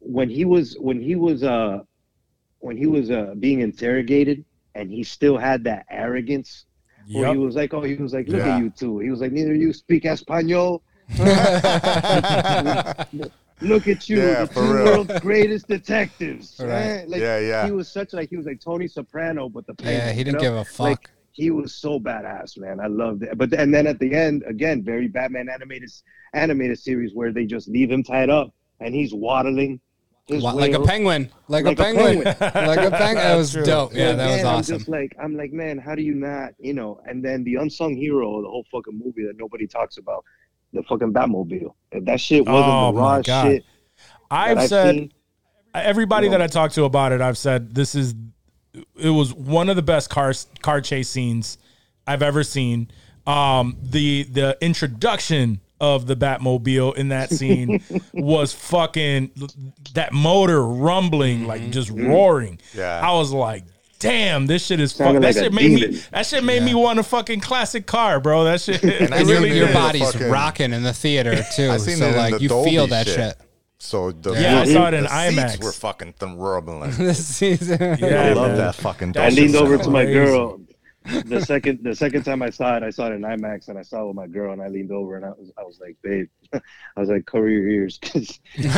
when 0.00 0.28
he 0.28 0.44
was 0.44 0.76
when 0.80 1.00
he 1.00 1.14
was 1.14 1.42
uh 1.42 1.78
when 2.58 2.76
he 2.76 2.86
was 2.86 3.10
uh 3.10 3.34
being 3.38 3.60
interrogated 3.60 4.44
and 4.74 4.90
he 4.90 5.02
still 5.04 5.38
had 5.38 5.64
that 5.64 5.86
arrogance 5.90 6.66
where 7.12 7.32
he 7.32 7.38
was 7.38 7.54
like 7.56 7.72
oh 7.72 7.82
he 7.82 7.94
was 7.96 8.12
like 8.12 8.28
look 8.28 8.44
Yeah. 8.44 8.56
at 8.56 8.62
you 8.62 8.70
two 8.70 8.98
he 8.98 9.10
was 9.10 9.20
like 9.20 9.32
neither 9.32 9.54
you 9.54 9.72
speak 9.72 10.04
espanol 10.04 10.82
look 13.60 13.88
at 13.88 14.08
you 14.08 14.18
Yeah, 14.18 14.40
the 14.44 14.46
for 14.48 14.54
two 14.54 14.72
real. 14.74 14.84
world's 14.84 15.20
greatest 15.20 15.68
detectives 15.68 16.56
Right. 16.60 16.68
right? 16.98 17.08
like 17.08 17.20
Yeah, 17.20 17.38
yeah. 17.38 17.64
he 17.66 17.72
was 17.72 17.90
such 17.90 18.12
like 18.12 18.28
he 18.30 18.36
was 18.36 18.46
like 18.46 18.60
tony 18.60 18.86
soprano 18.88 19.48
but 19.48 19.66
the 19.66 19.74
Yeah, 19.82 20.12
he 20.12 20.22
didn't 20.24 20.34
know? 20.34 20.40
give 20.40 20.54
a 20.54 20.64
fuck. 20.64 20.78
Like, 20.80 21.10
he 21.32 21.50
was 21.50 21.74
so 21.74 22.00
badass, 22.00 22.56
man. 22.56 22.80
I 22.80 22.86
loved 22.86 23.22
it. 23.22 23.36
But 23.36 23.52
and 23.52 23.72
then 23.74 23.86
at 23.86 23.98
the 23.98 24.14
end, 24.14 24.42
again, 24.48 24.82
very 24.82 25.06
Batman 25.06 25.50
animated 25.50 25.90
animated 26.32 26.78
series 26.78 27.12
where 27.14 27.30
they 27.30 27.44
just 27.44 27.68
leave 27.68 27.90
him 27.90 28.02
tied 28.02 28.30
up 28.30 28.54
and 28.80 28.94
he's 28.94 29.12
waddling. 29.12 29.78
His 30.28 30.42
like 30.42 30.72
a 30.72 30.80
penguin, 30.82 31.30
like, 31.48 31.66
Like 31.66 31.78
a 31.78 31.82
a 31.82 31.84
penguin, 31.84 32.22
penguin. 32.22 32.36
like 32.66 32.78
a 32.78 32.90
penguin. 32.90 33.14
That 33.16 33.36
was 33.36 33.52
True. 33.52 33.64
dope. 33.64 33.94
Yeah, 33.94 34.10
And 34.10 34.18
that 34.20 34.30
was 34.30 34.44
awesome. 34.44 34.74
I'm 34.74 34.78
just 34.80 34.88
like, 34.88 35.14
I'm 35.22 35.36
like, 35.36 35.52
man, 35.52 35.76
how 35.78 35.94
do 35.94 36.02
you 36.02 36.14
not, 36.14 36.54
you 36.58 36.72
know? 36.72 37.00
And 37.04 37.22
then 37.22 37.44
the 37.44 37.56
unsung 37.56 37.94
hero 37.94 38.36
of 38.38 38.42
the 38.42 38.48
whole 38.48 38.64
fucking 38.72 38.98
movie 38.98 39.24
that 39.26 39.36
nobody 39.36 39.66
talks 39.68 39.98
about, 39.98 40.24
the 40.76 40.82
fucking 40.84 41.12
Batmobile. 41.12 41.74
If 41.92 42.04
that 42.04 42.20
shit 42.20 42.46
wasn't 42.46 42.72
Oh, 42.72 42.92
the 42.92 42.98
my 42.98 43.16
raw 43.16 43.22
shit 43.22 43.64
I've 44.30 44.68
said 44.68 44.94
seen, 44.94 45.12
everybody 45.74 46.26
you 46.26 46.32
know. 46.32 46.38
that 46.38 46.44
I 46.44 46.46
talked 46.48 46.74
to 46.74 46.84
about 46.84 47.12
it, 47.12 47.20
I've 47.20 47.38
said 47.38 47.74
this 47.74 47.94
is 47.94 48.14
it 48.98 49.10
was 49.10 49.32
one 49.32 49.68
of 49.68 49.76
the 49.76 49.82
best 49.82 50.10
car 50.10 50.32
car 50.62 50.80
chase 50.80 51.08
scenes 51.08 51.58
I've 52.06 52.22
ever 52.22 52.42
seen. 52.44 52.88
Um, 53.26 53.76
the 53.82 54.24
the 54.24 54.56
introduction 54.60 55.60
of 55.80 56.06
the 56.06 56.16
Batmobile 56.16 56.96
in 56.96 57.08
that 57.08 57.30
scene 57.30 57.82
was 58.14 58.52
fucking 58.52 59.30
that 59.94 60.12
motor 60.12 60.64
rumbling 60.64 61.46
like 61.46 61.70
just 61.70 61.90
roaring. 61.90 62.58
Yeah. 62.74 63.00
I 63.02 63.12
was 63.14 63.30
like, 63.32 63.64
damn, 63.98 64.46
this 64.46 64.64
shit 64.66 64.80
is 64.80 64.92
fuck. 64.92 65.12
That 65.14 65.22
like 65.22 65.36
a 65.36 65.40
shit 65.44 65.52
made 65.52 65.72
me. 65.72 66.00
That 66.12 66.26
shit 66.26 66.44
made 66.44 66.62
me 66.62 66.74
want 66.74 66.98
a 66.98 67.02
fucking 67.02 67.40
classic 67.40 67.86
car, 67.86 68.20
bro. 68.20 68.44
That 68.44 68.60
shit. 68.60 68.82
And 68.84 69.12
I 69.14 69.18
and 69.18 69.28
your, 69.28 69.40
really 69.40 69.56
your 69.56 69.72
body's 69.72 70.12
Fucking- 70.12 70.30
rocking 70.30 70.72
in 70.72 70.82
the 70.82 70.92
theater 70.92 71.36
too, 71.56 71.70
I 71.70 71.76
seen 71.78 71.96
so 71.96 72.06
it 72.08 72.16
like 72.16 72.40
you 72.40 72.48
Dolby 72.48 72.70
feel 72.70 72.86
that 72.88 73.06
shit. 73.06 73.16
shit. 73.16 73.36
So 73.78 74.10
the 74.10 74.32
Yeah, 74.32 74.60
I 74.60 74.64
saw 74.64 74.88
it 74.88 74.94
in 74.94 75.02
the 75.04 75.08
IMAX. 75.10 75.50
Seats 75.52 75.64
were 75.64 75.72
fucking 75.72 76.14
thrumbling. 76.18 76.92
this 76.92 77.26
season. 77.26 77.78
Yeah, 78.00 78.22
I 78.24 78.32
love 78.32 78.48
man. 78.52 78.56
that 78.58 78.74
fucking. 78.76 79.12
That 79.12 79.24
I 79.24 79.28
leaned 79.28 79.54
over 79.54 79.76
to 79.78 79.90
my 79.90 80.04
girl. 80.06 80.60
The 81.24 81.40
second 81.44 81.80
the 81.82 81.94
second 81.94 82.24
time 82.24 82.42
I 82.42 82.50
saw 82.50 82.76
it, 82.76 82.82
I 82.82 82.90
saw 82.90 83.06
it 83.08 83.12
in 83.14 83.22
IMAX, 83.22 83.68
and 83.68 83.78
I 83.78 83.82
saw 83.82 84.02
it 84.02 84.06
with 84.08 84.16
my 84.16 84.26
girl, 84.26 84.52
and 84.52 84.60
I 84.62 84.68
leaned 84.68 84.92
over 84.92 85.16
and 85.16 85.24
I 85.24 85.30
was 85.30 85.50
I 85.58 85.62
was 85.62 85.78
like, 85.80 85.96
babe, 86.02 86.28
I 86.52 86.60
was 87.00 87.08
like, 87.08 87.26
cover 87.26 87.48
your 87.48 87.68
ears, 87.68 87.98
'cause 88.02 88.38
give 88.56 88.70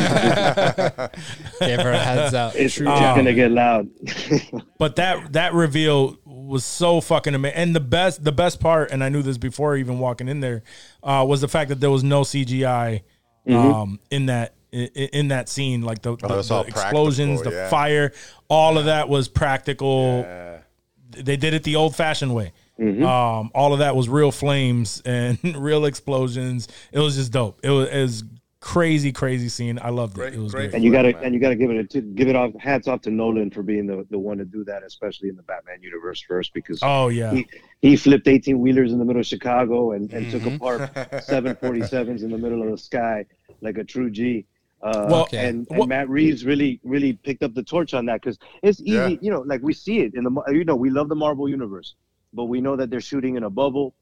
her 1.80 1.92
a 1.92 1.98
heads 1.98 2.34
up. 2.34 2.54
it's, 2.56 2.74
True 2.74 2.90
it's 2.90 3.00
Um, 3.00 3.16
gonna 3.16 3.34
get 3.34 3.50
loud. 3.50 3.88
but 4.78 4.96
that 4.96 5.32
that 5.32 5.54
reveal 5.54 6.18
was 6.24 6.64
so 6.64 7.00
fucking 7.00 7.34
amazing. 7.34 7.56
And 7.56 7.74
the 7.76 7.80
best 7.80 8.24
the 8.24 8.32
best 8.32 8.60
part, 8.60 8.90
and 8.90 9.02
I 9.02 9.08
knew 9.08 9.22
this 9.22 9.38
before 9.38 9.76
even 9.76 9.98
walking 9.98 10.28
in 10.28 10.40
there, 10.40 10.62
uh, 11.02 11.24
was 11.28 11.40
the 11.40 11.48
fact 11.48 11.68
that 11.70 11.80
there 11.80 11.90
was 11.90 12.04
no 12.04 12.22
CGI 12.22 13.02
um, 13.48 13.98
in 14.10 14.26
that 14.26 14.54
in, 14.72 14.86
in 14.88 15.28
that 15.28 15.48
scene. 15.48 15.82
Like 15.82 16.02
the, 16.02 16.16
the, 16.16 16.28
Mm-hmm. 16.28 16.32
Oh, 16.32 16.38
it's 16.38 16.48
the 16.48 16.60
explosions, 16.66 17.40
practical, 17.42 17.50
the 17.52 17.56
yeah. 17.56 17.68
fire, 17.70 18.12
all 18.48 18.78
of 18.78 18.84
that 18.86 19.08
was 19.08 19.28
practical. 19.28 20.20
Yeah. 20.26 20.58
They 21.10 21.36
did 21.36 21.54
it 21.54 21.64
the 21.64 21.76
old 21.76 21.96
fashioned 21.96 22.34
way. 22.34 22.52
Mm-hmm. 22.78 23.04
Um, 23.04 23.50
all 23.54 23.72
of 23.72 23.80
that 23.80 23.96
was 23.96 24.08
real 24.08 24.30
flames 24.30 25.02
and 25.04 25.38
real 25.56 25.84
explosions. 25.84 26.68
It 26.92 27.00
was 27.00 27.16
just 27.16 27.32
dope. 27.32 27.58
It 27.62 27.70
was, 27.70 27.88
it 27.88 28.00
was 28.02 28.24
crazy, 28.60 29.10
crazy 29.12 29.48
scene. 29.48 29.78
I 29.82 29.90
loved 29.90 30.12
it. 30.12 30.20
Great- 30.20 30.34
it 30.34 30.38
was 30.38 30.52
great 30.52 30.70
great. 30.70 30.74
and 30.74 30.84
you 30.84 30.92
gotta 30.92 31.16
and 31.18 31.32
you 31.34 31.40
gotta 31.40 31.54
give 31.56 31.70
it 31.70 31.76
a 31.76 31.84
t- 31.84 32.00
give 32.14 32.28
it 32.28 32.36
off 32.36 32.52
hats 32.60 32.86
off 32.88 33.00
to 33.02 33.10
Nolan 33.10 33.50
for 33.50 33.62
being 33.62 33.86
the, 33.86 34.06
the 34.10 34.18
one 34.18 34.38
to 34.38 34.44
do 34.44 34.64
that, 34.64 34.82
especially 34.84 35.28
in 35.28 35.36
the 35.36 35.42
Batman 35.42 35.80
universe 35.82 36.20
first, 36.20 36.52
because 36.54 36.78
Oh 36.82 37.08
yeah. 37.08 37.32
he, 37.32 37.46
he 37.82 37.96
flipped 37.96 38.28
18 38.28 38.58
wheelers 38.58 38.92
in 38.92 38.98
the 38.98 39.04
middle 39.04 39.20
of 39.20 39.26
Chicago 39.26 39.92
and, 39.92 40.12
and 40.12 40.30
took 40.30 40.42
Mm-hmm. 40.42 40.56
apart 40.56 40.94
747s 40.94 42.22
in 42.22 42.30
the 42.30 42.38
middle 42.38 42.62
of 42.62 42.70
the 42.70 42.78
sky 42.78 43.24
like 43.60 43.78
a 43.78 43.84
true 43.84 44.10
G. 44.10 44.46
Uh, 44.82 45.06
Well, 45.10 45.22
Okay. 45.22 45.48
and, 45.48 45.66
and 45.70 45.78
Well- 45.78 45.88
Matt 45.88 46.08
Reeves 46.08 46.44
really, 46.44 46.80
really 46.84 47.12
picked 47.14 47.42
up 47.42 47.54
the 47.54 47.62
torch 47.62 47.94
on 47.94 48.06
that 48.06 48.20
because 48.22 48.38
it's 48.62 48.80
easy, 48.80 48.90
Yeah. 48.92 49.08
you 49.20 49.30
know, 49.30 49.40
like 49.40 49.60
we 49.62 49.72
see 49.72 50.00
it 50.00 50.14
in 50.14 50.24
the, 50.24 50.30
you 50.52 50.64
know, 50.64 50.76
we 50.76 50.90
love 50.90 51.08
the 51.08 51.16
Marvel 51.16 51.48
universe, 51.48 51.94
but 52.32 52.44
we 52.44 52.60
know 52.60 52.76
that 52.76 52.88
they're 52.90 53.00
shooting 53.00 53.36
in 53.36 53.42
a 53.44 53.50
bubble. 53.50 53.94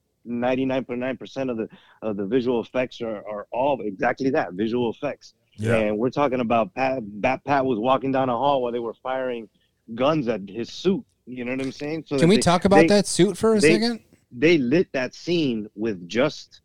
99.9% 0.50 1.50
of 1.50 1.56
the 1.56 1.68
of 2.02 2.16
the 2.16 2.26
visual 2.26 2.60
effects 2.60 3.00
are, 3.00 3.22
are 3.28 3.46
all 3.52 3.80
exactly 3.82 4.30
that 4.30 4.52
visual 4.54 4.90
effects. 4.90 5.34
Yeah. 5.56 5.76
And 5.76 5.98
we're 5.98 6.10
talking 6.10 6.40
about 6.40 6.74
Pat, 6.74 6.98
Bat 7.20 7.44
Pat 7.44 7.64
was 7.64 7.78
walking 7.78 8.12
down 8.12 8.28
a 8.28 8.36
hall 8.36 8.62
while 8.62 8.72
they 8.72 8.78
were 8.78 8.94
firing 8.94 9.48
guns 9.94 10.28
at 10.28 10.48
his 10.48 10.70
suit. 10.70 11.04
You 11.26 11.44
know 11.44 11.52
what 11.52 11.62
I'm 11.62 11.72
saying? 11.72 12.04
So 12.06 12.18
Can 12.18 12.28
we 12.28 12.36
they- 12.36 12.42
talk 12.42 12.64
about 12.64 12.76
they- 12.82 12.86
that 12.88 13.06
suit 13.06 13.36
for 13.36 13.54
a 13.54 13.60
they- 13.60 13.72
second? 13.74 14.00
they 14.32 14.58
lit 14.58 14.88
that 14.92 15.14
scene 15.14 15.68
with 15.76 16.06
just 16.08 16.60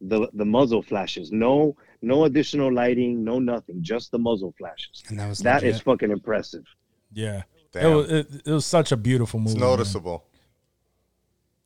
the 0.00 0.28
the 0.32 0.44
muzzle 0.44 0.82
flashes. 0.82 1.30
No 1.30 1.76
no 2.02 2.24
additional 2.24 2.72
lighting, 2.72 3.24
no 3.24 3.38
nothing, 3.38 3.82
just 3.82 4.10
the 4.10 4.18
muzzle 4.18 4.54
flashes. 4.58 5.02
And 5.08 5.18
that 5.18 5.28
was 5.28 5.38
That 5.40 5.62
is 5.62 5.74
legit. 5.74 5.84
fucking 5.84 6.10
impressive. 6.10 6.64
Yeah. 7.12 7.42
It 7.74 7.86
was, 7.86 8.10
it, 8.12 8.26
it 8.44 8.50
was 8.52 8.66
such 8.66 8.92
a 8.92 8.96
beautiful 8.96 9.40
movie. 9.40 9.52
It's 9.52 9.60
man. 9.60 9.70
noticeable. 9.70 10.24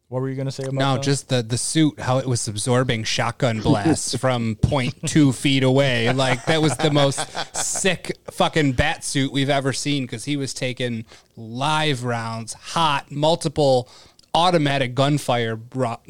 What 0.08 0.22
were 0.22 0.28
you 0.28 0.36
gonna 0.36 0.52
say 0.52 0.62
about 0.62 0.74
No, 0.74 0.94
that? 0.94 1.02
just 1.02 1.28
the 1.30 1.42
the 1.42 1.58
suit, 1.58 1.98
how 1.98 2.18
it 2.18 2.26
was 2.26 2.46
absorbing 2.46 3.02
shotgun 3.02 3.60
blasts 3.60 4.14
from 4.20 4.54
0.2 4.62 5.34
feet 5.34 5.64
away. 5.64 6.12
Like 6.12 6.44
that 6.44 6.62
was 6.62 6.76
the 6.76 6.92
most 6.92 7.18
sick 7.56 8.16
fucking 8.30 8.74
bat 8.74 9.02
suit 9.02 9.32
we've 9.32 9.50
ever 9.50 9.72
seen 9.72 10.04
because 10.04 10.24
he 10.24 10.36
was 10.36 10.54
taking 10.54 11.06
live 11.36 12.04
rounds, 12.04 12.52
hot, 12.52 13.10
multiple 13.10 13.88
automatic 14.32 14.94
gunfire 14.94 15.58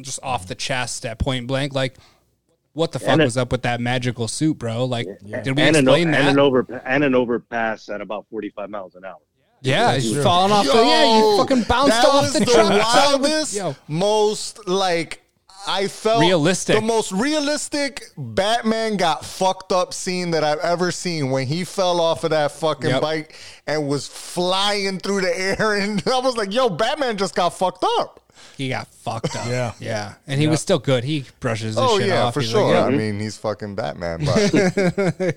just 0.01 0.19
off 0.21 0.47
the 0.47 0.53
chest 0.53 1.03
at 1.03 1.17
point 1.17 1.47
blank. 1.47 1.73
Like, 1.73 1.95
what 2.77 2.91
the 2.91 2.99
fuck 2.99 3.09
And 3.09 3.21
it- 3.21 3.25
was 3.25 3.37
up 3.37 3.51
with 3.51 3.63
that 3.63 3.81
magical 3.81 4.27
suit, 4.27 4.57
bro? 4.57 4.85
Like, 4.85 5.07
did 5.43 5.55
we 5.57 5.63
and 5.63 5.75
an, 5.75 5.83
explain 5.85 6.07
and 6.07 6.13
that? 6.13 6.29
an 6.31 6.39
over 6.39 6.65
and 6.85 7.03
an 7.03 7.15
overpass 7.15 7.89
at 7.89 7.99
about 8.01 8.25
45 8.29 8.69
miles 8.69 8.95
an 8.95 9.03
hour. 9.03 9.15
yeah, 9.61 9.95
he's 9.95 10.21
falling 10.23 10.51
off. 10.51 10.65
the, 10.65 10.73
yeah, 10.73 11.17
you 11.19 11.37
fucking 11.37 11.63
bounced 11.63 11.89
that 11.89 12.05
off 12.05 12.21
was 12.23 12.33
the, 12.33 12.39
the 12.39 12.45
truck. 12.45 12.69
wildest, 13.21 13.55
Yo. 13.55 13.75
most 13.87 14.67
like 14.67 15.21
I 15.67 15.87
felt 15.89 16.21
Realistic. 16.21 16.75
the 16.75 16.81
most 16.81 17.11
realistic 17.11 18.03
Batman 18.17 18.95
got 18.97 19.25
fucked 19.25 19.71
up 19.71 19.93
scene 19.93 20.31
that 20.31 20.43
I've 20.43 20.59
ever 20.59 20.91
seen 20.91 21.29
when 21.29 21.45
he 21.47 21.63
fell 21.65 21.99
off 21.99 22.23
of 22.23 22.29
that 22.31 22.51
fucking 22.53 22.89
Yep. 22.89 23.01
bike 23.01 23.35
and 23.67 23.87
was 23.87 24.07
flying 24.07 24.99
through 24.99 25.21
the 25.21 25.37
air, 25.39 25.73
and 25.81 26.01
I 26.07 26.19
was 26.19 26.37
like, 26.37 26.53
"Yo, 26.53 26.69
Batman 26.69 27.17
just 27.17 27.35
got 27.35 27.49
fucked 27.49 27.83
up." 27.99 28.21
He 28.55 28.69
got 28.69 28.87
fucked 28.87 29.35
up. 29.35 29.47
Yeah. 29.47 29.73
yeah, 29.79 30.13
and 30.25 30.39
he 30.39 30.47
was 30.47 30.61
still 30.61 30.79
good. 30.79 31.03
He 31.03 31.25
brushes 31.39 31.75
his 31.75 31.77
Oh 31.77 31.99
shit 31.99 32.07
yeah, 32.07 32.23
off. 32.23 32.33
for 32.33 32.41
He's 32.41 32.49
sure. 32.49 32.63
like, 32.63 32.73
yeah, 32.73 32.85
I 32.85 32.89
mean, 32.97 33.19
he's 33.19 33.37
fucking 33.37 33.75
Batman, 33.75 34.25
but 34.25 35.35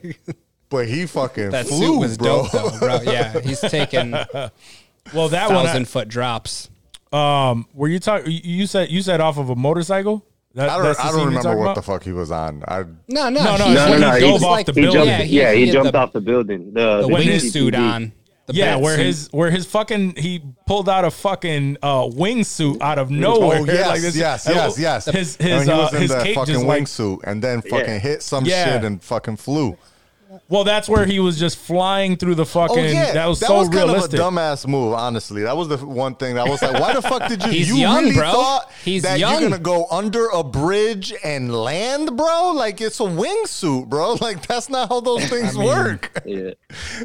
but 0.70 0.86
he 0.88 1.06
fucking 1.06 1.50
That 1.50 1.66
flew, 1.66 1.78
suit 1.94 1.98
was 1.98 2.16
bro. 2.18 2.42
dope, 2.44 2.52
though, 2.52 2.78
bro. 2.78 3.00
Yeah, 3.02 3.40
he's 3.40 3.60
taking 3.70 4.12
well, 4.12 5.28
that 5.28 5.50
one. 5.50 5.66
thousand 5.66 5.88
foot 5.88 6.08
drops. 6.08 6.69
Um, 7.12 7.66
were 7.75 7.88
you 7.88 7.99
talking? 7.99 8.31
You 8.44 8.66
said 8.66 8.90
you 8.90 9.03
said 9.03 9.20
off 9.20 9.37
of 9.38 9.51
a 9.51 9.57
motorcycle. 9.57 10.25
That, 10.55 10.68
I 10.68 10.79
don't, 10.83 11.01
I 11.05 11.12
don't 11.12 11.27
remember 11.27 11.57
what 11.57 11.62
about? 11.62 11.75
the 11.77 11.83
fuck 11.83 12.03
he 12.03 12.11
was 12.12 12.33
on. 12.33 12.64
I 12.66 12.83
No, 13.07 13.29
no, 13.29 13.31
No, 13.31 13.57
no, 13.57 13.64
he's- 13.66 13.79
it's 13.79 13.90
when 13.90 14.03
he 14.20 14.27
he's 14.27 14.40
dove 14.40 14.44
off 14.44 14.51
like- 14.51 14.66
the 14.66 14.73
building. 14.73 14.92
jumped, 14.92 15.07
Yeah, 15.09 15.23
he- 15.23 15.38
yeah, 15.40 15.53
he, 15.53 15.66
he 15.66 15.70
jumped 15.73 15.92
the- 15.92 15.99
off 15.99 16.12
the 16.12 16.20
building. 16.20 16.73
The, 16.75 17.03
The 17.03 17.03
the 17.03 17.09
wingsuit 17.14 17.70
BCTV. 17.73 17.79
on. 17.79 18.12
The 18.46 18.55
yeah, 18.55 18.75
where 18.75 18.96
suit. 18.96 19.07
his 19.07 19.29
where 19.31 19.51
his 19.53 19.66
fucking 19.66 20.16
he 20.16 20.42
pulled 20.66 20.88
out 20.88 21.05
a 21.05 21.11
fucking 21.12 21.77
uh, 21.85 22.03
wingsuit 22.09 22.81
out 22.81 22.99
of 22.99 23.12
nowhere. 23.12 23.59
Oh 23.62 23.64
yes, 23.64 23.87
Like 23.87 24.01
this- 24.01 24.16
yes, 24.16 24.49
uh, 24.49 24.53
yes, 24.53 24.77
yes. 24.79 25.05
His 25.05 25.37
And 25.37 25.49
his 25.49 25.64
he 25.66 25.70
uh, 25.70 25.88
in 25.90 26.01
his 26.03 26.11
the 26.11 26.23
cape 26.25 26.35
fucking 26.35 26.55
just 26.55 26.66
like 26.66 26.83
wingsuit 26.83 27.18
and 27.25 27.40
then 27.40 27.62
fucking 27.62 27.87
Yeah. 27.88 27.99
hit 27.99 28.23
some 28.25 28.44
Yeah. 28.44 28.64
shit 28.73 28.85
and 28.85 29.01
fucking 29.01 29.37
flew. 29.37 29.77
Well, 30.48 30.62
that's 30.64 30.88
where 30.88 31.06
he 31.06 31.18
was 31.18 31.38
just 31.38 31.56
flying 31.58 32.16
through 32.16 32.36
the 32.36 32.42
oh, 32.42 32.44
fucking. 32.44 32.78
Oh 32.78 32.82
yeah, 32.88 33.12
that 33.14 33.26
was 33.26 33.40
so 33.40 33.62
kind 33.62 33.74
realistic. 33.74 34.14
of 34.20 34.26
a 34.26 34.30
dumbass 34.30 34.66
move. 34.66 34.92
Honestly, 34.94 35.42
that 35.42 35.56
was 35.56 35.68
the 35.68 35.78
one 35.78 36.14
thing 36.14 36.36
that 36.36 36.46
I 36.46 36.50
was 36.50 36.62
like, 36.62 36.80
why 36.80 36.94
the 36.94 37.02
fuck 37.02 37.28
did 37.28 37.42
you? 37.44 37.50
He's 37.50 37.68
you 37.68 37.76
young, 37.76 38.04
really 38.04 38.14
bro. 38.16 38.30
thought 38.32 38.70
He's 38.84 39.02
that 39.02 39.18
young. 39.18 39.40
you're 39.40 39.50
gonna 39.50 39.62
go 39.62 39.86
under 39.90 40.26
a 40.28 40.44
bridge 40.44 41.12
and 41.24 41.52
land, 41.54 42.16
bro? 42.16 42.52
Like 42.54 42.80
it's 42.80 43.00
a 43.00 43.04
wingsuit, 43.04 43.88
bro. 43.88 44.14
Like 44.20 44.46
that's 44.46 44.68
not 44.68 44.88
how 44.88 45.00
those 45.00 45.24
things 45.30 45.56
work. 45.56 46.22
Yeah. 46.24 46.50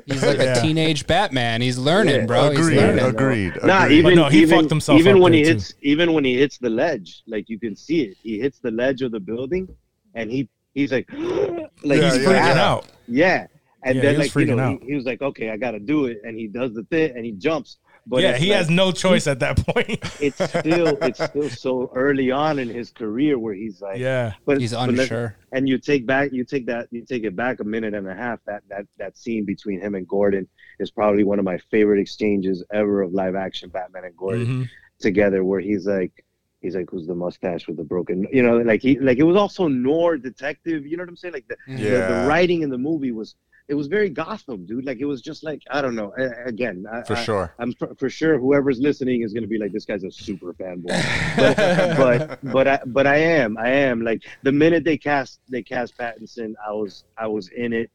He's 0.05 0.23
like 0.23 0.37
Yeah. 0.45 0.57
a 0.57 0.61
teenage 0.61 1.07
Batman. 1.07 1.61
He's 1.61 1.77
learning, 1.77 2.15
Yeah, 2.21 2.25
bro. 2.25 2.49
He's 2.51 2.59
agreed, 2.59 2.77
learning. 2.77 3.05
agreed, 3.05 3.53
Nah, 3.63 3.83
agreed. 3.85 3.97
even 3.97 4.15
no, 4.15 4.29
he 4.29 4.41
even, 4.43 4.59
fucked 4.59 4.69
himself 4.69 4.99
even 4.99 5.15
up 5.15 5.21
when 5.21 5.33
he 5.33 5.43
there, 5.43 5.53
hits 5.53 5.73
even 5.81 6.13
when 6.13 6.23
he 6.25 6.37
hits 6.37 6.57
the 6.57 6.69
ledge, 6.69 7.23
like 7.27 7.49
you 7.49 7.57
can 7.59 7.75
see 7.75 8.01
it. 8.03 8.17
He 8.21 8.39
hits 8.39 8.59
the 8.59 8.71
ledge 8.71 9.01
of 9.01 9.11
the 9.11 9.19
building, 9.19 9.67
and 10.13 10.29
he 10.29 10.47
he's 10.75 10.91
like, 10.91 11.11
like 11.11 11.19
Yeah, 11.19 12.11
he's 12.13 12.17
yeah, 12.21 12.29
freaking 12.29 12.55
yeah. 12.55 12.63
out. 12.63 12.85
Yeah, 13.07 13.47
and 13.83 13.95
Yeah, 13.95 14.01
then 14.03 14.11
he 14.13 14.17
was 14.19 14.35
like 14.35 14.35
you 14.47 14.53
freaking 14.53 14.57
know 14.57 14.63
out. 14.63 14.81
he, 14.81 14.87
he 14.89 14.93
was 14.95 15.05
like, 15.05 15.21
okay, 15.23 15.49
I 15.49 15.57
got 15.57 15.71
to 15.71 15.79
do 15.79 16.05
it, 16.05 16.19
and 16.23 16.37
he 16.37 16.47
does 16.47 16.73
the 16.73 16.83
thing, 16.83 17.15
and 17.15 17.25
he 17.25 17.31
jumps. 17.31 17.77
But 18.07 18.21
yeah, 18.21 18.37
he 18.37 18.49
like- 18.49 18.57
has 18.57 18.69
no 18.69 18.91
choice 18.91 19.25
at 19.25 19.39
that 19.39 19.57
point. 19.65 19.99
It's 20.21 20.35
still 20.35 20.95
it's 21.01 21.23
still 21.23 21.49
so 21.49 21.91
early 21.95 22.29
on 22.29 22.59
in 22.59 22.69
his 22.69 22.91
career 22.91 23.39
where 23.39 23.55
he's 23.55 23.81
like, 23.81 23.97
yeah, 23.97 24.33
but 24.45 24.59
He's 24.61 24.73
but 24.73 24.89
unsure. 24.89 25.35
and 25.53 25.67
you 25.67 25.77
take 25.79 26.05
back 26.05 26.31
you 26.31 26.43
take 26.45 26.67
that 26.67 26.87
you 26.91 27.03
take 27.03 27.23
it 27.23 27.35
back 27.35 27.59
a 27.61 27.63
minute 27.63 27.93
and 27.95 28.07
a 28.07 28.13
half 28.15 28.39
that 28.45 28.61
that 28.69 28.85
that 28.99 29.17
scene 29.17 29.43
between 29.43 29.81
him 29.81 29.95
and 29.95 30.07
Gordon 30.07 30.47
is 30.79 30.91
probably 30.91 31.23
one 31.23 31.39
of 31.39 31.45
my 31.45 31.57
favorite 31.71 31.99
exchanges 31.99 32.63
ever 32.71 33.01
of 33.01 33.11
live 33.13 33.33
action 33.35 33.69
Batman 33.69 34.05
and 34.05 34.15
Gordon 34.15 34.45
Mhm. 34.47 34.69
together 34.99 35.43
where 35.43 35.59
he's 35.59 35.87
like 35.87 36.23
he's 36.65 36.75
like 36.75 36.89
who's 36.89 37.07
the 37.07 37.15
mustache 37.15 37.67
with 37.67 37.77
the 37.77 37.83
broken 37.83 38.27
you 38.37 38.43
know 38.45 38.57
like 38.57 38.81
he 38.81 38.99
like 38.99 39.17
it 39.17 39.23
was 39.31 39.37
also 39.43 39.67
Noir 39.67 40.17
detective 40.17 40.85
you 40.85 40.97
know 40.97 41.03
what 41.03 41.09
I'm 41.09 41.15
saying? 41.15 41.33
Like 41.33 41.47
the, 41.47 41.57
the, 41.67 41.81
Yeah. 41.81 42.07
the 42.23 42.27
writing 42.27 42.61
in 42.63 42.69
the 42.69 42.77
movie 42.77 43.11
was 43.11 43.35
it 43.67 43.73
was 43.73 43.87
very 43.87 44.09
Gotham 44.11 44.65
dude. 44.67 44.85
Like 44.85 44.99
it 44.99 45.05
was 45.05 45.21
just 45.23 45.43
like 45.43 45.61
I 45.71 45.81
don't 45.81 45.95
know 45.95 46.13
A- 46.19 46.45
again 46.53 46.85
I, 46.91 47.01
For 47.03 47.15
sure. 47.15 47.53
I'm 47.57 47.73
for, 47.73 47.95
for 47.95 48.09
sure 48.09 48.37
whoever's 48.37 48.79
listening 48.79 49.23
is 49.23 49.33
going 49.33 49.41
to 49.43 49.47
be 49.55 49.57
like 49.57 49.71
this 49.71 49.85
guy's 49.85 50.03
a 50.03 50.11
super 50.11 50.53
fanboy. 50.53 50.93
But 51.37 51.55
but 51.97 52.39
but 52.53 52.67
I 52.67 52.79
but 52.85 53.07
I 53.07 53.17
am 53.17 53.57
I 53.57 53.69
am. 53.69 54.01
Like 54.01 54.23
the 54.43 54.51
minute 54.51 54.83
they 54.83 54.97
cast 54.97 55.39
they 55.49 55.63
cast 55.63 55.97
Pattinson 55.97 56.53
I 56.67 56.71
was 56.73 57.05
I 57.17 57.27
was 57.27 57.49
in 57.49 57.73
it 57.73 57.89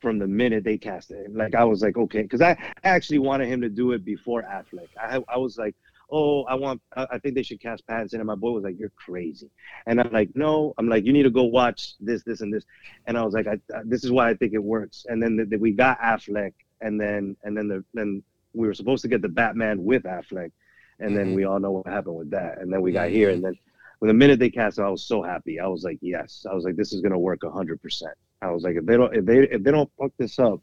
from 0.00 0.18
the 0.18 0.26
minute 0.26 0.64
they 0.64 0.76
cast 0.78 1.10
him. 1.12 1.34
Like 1.34 1.54
I 1.54 1.64
was 1.64 1.80
like 1.80 1.96
okay 1.96 2.22
because 2.22 2.42
I 2.42 2.56
actually 2.82 3.20
wanted 3.20 3.46
him 3.48 3.60
to 3.62 3.68
do 3.68 3.92
it 3.92 4.04
before 4.04 4.42
Affleck. 4.42 4.88
I 5.00 5.22
I 5.28 5.38
was 5.38 5.56
like 5.58 5.74
oh 6.16 6.44
I 6.44 6.54
want 6.54 6.80
I 6.96 7.18
think 7.18 7.34
they 7.34 7.42
should 7.42 7.60
cast 7.60 7.86
Pattinson 7.88 8.14
and 8.22 8.26
my 8.34 8.34
boy 8.44 8.52
was 8.56 8.64
like 8.64 8.78
you're 8.78 8.92
crazy 9.06 9.50
and 9.86 10.00
I'm 10.00 10.12
like 10.12 10.30
no 10.34 10.72
I'm 10.78 10.88
like 10.88 11.04
you 11.06 11.12
need 11.12 11.24
to 11.24 11.30
go 11.40 11.44
watch 11.44 11.94
this 12.08 12.22
this 12.28 12.40
and 12.42 12.52
this 12.54 12.64
and 13.06 13.18
I 13.18 13.22
was 13.26 13.34
like 13.34 13.48
I, 13.48 13.56
this 13.84 14.04
is 14.04 14.10
why 14.16 14.28
I 14.30 14.34
think 14.34 14.52
it 14.54 14.62
works 14.76 15.06
and 15.08 15.22
then 15.22 15.32
the, 15.36 15.44
the- 15.50 15.56
we 15.66 15.72
got 15.72 15.98
Affleck 16.00 16.52
and 16.80 17.00
then 17.02 17.36
and 17.44 17.56
then 17.56 17.66
the 17.72 17.84
then 17.94 18.22
we 18.54 18.66
were 18.68 18.74
supposed 18.74 19.02
to 19.02 19.08
get 19.08 19.20
the 19.22 19.28
Batman 19.40 19.82
with 19.82 20.04
Affleck 20.04 20.52
and 21.00 21.16
then 21.16 21.26
Mhm. 21.32 21.34
we 21.34 21.44
all 21.44 21.58
know 21.58 21.72
what 21.72 21.86
happened 21.88 22.16
with 22.16 22.30
that 22.30 22.52
and 22.60 22.72
then 22.72 22.80
we 22.80 22.92
got 22.92 23.08
here 23.10 23.30
and 23.30 23.42
then 23.44 23.54
when 24.00 24.08
the 24.08 24.14
minute 24.14 24.38
they 24.38 24.50
cast 24.50 24.78
it, 24.78 24.82
I 24.82 24.88
was 24.90 25.04
so 25.06 25.22
happy. 25.22 25.58
I 25.60 25.66
was 25.66 25.82
like, 25.82 25.98
yes. 26.02 26.44
I 26.50 26.52
was 26.52 26.64
like, 26.64 26.76
this 26.76 26.92
is 26.92 27.00
gonna 27.00 27.18
work 27.18 27.40
hundred 27.60 27.80
percent. 27.80 28.12
I 28.42 28.50
was 28.50 28.62
like, 28.62 28.76
if 28.76 28.84
they 28.84 28.96
don't, 28.98 29.14
if 29.16 29.24
they, 29.24 29.38
if 29.48 29.62
they 29.62 29.70
don't 29.70 29.90
fuck 29.98 30.10
this 30.18 30.38
up, 30.38 30.60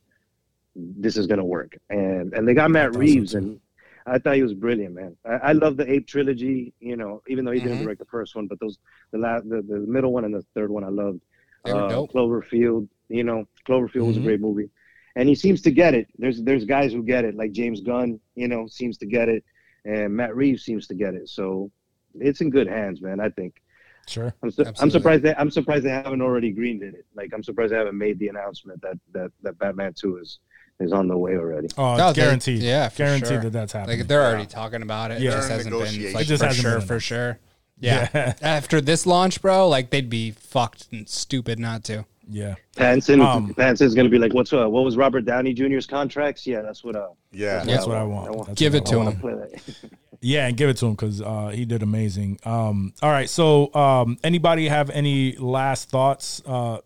this 0.76 1.18
is 1.18 1.28
gonna 1.28 1.44
work. 1.46 1.78
And 1.90 2.34
and 2.34 2.48
they 2.48 2.54
got 2.54 2.72
Matt 2.72 2.96
Reeves, 2.96 3.34
and 3.34 3.60
I 4.06 4.18
thought 4.18 4.36
he 4.36 4.44
was 4.44 4.54
brilliant, 4.54 4.96
man. 4.96 5.16
I, 5.26 5.50
I 5.50 5.52
love 5.54 5.78
the 5.78 5.90
Ape 5.92 6.08
trilogy. 6.08 6.74
You 6.80 6.96
know, 6.98 7.22
even 7.28 7.46
though 7.46 7.52
he 7.52 7.60
didn't 7.60 7.78
Mhm. 7.80 7.84
direct 7.84 8.00
the 8.00 8.06
first 8.06 8.36
one, 8.36 8.48
but 8.48 8.60
those 8.60 8.80
the 9.12 9.18
last, 9.20 9.48
the, 9.50 9.62
the 9.62 9.80
middle 9.80 10.12
one 10.14 10.26
and 10.26 10.34
the 10.34 10.44
third 10.56 10.70
one, 10.72 10.84
I 10.84 10.90
loved. 10.90 11.22
They 11.66 11.72
were 11.74 11.80
Uh, 11.80 11.90
dope. 11.90 12.12
Cloverfield, 12.14 12.88
you 13.10 13.24
know, 13.24 13.48
Cloverfield 13.68 14.08
was 14.08 14.18
a 14.18 14.20
Mhm. 14.20 14.24
great 14.24 14.42
movie, 14.42 14.70
and 15.16 15.30
he 15.30 15.36
seems 15.36 15.62
to 15.64 15.72
get 15.72 15.94
it. 15.94 16.08
There's 16.18 16.42
there's 16.44 16.66
guys 16.66 16.92
who 16.94 17.04
get 17.04 17.26
it, 17.26 17.36
like 17.36 17.52
James 17.52 17.82
Gunn, 17.82 18.20
you 18.36 18.48
know, 18.48 18.66
seems 18.68 18.98
to 19.00 19.06
get 19.06 19.30
it, 19.30 19.44
and 19.86 20.14
Matt 20.16 20.36
Reeves 20.36 20.64
seems 20.64 20.88
to 20.88 20.96
get 20.96 21.14
it. 21.14 21.30
So 21.30 21.72
it's 22.20 22.42
in 22.42 22.50
good 22.50 22.68
hands, 22.68 23.02
man. 23.02 23.20
I 23.20 23.30
think. 23.30 23.62
sure. 24.08 24.34
I'm, 24.42 24.50
su- 24.52 24.66
I'm 24.80 24.90
surprised 24.90 25.24
that 25.24 25.40
I'm 25.40 25.52
surprised 25.52 25.86
they 25.86 25.92
haven't 25.92 26.24
already 26.24 26.52
greened 26.52 26.82
it. 26.84 27.06
Like 27.14 27.32
I'm 27.34 27.44
surprised 27.44 27.72
they 27.72 27.78
haven't 27.78 27.98
made 27.98 28.18
the 28.18 28.30
announcement 28.30 28.82
that 28.82 28.98
that 29.14 29.32
that 29.44 29.58
Batman 29.60 29.94
Two 29.94 30.18
is 30.18 30.40
is 30.82 30.92
on 30.94 31.08
the 31.08 31.18
way 31.18 31.36
already. 31.38 31.68
Oh, 31.78 31.96
No, 31.98 32.10
it's 32.10 32.16
they- 32.18 32.24
guaranteed. 32.24 32.62
yeah, 32.62 32.90
for 32.90 32.98
guaranteed 32.98 33.28
sure. 33.30 33.40
that 33.42 33.54
that's 33.54 33.74
happening. 33.74 34.00
Like 34.00 34.08
they're 34.08 34.24
already 34.26 34.46
talking 34.48 34.82
about 34.82 35.12
it. 35.12 35.22
Yeah. 35.22 35.32
It 35.32 35.34
just 35.34 35.50
hasn't 35.50 35.70
been 35.72 35.80
negotiations. 35.80 36.14
like 36.16 36.26
It 36.26 36.28
just 36.28 36.42
for 36.42 36.48
hasn't 36.48 36.62
sure, 36.64 36.78
been 36.80 36.88
for 36.88 37.00
sure. 37.00 37.40
Yeah. 37.80 38.10
Yeah. 38.14 38.34
After 38.42 38.80
this 38.82 39.06
launch, 39.06 39.42
bro, 39.42 39.68
like 39.68 39.90
they'd 39.90 40.10
be 40.10 40.32
fucked 40.32 40.88
and 40.92 41.08
stupid 41.10 41.58
not 41.60 41.84
to. 41.86 42.06
yeah. 42.30 42.56
Pattinson, 42.76 43.24
Um, 43.26 43.54
Pattinson's 43.54 43.94
gonna 43.96 44.08
be 44.10 44.18
like, 44.20 44.34
"What's 44.34 44.54
uh, 44.54 44.68
what 44.70 44.84
was 44.86 44.96
Robert 44.98 45.26
Downey 45.26 45.54
Jr.'s 45.54 45.86
contracts? 45.88 46.46
Yeah, 46.48 46.62
that's 46.62 46.84
what 46.84 46.96
uh, 46.96 47.08
Yeah. 47.32 47.64
That's 47.64 47.86
what 47.88 47.98
I 47.98 48.04
want. 48.04 48.48
That's 48.48 48.60
Give 48.60 48.76
it 48.76 48.88
I 48.88 48.92
to. 48.92 48.96
I 48.96 49.00
him. 49.00 49.06
wanna 49.06 49.20
play 49.20 49.34
that. 49.34 49.90
Yeah, 50.24 50.46
and 50.48 50.56
give 50.56 50.70
it 50.70 50.78
to 50.78 50.86
him 50.86 50.92
because 50.92 51.20
uh, 51.20 51.48
he 51.48 51.66
did 51.66 51.82
amazing. 51.82 52.40
Um, 52.46 52.94
all 53.02 53.10
right, 53.10 53.28
so 53.28 53.74
um, 53.74 54.20
anybody 54.24 54.68
have 54.68 54.92
any 54.92 55.36
last 55.38 55.90
thoughts 55.90 56.44
uh, 56.46 56.78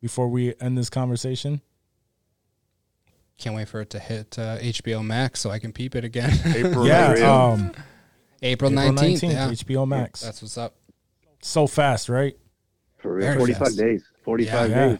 before 0.00 0.28
we 0.28 0.54
end 0.60 0.78
this 0.78 0.88
conversation? 0.88 1.60
Can't 3.38 3.54
wait 3.54 3.68
for 3.68 3.80
it 3.80 3.90
to 3.90 3.98
hit 4.00 4.36
uh, 4.38 4.58
HBO 4.58 5.04
Max 5.04 5.40
so 5.40 5.50
I 5.50 5.58
can 5.58 5.72
peep 5.72 5.94
it 5.94 6.04
again. 6.04 6.32
April 6.56 6.86
yeah, 6.86 7.14
19th. 7.14 7.22
um, 7.24 7.60
April 7.70 7.82
April 8.42 8.70
nineteenth. 8.70 9.20
19th, 9.22 9.32
Yeah. 9.32 9.48
HBO 9.50 9.86
Max. 9.88 10.20
That's 10.20 10.42
what's 10.42 10.58
up. 10.58 10.74
so 11.42 11.66
fast, 11.66 12.08
right? 12.08 12.36
For 12.96 13.14
real, 13.14 13.26
Very 13.26 13.38
forty 13.38 13.52
five 13.52 13.62
fast. 13.68 13.78
days, 13.78 14.04
forty 14.24 14.44
five 14.44 14.70
Yeah. 14.70 14.88
days. 14.88 14.98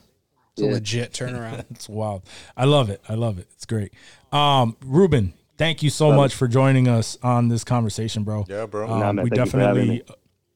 It's 0.57 0.63
a 0.63 0.67
legit 0.67 1.13
turnaround. 1.15 1.65
It's 1.71 1.89
wild. 1.89 2.23
I 2.57 2.65
love 2.65 2.91
it. 2.91 3.01
I 3.09 3.15
love 3.15 3.39
it. 3.41 3.49
It's 3.55 3.67
great. 3.67 3.93
Um, 4.33 4.77
Ruben, 4.85 5.35
thank 5.57 5.83
you 5.83 5.91
so 5.91 6.13
much 6.13 6.35
for 6.35 6.47
joining 6.49 6.87
us 6.89 7.19
on 7.23 7.49
this 7.49 7.65
conversation, 7.65 8.23
bro. 8.25 8.45
Yeah, 8.49 8.67
bro. 8.67 8.89
Um, 8.89 9.01
Nah, 9.01 9.13
man, 9.13 9.25
we 9.25 9.31
thank 9.31 9.39
you 9.39 9.45
definitely 9.45 10.03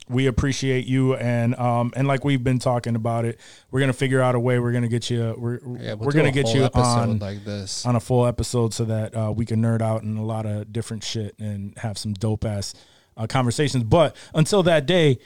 we 0.08 0.26
appreciate 0.26 0.86
you 0.86 1.14
and 1.14 1.54
um 1.56 1.92
and 1.96 2.06
like 2.08 2.24
we've 2.24 2.42
been 2.42 2.58
talking 2.58 2.96
about 2.96 3.24
it, 3.24 3.38
we're 3.70 3.80
gonna 3.80 3.92
figure 3.92 4.20
out 4.20 4.34
a 4.34 4.40
way. 4.40 4.58
We're 4.58 4.72
gonna 4.72 4.88
get 4.88 5.10
you. 5.10 5.34
We're 5.36 5.58
Yeah, 5.78 5.94
we'll 5.94 6.06
we're 6.06 6.12
gonna 6.12 6.32
get 6.32 6.52
you 6.54 6.64
on 6.74 7.18
like 7.18 7.44
this. 7.44 7.86
on 7.86 7.96
a 7.96 8.00
full 8.00 8.26
episode 8.26 8.74
so 8.74 8.84
that 8.84 9.16
uh, 9.16 9.32
we 9.34 9.44
can 9.44 9.62
nerd 9.62 9.82
out 9.82 10.02
in 10.02 10.16
a 10.16 10.24
lot 10.24 10.46
of 10.46 10.72
different 10.72 11.04
shit 11.04 11.34
and 11.38 11.76
have 11.78 11.98
some 11.98 12.14
dope 12.14 12.44
ass 12.44 12.74
uh, 13.16 13.26
conversations. 13.26 13.84
But 13.84 14.16
until 14.34 14.62
that 14.64 14.86
day, 14.86 15.18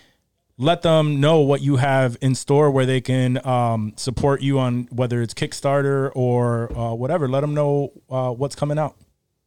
let 0.59 0.83
them 0.83 1.21
know 1.21 1.41
what 1.41 1.61
you 1.61 1.77
have 1.77 2.17
in 2.21 2.35
store 2.35 2.71
where 2.71 2.87
they 2.87 3.01
can 3.01 3.45
um, 3.47 3.93
support 3.97 4.41
you 4.41 4.59
on 4.59 4.89
whether 4.91 5.21
it's 5.21 5.35
Kickstarter 5.35 6.11
or 6.15 6.77
uh, 6.77 6.95
whatever. 6.95 7.29
Let 7.29 7.41
them 7.41 7.55
know 7.55 7.93
uh, 8.09 8.31
what's 8.31 8.55
coming 8.55 8.79
out. 8.79 8.97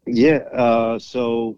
Yeah. 0.05 0.37
Uh, 0.53 0.99
so 0.99 1.57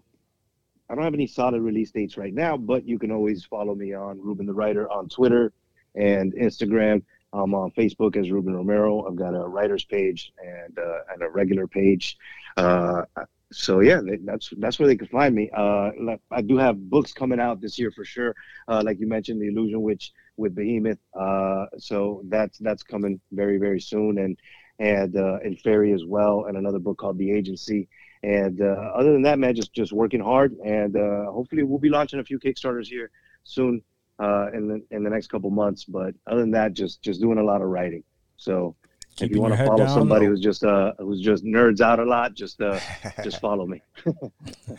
I 0.92 0.94
don't 0.94 1.04
have 1.04 1.14
any 1.14 1.26
solid 1.26 1.62
release 1.62 1.90
dates 1.90 2.18
right 2.18 2.34
now, 2.34 2.58
but 2.58 2.86
you 2.86 2.98
can 2.98 3.10
always 3.10 3.46
follow 3.46 3.74
me 3.74 3.94
on 3.94 4.20
Ruben 4.20 4.44
the 4.44 4.52
Writer 4.52 4.90
on 4.90 5.08
Twitter 5.08 5.54
and 5.94 6.34
Instagram. 6.34 7.02
I'm 7.32 7.54
on 7.54 7.70
Facebook 7.70 8.14
as 8.14 8.30
Ruben 8.30 8.54
Romero. 8.54 9.08
I've 9.08 9.16
got 9.16 9.34
a 9.34 9.48
writer's 9.48 9.86
page 9.86 10.34
and 10.44 10.78
uh, 10.78 10.98
and 11.14 11.22
a 11.22 11.30
regular 11.30 11.66
page. 11.66 12.18
Uh, 12.58 13.04
so 13.50 13.80
yeah, 13.80 14.02
that's 14.26 14.50
that's 14.58 14.78
where 14.78 14.86
they 14.86 14.96
can 14.96 15.08
find 15.08 15.34
me. 15.34 15.50
Uh, 15.56 15.92
I 16.30 16.42
do 16.42 16.58
have 16.58 16.90
books 16.90 17.14
coming 17.14 17.40
out 17.40 17.62
this 17.62 17.78
year 17.78 17.90
for 17.90 18.04
sure. 18.04 18.34
Uh, 18.68 18.82
like 18.84 19.00
you 19.00 19.08
mentioned, 19.08 19.40
The 19.40 19.48
Illusion 19.48 19.80
Witch 19.80 20.12
with 20.36 20.54
Behemoth. 20.54 20.98
Uh, 21.18 21.66
so 21.78 22.20
that's 22.28 22.58
that's 22.58 22.82
coming 22.82 23.18
very 23.32 23.56
very 23.56 23.80
soon, 23.80 24.18
and 24.18 24.38
and 24.78 25.16
uh, 25.16 25.38
and 25.42 25.58
Fairy 25.60 25.94
as 25.94 26.04
well, 26.04 26.44
and 26.48 26.58
another 26.58 26.78
book 26.78 26.98
called 26.98 27.16
The 27.16 27.32
Agency. 27.32 27.88
And 28.22 28.60
uh, 28.60 28.92
other 28.94 29.12
than 29.12 29.22
that, 29.22 29.38
man, 29.38 29.54
just 29.54 29.72
just 29.72 29.92
working 29.92 30.20
hard, 30.20 30.52
and 30.64 30.96
uh, 30.96 31.24
hopefully 31.30 31.64
we'll 31.64 31.78
be 31.80 31.88
launching 31.88 32.20
a 32.20 32.24
few 32.24 32.38
Kickstarters 32.38 32.86
here 32.86 33.10
soon 33.42 33.82
uh, 34.20 34.46
in 34.52 34.68
the 34.68 34.96
in 34.96 35.02
the 35.02 35.10
next 35.10 35.26
couple 35.26 35.50
months. 35.50 35.84
But 35.84 36.14
other 36.28 36.40
than 36.40 36.52
that, 36.52 36.72
just 36.72 37.02
just 37.02 37.20
doing 37.20 37.38
a 37.38 37.42
lot 37.42 37.62
of 37.62 37.68
writing. 37.68 38.04
So 38.36 38.76
Keeping 39.16 39.30
if 39.30 39.36
you 39.36 39.42
want 39.42 39.54
to 39.54 39.66
follow 39.66 39.78
down, 39.78 39.88
somebody 39.88 40.26
though. 40.26 40.30
who's 40.30 40.40
just 40.40 40.64
uh 40.64 40.92
who's 40.98 41.20
just 41.20 41.44
nerds 41.44 41.80
out 41.80 41.98
a 41.98 42.04
lot, 42.04 42.34
just 42.34 42.60
uh 42.60 42.78
just 43.24 43.40
follow 43.40 43.66
me. 43.66 43.82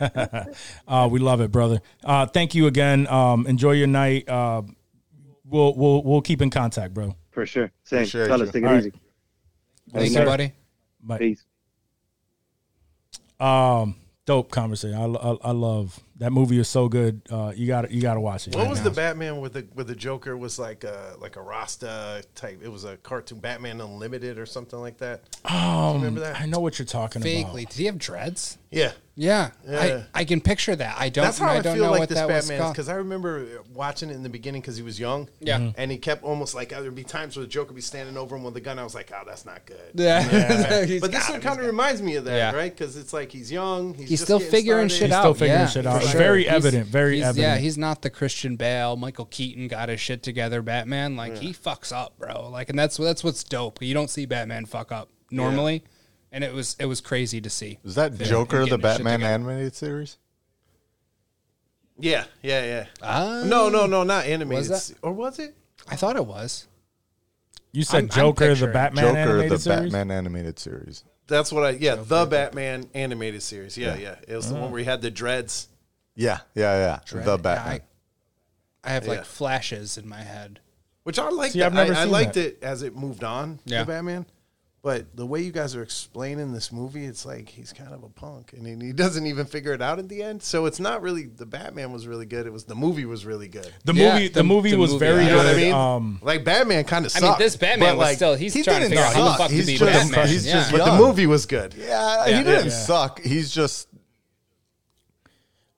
uh, 0.88 1.08
we 1.10 1.20
love 1.20 1.40
it, 1.40 1.52
brother. 1.52 1.80
Uh, 2.02 2.26
thank 2.26 2.54
you 2.54 2.66
again. 2.66 3.06
Um, 3.08 3.46
enjoy 3.46 3.72
your 3.72 3.86
night. 3.86 4.28
Uh, 4.28 4.62
we'll 5.44 5.74
we'll 5.76 6.02
we'll 6.02 6.22
keep 6.22 6.42
in 6.42 6.50
contact, 6.50 6.94
bro. 6.94 7.14
For 7.30 7.46
sure. 7.46 7.70
Same. 7.84 7.98
Appreciate 7.98 8.28
Fellas, 8.28 8.46
you. 8.48 8.52
take 8.52 8.62
it 8.62 8.66
All 8.66 8.72
right. 8.72 8.80
easy. 8.80 8.92
Thank 9.92 10.06
you, 10.06 10.12
sir. 10.12 10.24
buddy. 10.24 10.52
Bye. 11.02 11.18
Peace. 11.18 11.44
Um, 13.40 13.96
dope 14.26 14.50
conversation. 14.50 14.96
I, 14.96 15.04
I, 15.04 15.36
I 15.42 15.50
love 15.50 16.00
that 16.16 16.32
movie. 16.32 16.58
Is 16.58 16.68
so 16.68 16.88
good. 16.88 17.22
Uh, 17.30 17.52
you 17.54 17.66
got 17.66 17.82
to 17.82 17.94
you 17.94 18.00
got 18.00 18.14
to 18.14 18.20
watch 18.20 18.46
it. 18.48 18.54
What 18.54 18.68
was 18.68 18.78
now. 18.78 18.84
the 18.84 18.90
Batman 18.90 19.40
with 19.40 19.54
the 19.54 19.66
with 19.74 19.86
the 19.88 19.94
Joker 19.94 20.36
was 20.36 20.58
like 20.58 20.84
a 20.84 21.16
like 21.18 21.36
a 21.36 21.42
Rasta 21.42 22.22
type? 22.34 22.60
It 22.62 22.68
was 22.68 22.84
a 22.84 22.96
cartoon 22.98 23.40
Batman 23.40 23.80
Unlimited 23.80 24.38
or 24.38 24.46
something 24.46 24.78
like 24.78 24.98
that. 24.98 25.22
Um, 25.44 25.96
remember 25.96 26.20
that? 26.20 26.40
I 26.40 26.46
know 26.46 26.60
what 26.60 26.78
you're 26.78 26.86
talking 26.86 27.22
Vaguely. 27.22 27.62
about. 27.62 27.72
Did 27.72 27.78
he 27.78 27.84
have 27.86 27.98
dreads? 27.98 28.58
Yeah, 28.70 28.92
Yeah. 29.16 29.50
Yeah. 29.68 30.02
I, 30.12 30.20
I 30.22 30.24
can 30.24 30.40
picture 30.40 30.74
that. 30.74 30.96
I 30.98 31.08
don't, 31.08 31.24
that's 31.24 31.38
how 31.38 31.46
I 31.46 31.58
I, 31.58 31.60
don't 31.60 31.76
feel 31.76 31.84
know 31.84 31.90
like 31.92 32.00
what 32.00 32.08
this 32.08 32.18
that 32.18 32.28
was 32.28 32.48
Batman 32.48 32.72
because 32.72 32.88
I 32.88 32.94
remember 32.94 33.46
watching 33.72 34.10
it 34.10 34.14
in 34.14 34.24
the 34.24 34.28
beginning 34.28 34.60
because 34.60 34.76
he 34.76 34.82
was 34.82 34.98
young. 34.98 35.28
Yeah. 35.38 35.58
Mhm. 35.58 35.74
and 35.78 35.90
he 35.92 35.98
kept 35.98 36.24
almost 36.24 36.54
like 36.56 36.70
there'd 36.70 36.92
be 36.94 37.04
times 37.04 37.36
where 37.36 37.44
the 37.44 37.50
Joker 37.50 37.68
would 37.68 37.76
be 37.76 37.80
standing 37.80 38.16
over 38.16 38.34
him 38.34 38.42
with 38.42 38.56
a 38.56 38.60
gun. 38.60 38.78
I 38.78 38.82
was 38.82 38.94
like, 38.94 39.12
oh, 39.14 39.22
that's 39.26 39.46
not 39.46 39.64
good. 39.66 39.78
Yeah. 39.94 40.84
He's 40.86 41.00
but 41.00 41.12
this 41.12 41.28
one 41.30 41.40
kind 41.40 41.60
of 41.60 41.66
reminds 41.66 42.02
me 42.02 42.16
of 42.16 42.24
that, 42.24 42.36
Yeah. 42.36 42.52
right? 42.56 42.76
Because 42.76 42.96
it's 42.96 43.12
like 43.12 43.30
he's 43.30 43.52
young. 43.52 43.94
He's, 43.94 44.08
He's 44.08 44.18
just 44.18 44.24
still 44.24 44.40
figuring 44.40 44.88
started. 44.88 45.04
shit 45.06 45.12
out. 45.12 45.20
still 45.22 45.34
figuring 45.34 45.60
yeah, 45.60 45.66
shit 45.68 45.86
out. 45.86 46.02
for 46.02 46.18
Very 46.18 46.42
He's- 46.42 46.54
evident, 46.54 46.86
very 46.88 47.16
he's- 47.18 47.28
evident. 47.28 47.52
Yeah, 47.52 47.58
he's 47.58 47.78
not 47.78 48.02
the 48.02 48.10
Christian 48.10 48.56
Bale. 48.56 48.96
Michael 48.96 49.26
Keaton 49.26 49.68
got 49.68 49.88
his 49.90 50.00
shit 50.00 50.24
together. 50.24 50.60
Batman, 50.60 51.14
like 51.16 51.38
he 51.38 51.52
fucks 51.52 51.92
up, 51.92 52.18
bro. 52.18 52.48
Like, 52.50 52.68
and 52.68 52.76
that's 52.78 52.96
that's 52.96 53.22
what's 53.22 53.44
dope. 53.44 53.80
You 53.80 53.94
don't 53.94 54.10
see 54.10 54.26
Batman 54.26 54.66
fuck 54.66 54.90
up 54.90 55.08
normally, 55.30 55.84
and 56.34 56.42
it 56.44 56.52
was 56.52 56.76
it 56.80 56.86
was 56.86 57.00
crazy 57.00 57.40
to 57.40 57.48
see. 57.48 57.78
Is 57.84 57.94
that 57.94 58.12
Yeah, 58.18 58.26
Joker 58.26 58.66
the 58.66 58.76
getting 58.76 58.80
his 58.82 58.96
shit 58.96 59.04
Batman 59.04 59.22
animated 59.22 59.74
series? 59.74 60.18
Yeah, 61.98 62.24
yeah, 62.42 62.64
yeah. 62.64 62.86
Ah. 63.02 63.44
no, 63.46 63.68
no, 63.68 63.86
no, 63.86 64.02
not 64.02 64.26
animated. 64.26 64.68
Was 64.70 64.88
that- 64.88 64.98
Or 65.00 65.12
was 65.12 65.38
it? 65.38 65.54
I 65.88 65.94
thought 65.96 66.16
it 66.16 66.26
was. 66.26 66.66
You 67.72 67.84
said 67.84 67.96
I'm- 67.96 68.04
I'm 68.04 68.08
Joker, 68.10 68.54
the 68.54 68.66
Batman 68.66 69.04
Joker 69.04 69.16
animated 69.18 69.50
the 69.52 69.58
series. 69.60 69.92
Batman 69.92 70.10
animated 70.10 70.58
series. 70.58 71.04
That's 71.28 71.52
what 71.52 71.64
I. 71.64 71.70
Yeah, 71.70 71.94
the 71.94 72.26
Batman 72.26 72.90
animated 72.94 73.42
series. 73.42 73.78
Yeah, 73.78 73.94
yeah. 73.96 74.16
It 74.26 74.34
was 74.36 74.48
the 74.50 74.56
one 74.56 74.70
where 74.72 74.80
he 74.80 74.84
had 74.84 75.02
the 75.02 75.10
dreads. 75.10 75.68
Yeah, 76.16 76.40
yeah, 76.54 76.76
yeah. 76.76 77.00
Dread- 77.06 77.24
The 77.24 77.30
yeah, 77.32 77.36
Batman. 77.36 77.80
I, 78.84 78.90
I 78.90 78.92
have 78.92 79.06
like 79.06 79.18
Yeah. 79.18 79.24
flashes 79.24 79.96
in 79.96 80.08
my 80.08 80.20
head. 80.22 80.60
Which 81.04 81.18
I 81.18 81.28
liked. 81.28 81.52
See, 81.54 81.62
I've 81.62 81.72
never 81.74 81.94
I, 81.94 82.02
I 82.02 82.04
liked 82.04 82.34
that. 82.34 82.46
it 82.46 82.58
as 82.62 82.82
it 82.82 82.96
moved 82.96 83.22
on. 83.24 83.60
Yeah. 83.64 83.80
The 83.84 83.86
Batman. 83.92 84.26
But 84.84 85.16
the 85.16 85.24
way 85.24 85.40
you 85.40 85.50
guys 85.50 85.74
are 85.74 85.82
explaining 85.82 86.52
this 86.52 86.70
movie, 86.70 87.06
it's 87.06 87.24
like 87.24 87.48
he's 87.48 87.72
kind 87.72 87.94
of 87.94 88.02
a 88.02 88.08
punk, 88.10 88.52
and 88.52 88.66
he- 88.66 88.88
he 88.88 88.92
doesn't 88.92 89.26
even 89.26 89.46
figure 89.46 89.72
it 89.72 89.80
out 89.80 89.98
at 89.98 90.10
the 90.10 90.22
end. 90.22 90.42
So 90.42 90.66
it's 90.66 90.78
not 90.78 91.00
really 91.00 91.24
the 91.24 91.46
Batman 91.46 91.90
was 91.90 92.06
really 92.06 92.26
good. 92.26 92.44
It 92.46 92.52
was 92.52 92.64
the 92.64 92.74
movie 92.74 93.06
was 93.06 93.24
really 93.24 93.48
good. 93.48 93.72
The 93.86 93.94
Yeah, 93.94 94.12
movie, 94.12 94.28
the, 94.28 94.34
the- 94.34 94.44
movie 94.44 94.70
the 94.72 94.76
was 94.76 94.92
movie, 94.92 95.06
very 95.06 95.24
yeah. 95.24 95.30
You 95.30 95.36
know 95.36 95.42
good. 95.42 95.46
what 95.46 95.54
I 95.56 95.62
mean? 95.62 95.72
Um, 95.72 96.18
like 96.22 96.44
Batman 96.44 96.84
kind 96.84 97.06
of 97.06 97.16
I 97.16 97.18
sucked. 97.20 97.38
mean, 97.40 97.46
this 97.46 97.56
Batman 97.56 97.88
but, 97.92 97.96
was 97.96 98.04
like, 98.08 98.16
still 98.16 98.34
he's 98.34 98.52
he 98.52 98.62
trying 98.62 98.82
to 98.82 98.88
didn't 98.90 98.90
figure 98.98 99.04
out 99.06 99.14
how 99.14 99.24
the 99.24 99.28
suck. 99.30 99.38
fuck 99.38 99.48
to 99.48 99.54
He's 99.54 99.66
be 99.68 99.76
just- 99.78 100.10
Batman. 100.12 100.28
he's 100.28 100.46
yeah. 100.46 100.68
But 100.70 100.78
the 100.78 100.84
young. 100.84 100.98
movie 100.98 101.26
was 101.26 101.46
good. 101.46 101.72
Yeah, 101.78 102.26
Yeah, 102.26 102.36
he 102.36 102.44
didn't 102.44 102.64
yeah. 102.66 102.70
suck. 102.70 103.20
He's 103.22 103.50
just 103.50 103.88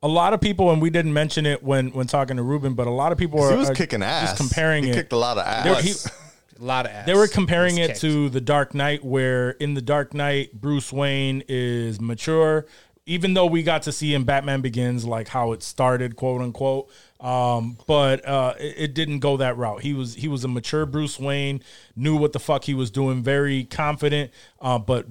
a 0.03 0.09
lot 0.09 0.33
of 0.35 0.41
people, 0.41 0.73
and 0.73 0.83
we 0.83 0.91
didn't 0.91 1.13
mention 1.13 1.47
it 1.47 1.63
when 1.63 1.91
when 1.93 2.09
talking 2.09 2.39
to 2.39 2.43
Ruben, 2.43 2.75
but 2.75 2.89
a 2.89 2.91
lot 2.91 3.13
of 3.13 3.19
people 3.19 3.41
are 3.41 3.53
he 3.53 3.57
was 3.57 3.71
are 3.71 3.75
kicking 3.75 4.03
ass. 4.03 4.31
Just 4.31 4.37
comparing 4.37 4.83
he 4.83 4.91
it. 4.91 4.95
kicked 4.95 5.13
a 5.13 5.17
lot 5.17 5.39
of 5.39 5.65
They 5.65 5.71
were- 5.71 5.77
ass. 5.77 6.11
A 6.59 6.65
lot 6.65 6.87
of 6.87 6.93
ass. 6.93 7.07
They 7.07 7.15
were 7.15 7.29
comparing 7.29 7.79
it 7.79 7.89
kicked. 7.89 8.01
to 8.03 8.29
The 8.29 8.41
Dark 8.41 8.75
Knight, 8.75 9.05
where 9.05 9.51
in 9.53 9.75
The 9.75 9.83
Dark 9.83 10.15
Knight, 10.15 10.53
Bruce 10.53 10.93
Wayne 10.93 11.43
is 11.49 12.01
mature. 12.01 12.67
Even 13.09 13.35
though 13.35 13.47
we 13.47 13.63
got 13.63 13.83
to 13.83 13.93
see 13.93 14.15
in 14.15 14.25
Batman 14.25 14.63
Begins, 14.63 15.05
like 15.05 15.29
how 15.29 15.53
it 15.53 15.63
started, 15.63 16.17
quote 16.17 16.41
unquote, 16.41 16.91
um, 17.21 17.79
but 17.87 18.27
uh, 18.27 18.55
it, 18.59 18.75
it 18.77 18.95
didn't 18.95 19.21
go 19.21 19.37
that 19.37 19.57
route. 19.57 19.83
He 19.83 19.95
was 19.95 20.15
he 20.15 20.27
was 20.27 20.43
a 20.43 20.49
mature 20.49 20.85
Bruce 20.87 21.19
Wayne, 21.21 21.63
knew 21.95 22.17
what 22.17 22.33
the 22.33 22.41
fuck 22.41 22.65
he 22.65 22.75
was 22.75 22.91
doing, 22.91 23.23
very 23.23 23.63
confident. 23.63 24.33
Uh, 24.61 24.81
but 24.81 25.07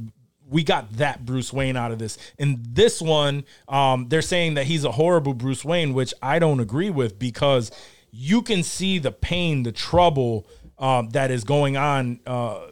we 0.50 0.64
got 0.64 0.92
that 0.98 1.26
Bruce 1.26 1.52
Wayne 1.52 1.76
out 1.78 1.92
of 1.92 2.00
this. 2.00 2.18
In 2.38 2.62
this 2.62 3.02
one, 3.02 3.46
um, 3.68 4.08
they're 4.10 4.22
saying 4.22 4.56
that 4.56 4.66
he's 4.66 4.84
a 4.84 4.92
horrible 4.92 5.34
Bruce 5.34 5.66
Wayne, 5.66 5.94
which 5.94 6.14
I 6.22 6.40
don't 6.40 6.60
agree 6.60 6.90
with 6.90 7.18
because 7.18 7.72
you 8.12 8.42
can 8.42 8.64
see 8.64 9.00
the 9.00 9.12
pain, 9.12 9.64
the 9.64 9.72
trouble 9.72 10.48
um, 10.78 11.10
that 11.10 11.32
is 11.32 11.44
going 11.44 11.78
on. 11.78 12.20
Uh, 12.26 12.68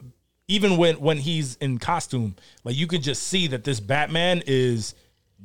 even 0.48 0.78
when 0.78 1.00
when 1.00 1.18
he's 1.18 1.56
in 1.56 1.78
costume, 1.78 2.36
like 2.64 2.76
you 2.76 2.88
could 2.88 3.02
just 3.02 3.24
see 3.24 3.48
that 3.48 3.64
this 3.64 3.80
Batman 3.80 4.44
is 4.46 4.94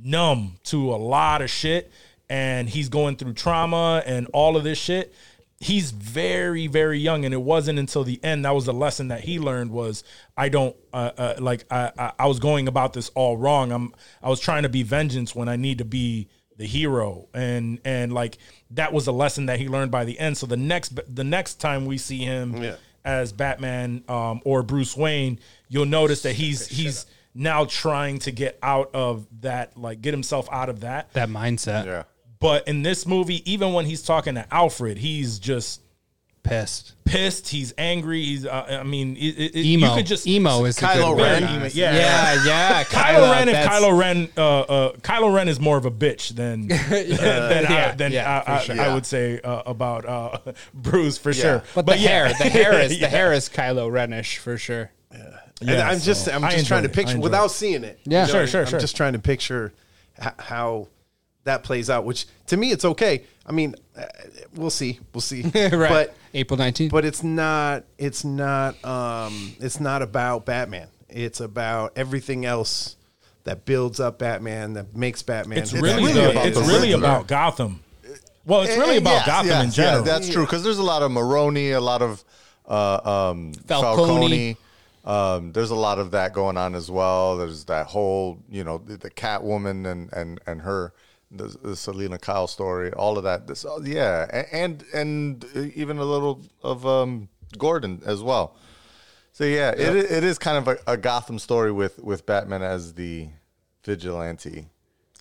numb 0.01 0.57
to 0.65 0.93
a 0.93 0.97
lot 0.97 1.43
of 1.43 1.51
shit, 1.51 1.91
and 2.29 2.69
he's 2.69 2.89
going 2.89 3.17
through 3.17 3.35
trauma 3.35 4.03
and 4.07 4.27
all 4.33 4.57
of 4.57 4.65
this 4.65 4.79
shit. 4.79 5.15
He's 5.61 5.91
very 5.91 6.67
very 6.67 6.99
young, 6.99 7.25
and 7.25 7.33
it 7.33 7.43
wasn't 7.43 7.79
until 7.79 8.05
the 8.05 8.23
end 8.23 8.45
that 8.45 8.55
was 8.55 8.67
the 8.67 8.75
lesson 8.75 9.09
that 9.09 9.23
he 9.23 9.39
learned 9.39 9.71
was 9.71 10.05
I 10.37 10.49
don't 10.49 10.77
uh, 10.93 11.11
uh, 11.17 11.35
like 11.39 11.65
I, 11.71 11.93
I 11.99 12.13
I 12.19 12.27
was 12.27 12.39
going 12.39 12.69
about 12.69 12.93
this 12.93 13.09
all 13.11 13.37
wrong. 13.37 13.73
I'm 13.73 13.95
I 14.23 14.29
was 14.29 14.41
trying 14.41 14.65
to 14.65 14.69
be 14.69 14.83
vengeance 14.83 15.35
when 15.35 15.49
I 15.49 15.57
need 15.57 15.79
to 15.79 15.85
be 15.85 16.29
the 16.59 16.67
hero 16.67 17.29
and 17.33 17.81
and 17.85 18.13
like 18.13 18.37
that 18.73 18.93
was 18.93 19.07
a 19.07 19.13
lesson 19.13 19.47
that 19.47 19.59
he 19.59 19.69
learned 19.69 19.91
by 19.91 20.05
the 20.05 20.19
end 20.19 20.37
so 20.37 20.45
the 20.47 20.57
next 20.57 20.99
the 21.15 21.25
next 21.25 21.55
time 21.55 21.87
we 21.87 21.97
see 21.97 22.19
him 22.19 22.61
Yeah. 22.63 22.75
as 23.05 23.33
batman 23.33 24.03
um, 24.09 24.41
or 24.45 24.63
bruce 24.63 24.97
wayne 24.97 25.39
you'll 25.69 25.87
notice 25.87 26.23
that 26.23 26.35
he's 26.35 26.67
he's 26.67 27.07
now 27.35 27.65
trying 27.65 28.19
to 28.19 28.33
get 28.33 28.59
out 28.63 28.91
of 28.93 29.27
that 29.43 29.77
like 29.79 30.01
get 30.03 30.13
himself 30.13 30.49
out 30.51 30.69
of 30.69 30.81
that 30.81 31.13
that 31.13 31.29
mindset. 31.29 31.87
yeah. 31.87 32.03
but 32.41 32.67
in 32.67 32.83
this 32.83 33.07
movie 33.07 33.49
even 33.51 33.73
when 33.73 33.87
he's 33.87 34.03
talking 34.03 34.35
to 34.35 34.45
alfred 34.53 34.99
he's 34.99 35.39
just 35.39 35.81
Pissed. 36.45 36.95
Pissed 37.09 37.49
he's 37.49 37.73
angry 37.79 38.23
he's 38.23 38.45
uh, 38.47 38.79
i 38.81 38.83
mean 38.83 39.17
it, 39.17 39.21
it, 39.21 39.55
it- 39.57 39.65
Emo. 39.65 39.89
you 39.89 39.95
could 39.97 40.07
just 40.07 40.27
emo 40.27 40.65
is 40.65 40.79
a 40.79 40.83
Kylo 40.85 41.17
good 41.17 41.23
Ren. 41.23 41.43
word. 41.43 41.51
Emo- 41.51 41.71
yeah 41.73 41.95
Yeah, 41.95 42.45
yeah. 42.45 42.85
Kylo 42.99 43.31
Ren, 43.33 43.49
if 43.49 43.57
Kylo 43.69 43.99
Ren, 43.99 44.29
uh, 44.37 44.61
uh, 44.61 44.93
Kylo 44.99 45.35
Ren 45.35 45.49
is 45.49 45.59
more 45.59 45.77
of 45.77 45.85
a 45.87 45.91
bitch 45.91 46.35
than 46.35 46.69
than, 46.69 47.67
I, 47.67 47.93
than 47.97 48.13
yeah, 48.13 48.43
I, 48.47 48.55
I, 48.57 48.59
sure. 48.63 48.81
I 48.81 48.95
would 48.95 49.07
say 49.07 49.41
uh, 49.41 49.63
about 49.67 50.05
uh, 50.07 50.39
Bruce 50.75 51.19
for 51.19 51.33
sure. 51.33 51.63
But, 51.75 51.87
the 51.87 51.99
yeah. 51.99 52.09
hair, 52.09 52.29
the 52.39 52.49
hair 52.49 52.81
is 52.81 52.93
Yeah. 52.95 53.07
the 53.07 53.09
hair 53.09 53.33
is 53.33 53.49
Kylo 53.49 53.91
Renish 53.91 54.37
for 54.39 54.57
sure. 54.59 54.91
And 55.11 55.23
Yeah, 55.61 55.89
I'm 55.89 55.99
just 56.01 56.29
I'm 56.29 56.43
just 56.51 56.67
trying 56.67 56.83
to 56.85 56.89
it. 56.89 56.93
I 56.93 56.95
picture 56.95 57.19
without 57.19 57.47
it. 57.47 57.51
seeing 57.51 57.85
it. 57.85 57.99
Yeah. 58.05 58.27
Sure, 58.27 58.37
what 58.37 58.43
I- 58.43 58.47
sure, 58.47 58.61
I'm 58.63 58.67
sure. 58.69 58.81
just 58.81 58.97
trying 58.97 59.15
to 59.15 59.19
picture 59.19 59.73
h- 60.23 60.33
how 60.39 60.89
that 61.49 61.65
plays 61.65 61.91
out. 61.91 62.05
Which 62.05 62.27
to 62.47 62.57
me, 62.57 62.71
it's 62.71 62.85
okay. 62.85 63.25
I 63.45 63.53
mean, 63.53 63.75
uh, 63.97 64.05
we'll 64.55 64.71
see, 64.71 65.01
we'll 65.13 65.21
see. 65.21 65.43
right. 65.55 65.71
But 65.71 66.15
April 66.35 66.59
19th. 66.59 66.91
but 66.91 67.05
it's 67.05 67.23
not 67.23 67.85
it's 67.99 68.23
not 68.25 68.83
um 68.85 69.55
it's 69.61 69.81
not 69.81 70.03
about 70.03 70.45
batman 70.45 70.89
it's 71.09 71.41
about 71.41 71.93
everything 71.97 72.45
else 72.45 72.97
that 73.45 73.65
builds 73.65 73.99
up 73.99 74.19
batman 74.19 74.75
that 74.75 74.95
makes 74.95 75.23
batman 75.23 75.59
It's 75.61 75.71
that 75.73 75.81
really, 75.81 76.03
really 76.05 76.13
the- 76.13 76.31
about 76.33 76.47
it's 76.47 76.59
really 76.59 76.91
Riddler. 76.93 77.09
about 77.09 77.27
Gotham. 77.29 77.83
Well, 78.45 78.63
it's 78.63 78.77
really 78.77 78.97
Eh, 78.97 78.99
about 78.99 79.11
yes, 79.13 79.27
Gotham 79.27 79.49
yes, 79.49 79.65
in 79.65 79.71
general. 79.71 80.07
Yeah, 80.07 80.13
that's 80.13 80.29
true 80.31 80.45
because 80.45 80.63
there's 80.65 80.79
a 80.79 80.83
lot 80.83 81.03
of 81.03 81.11
Maroni, 81.11 81.71
a 81.73 81.81
lot 81.81 82.01
of 82.03 82.23
uh, 82.67 83.31
um, 83.31 83.53
Falcone. 83.67 84.55
Falcone. 84.55 84.57
Um, 85.05 85.53
there's 85.53 85.71
a 85.71 85.75
lot 85.75 85.99
of 85.99 86.11
that 86.11 86.33
going 86.35 86.57
on 86.59 86.75
as 86.75 86.91
well. 86.91 87.37
There's 87.39 87.65
that 87.65 87.87
whole, 87.87 88.39
you 88.51 88.65
know, 88.65 88.79
the, 88.79 88.97
the 88.99 89.11
Catwoman 89.11 89.91
and 89.91 90.13
and 90.13 90.41
and 90.47 90.61
her, 90.63 90.93
the, 91.31 91.55
the 91.63 91.77
Selina 91.77 92.19
Kyle 92.19 92.47
story, 92.47 92.93
all 92.93 93.19
of 93.19 93.25
that. 93.25 93.47
This, 93.47 93.65
oh, 93.65 93.81
yeah, 93.85 94.27
a- 94.33 94.55
and 94.55 94.85
and 94.95 95.45
even 95.75 95.99
a 95.99 96.05
little 96.05 96.43
of 96.63 96.87
um, 96.87 97.29
Gordon 97.57 98.03
as 98.07 98.23
well. 98.23 98.57
So 99.33 99.45
yeah, 99.45 99.71
it 99.71 99.97
it 99.97 100.25
is 100.25 100.39
kind 100.39 100.59
of 100.59 100.69
a, 100.69 100.93
a 100.93 100.97
Gotham 100.97 101.39
story 101.39 101.71
with 101.73 101.99
with 101.99 102.27
Batman 102.27 102.63
as 102.63 102.95
the 102.95 103.29
vigilante. 103.85 104.67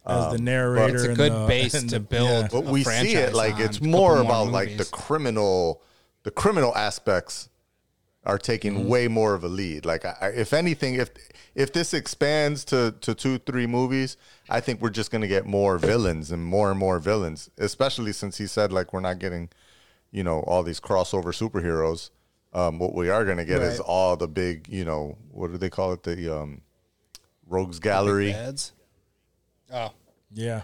as 0.05 0.31
the 0.31 0.39
narrator. 0.41 0.95
it's 0.95 1.03
a 1.03 1.13
good 1.13 1.31
the- 1.31 1.45
base 1.47 1.83
to 1.83 1.99
build. 1.99 2.29
yeah. 2.29 2.47
but 2.51 2.65
a 2.65 2.71
we 2.71 2.83
see 2.83 3.15
it 3.15 3.33
like 3.33 3.59
it's 3.59 3.81
more 3.81 4.19
about 4.19 4.47
movies. 4.47 4.53
like 4.53 4.77
the 4.77 4.85
criminal 4.85 5.81
the 6.23 6.31
criminal 6.31 6.75
aspects 6.75 7.49
are 8.27 8.37
taking 8.37 8.73
Mm-hmm. 8.75 8.87
way 8.89 9.07
more 9.07 9.33
of 9.33 9.43
a 9.43 9.47
lead 9.47 9.85
like 9.85 10.05
I, 10.05 10.15
I- 10.21 10.27
if 10.43 10.53
anything 10.53 10.95
if 10.95 11.09
if 11.55 11.71
this 11.73 11.93
expands 11.93 12.63
to 12.65 12.93
to 13.01 13.15
two 13.15 13.37
three 13.39 13.65
movies 13.65 14.17
i 14.49 14.59
think 14.59 14.81
we're 14.81 14.91
just 14.91 15.09
going 15.11 15.21
to 15.23 15.27
get 15.27 15.45
more 15.45 15.77
villains 15.79 16.29
and 16.31 16.43
more 16.45 16.69
and 16.69 16.77
more 16.79 16.99
villains 16.99 17.49
especially 17.57 18.11
since 18.13 18.37
he 18.37 18.45
said 18.45 18.71
like 18.71 18.91
we're 18.93 18.99
not 18.99 19.17
getting 19.19 19.49
you 20.11 20.23
know 20.23 20.41
all 20.41 20.61
these 20.61 20.79
crossover 20.79 21.31
superheroes 21.33 22.09
um 22.53 22.77
what 22.79 22.93
we 22.93 23.09
are 23.09 23.23
going 23.25 23.37
to 23.37 23.45
get 23.45 23.61
is 23.61 23.79
all 23.79 24.15
the 24.17 24.27
big 24.27 24.67
you 24.67 24.83
know 24.85 25.17
what 25.31 25.49
do 25.51 25.57
they 25.57 25.69
call 25.69 25.93
it 25.93 26.03
the 26.03 26.29
um 26.29 26.61
rogues 27.47 27.79
gallery 27.79 28.33
Ads. 28.33 28.73
Oh, 29.73 29.91
Yeah. 30.33 30.63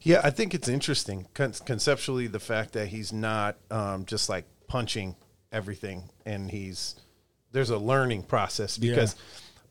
yeah 0.00 0.20
i 0.24 0.30
think 0.30 0.54
it's 0.54 0.68
interesting 0.68 1.26
con- 1.34 1.54
conceptually 1.66 2.26
the 2.28 2.40
fact 2.40 2.72
that 2.72 2.88
he's 2.88 3.12
not 3.12 3.56
um 3.70 4.04
just 4.06 4.28
like 4.30 4.44
punching 4.68 5.16
everything 5.50 6.08
and 6.26 6.50
he's 6.50 6.96
there's 7.52 7.70
a 7.70 7.78
learning 7.78 8.22
process 8.22 8.78
because 8.78 9.14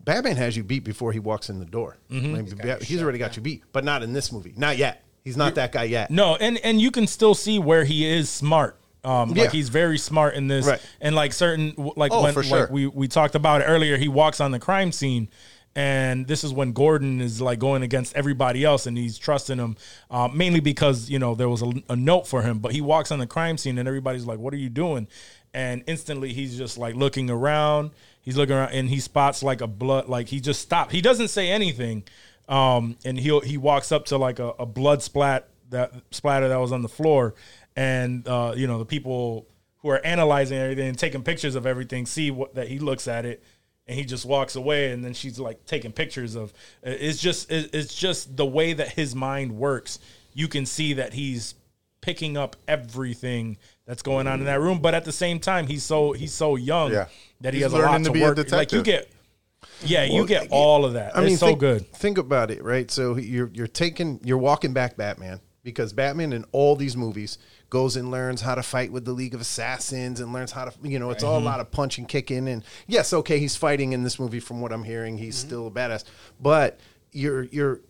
batman 0.04 0.36
has 0.36 0.56
you 0.58 0.64
beat 0.64 0.84
before 0.84 1.12
he 1.12 1.20
walks 1.20 1.50
in 1.50 1.60
the 1.60 1.66
door 1.66 1.98
Mm-hmm. 2.10 2.58
Bat- 2.68 2.84
he's 2.84 3.02
already 3.02 3.18
got 3.20 3.36
you 3.36 3.42
beat 3.42 3.64
but 3.72 3.84
not 3.84 4.04
in 4.04 4.14
this 4.14 4.32
movie 4.32 4.54
not 4.58 4.78
yet 4.78 5.04
he's 5.24 5.38
not 5.38 5.56
that 5.56 5.72
guy 5.72 5.84
yet 5.84 6.10
No, 6.12 6.36
and 6.36 6.58
and 6.60 6.82
you 6.82 6.92
can 6.92 7.08
still 7.08 7.36
see 7.36 7.60
where 7.60 7.84
he 7.84 8.06
is 8.06 8.30
smart. 8.30 8.78
Um, 9.04 9.32
Yeah. 9.36 9.44
like 9.44 9.52
he's 9.52 9.70
very 9.70 9.98
smart 9.98 10.36
in 10.36 10.48
this, 10.48 10.66
Right. 10.68 10.80
and 11.00 11.16
like 11.16 11.34
certain, 11.34 11.74
like 11.96 12.12
Oh, 12.12 12.22
when 12.24 12.34
sure. 12.34 12.44
like 12.62 12.70
we 12.70 12.86
we 12.88 13.08
talked 13.08 13.34
about 13.36 13.62
it 13.62 13.66
earlier, 13.66 13.98
he 13.98 14.08
walks 14.08 14.40
on 14.40 14.52
the 14.52 14.60
crime 14.60 14.92
scene, 14.92 15.28
and 15.76 16.28
this 16.28 16.44
is 16.44 16.54
when 16.54 16.72
Gordon 16.74 17.20
is 17.22 17.42
like 17.42 17.58
going 17.58 17.82
against 17.82 18.16
everybody 18.16 18.64
else, 18.64 18.86
and 18.86 18.96
he's 18.98 19.18
trusting 19.18 19.58
him, 19.58 19.76
uh, 20.12 20.28
mainly 20.28 20.60
because 20.60 21.10
you 21.10 21.18
know 21.18 21.34
there 21.34 21.50
was 21.50 21.62
a, 21.64 21.72
a 21.90 21.96
note 21.96 22.28
for 22.28 22.42
him, 22.44 22.60
but 22.60 22.74
he 22.74 22.82
walks 22.82 23.12
on 23.12 23.18
the 23.20 23.28
crime 23.28 23.58
scene, 23.58 23.78
and 23.80 23.88
everybody's 23.88 24.26
like, 24.26 24.38
"What 24.38 24.54
are 24.54 24.58
you 24.58 24.70
doing?" 24.70 25.08
And 25.54 25.84
instantly 25.88 26.34
he's 26.34 26.58
just 26.58 26.78
like 26.78 26.96
looking 26.96 27.30
around. 27.30 27.92
He's 28.22 28.38
looking 28.38 28.56
around, 28.56 28.72
and 28.72 28.90
he 28.90 29.00
spots 29.00 29.42
like 29.44 29.62
a 29.62 29.68
blood, 29.68 30.08
like 30.08 30.28
he 30.28 30.40
just 30.40 30.62
stopped. 30.62 30.92
He 30.92 31.02
doesn't 31.02 31.30
say 31.30 31.50
anything, 31.50 32.04
um, 32.48 32.96
and 33.04 33.20
he 33.20 33.38
he 33.40 33.58
walks 33.58 33.92
up 33.92 34.06
to 34.06 34.18
like 34.18 34.40
a, 34.40 34.50
a 34.60 34.66
blood 34.66 35.02
splat 35.02 35.50
that 35.72 35.92
splatter 36.12 36.48
that 36.50 36.60
was 36.60 36.72
on 36.72 36.84
the 36.84 36.90
floor, 36.90 37.34
and 37.76 38.28
uh, 38.28 38.54
you 38.56 38.68
know 38.68 38.78
the 38.78 38.86
people 38.86 39.48
who 39.80 39.90
are 39.90 40.06
analyzing 40.06 40.58
everything 40.58 40.90
and 40.90 41.00
taking 41.00 41.24
pictures 41.24 41.56
of 41.56 41.66
everything 41.66 42.06
see 42.06 42.30
what 42.30 42.54
that 42.54 42.68
he 42.68 42.78
looks 42.78 43.08
at 43.08 43.26
it, 43.26 43.44
and 43.88 43.98
he 43.98 44.06
just 44.06 44.26
walks 44.26 44.56
away, 44.56 44.92
and 44.92 45.04
then 45.04 45.14
she's 45.14 45.40
like 45.40 45.66
taking 45.66 45.92
pictures 45.92 46.36
of. 46.36 46.54
It's 46.84 47.20
just 47.20 47.52
it's 47.52 47.96
just 47.96 48.38
the 48.38 48.46
way 48.46 48.74
that 48.74 48.90
his 48.90 49.16
mind 49.16 49.54
works. 49.54 50.00
You 50.34 50.48
can 50.48 50.66
see 50.66 50.94
that 50.94 51.14
he's 51.14 51.56
picking 52.02 52.38
up 52.38 52.56
everything 52.68 53.58
that's 53.86 54.02
going 54.02 54.28
on 54.28 54.40
in 54.40 54.46
that 54.46 54.60
room, 54.60 54.80
but 54.80 54.94
at 54.94 55.06
the 55.06 55.12
same 55.12 55.40
time, 55.40 55.68
he's 55.68 55.84
so 55.84 56.12
he's 56.14 56.34
so 56.34 56.56
young 56.56 56.92
Yeah. 56.92 57.08
that 57.42 57.54
he 57.54 57.60
He's 57.60 57.72
has 57.72 57.74
a 57.74 57.78
lot 57.78 57.98
to, 57.98 58.12
to 58.12 58.22
work. 58.22 58.52
Like 58.52 58.72
you 58.72 58.82
get. 58.82 59.12
Yeah, 59.84 60.04
you 60.04 60.26
get 60.28 60.48
all 60.52 60.86
of 60.86 60.94
that. 60.94 61.16
I 61.16 61.22
mean, 61.22 61.32
it's 61.32 61.40
so 61.40 61.48
think, 61.48 61.60
good. 61.60 61.92
Think 61.92 62.18
about 62.18 62.52
it, 62.52 62.64
right? 62.64 62.90
So 62.90 63.18
you're 63.18 63.50
you're 63.54 63.68
taking 63.68 64.20
you're 64.24 64.38
walking 64.38 64.74
back 64.74 64.96
Batman 64.96 65.40
because 65.64 65.94
Batman 65.94 66.34
in 66.34 66.46
all 66.52 66.76
these 66.76 66.96
movies 66.98 67.38
goes 67.70 67.96
and 67.96 68.12
learns 68.12 68.42
how 68.42 68.56
to 68.56 68.64
fight 68.64 68.92
with 68.92 69.06
the 69.06 69.14
League 69.14 69.34
of 69.34 69.42
Assassins 69.42 70.20
and 70.20 70.34
learns 70.34 70.52
how 70.52 70.66
to 70.66 70.74
you 70.88 71.00
know 71.00 71.10
it's 71.10 71.24
all 71.24 71.38
mm-hmm. 71.38 71.48
a 71.48 71.50
lot 71.50 71.60
of 71.60 71.72
punching, 71.72 72.06
kicking, 72.06 72.48
and 72.48 72.64
yes, 72.88 73.14
okay, 73.14 73.40
he's 73.40 73.56
fighting 73.56 73.94
in 73.94 74.04
this 74.04 74.20
movie. 74.20 74.40
From 74.40 74.62
what 74.62 74.72
I'm 74.72 74.84
hearing, 74.84 75.18
he's 75.18 75.38
mm-hmm. 75.38 75.48
still 75.48 75.68
a 75.68 75.72
badass. 75.72 76.04
But 76.40 76.80
you're 77.12 77.44
you're 77.46 77.82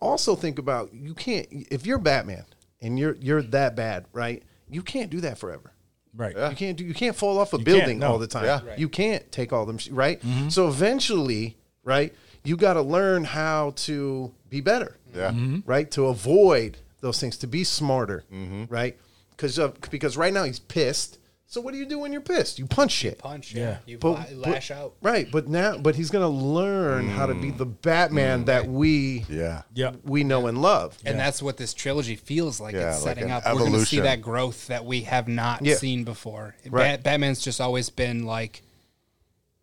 also 0.00 0.34
think 0.34 0.58
about 0.58 0.92
you 0.94 1.14
can't 1.14 1.46
if 1.50 1.86
you're 1.86 1.98
Batman 1.98 2.44
and 2.80 2.98
you're 2.98 3.16
you're 3.16 3.42
that 3.42 3.76
bad, 3.76 4.06
right? 4.12 4.42
You 4.70 4.82
can't 4.82 5.10
do 5.10 5.20
that 5.22 5.38
forever. 5.38 5.72
Right. 6.16 6.36
You 6.36 6.56
can't 6.56 6.76
do. 6.76 6.84
You 6.84 6.94
can't 6.94 7.14
fall 7.14 7.38
off 7.38 7.52
a 7.52 7.56
can't, 7.58 7.64
building 7.64 7.98
no. 8.00 8.08
all 8.12 8.18
the 8.18 8.26
time. 8.26 8.44
Yeah. 8.44 8.60
You 8.76 8.88
can't 8.88 9.30
take 9.30 9.52
all 9.52 9.66
them. 9.66 9.78
sh- 9.78 9.90
Right. 9.90 10.20
So 10.48 10.66
eventually, 10.68 11.56
right, 11.84 12.14
you 12.44 12.56
got 12.56 12.74
to 12.74 12.82
learn 12.82 13.24
how 13.24 13.72
to 13.76 14.32
be 14.48 14.60
better. 14.60 14.96
Yeah. 15.14 15.30
Mhm. 15.30 15.62
Right. 15.66 15.90
To 15.92 16.06
avoid 16.06 16.78
those 17.00 17.20
things, 17.20 17.36
to 17.38 17.46
be 17.46 17.62
smarter. 17.62 18.24
Mm-hmm. 18.32 18.64
Right. 18.68 18.96
Because 19.30 19.58
because 19.90 20.16
right 20.16 20.32
now 20.32 20.44
he's 20.44 20.58
pissed. 20.58 21.18
So 21.50 21.62
what 21.62 21.72
do 21.72 21.78
you 21.78 21.86
do 21.86 21.98
when 21.98 22.12
you're 22.12 22.20
pissed? 22.20 22.58
You 22.58 22.66
punch 22.66 22.92
shit. 22.92 23.18
punch. 23.18 23.54
Yeah. 23.54 23.62
Yeah. 23.62 23.76
You 23.86 23.98
But- 23.98 24.10
la- 24.10 24.24
but- 24.42 24.50
lash 24.50 24.70
out. 24.70 24.96
Right. 25.00 25.30
But 25.32 25.48
now, 25.48 25.78
but 25.78 25.96
he's 25.96 26.10
gonna 26.10 26.28
learn 26.28 27.08
how 27.08 27.24
to 27.24 27.32
be 27.34 27.50
the 27.50 27.64
Batman 27.64 28.44
that 28.44 28.66
we 28.68 29.20
Mm. 29.20 29.28
Yeah. 29.30 29.62
Yeah. 29.72 29.92
we 30.04 30.24
know 30.24 30.46
and 30.46 30.60
love. 30.60 30.98
And 31.06 31.18
that's 31.18 31.40
what 31.42 31.56
this 31.56 31.72
trilogy 31.72 32.16
feels 32.16 32.60
like 32.60 32.74
Yeah, 32.74 32.90
it's 32.92 33.02
like 33.02 33.16
setting 33.16 33.30
an 33.30 33.30
up. 33.30 33.44
We're 33.46 33.60
going 33.60 33.72
to 33.72 33.86
see 33.86 34.00
that 34.00 34.20
growth 34.20 34.66
that 34.66 34.84
we 34.84 35.02
have 35.02 35.26
not 35.26 35.64
Yeah. 35.64 35.76
seen 35.76 36.04
before. 36.04 36.54
Right. 36.68 36.96
Bat- 36.96 37.02
Batman's 37.02 37.40
just 37.40 37.62
always 37.62 37.88
been 37.88 38.24
like 38.26 38.62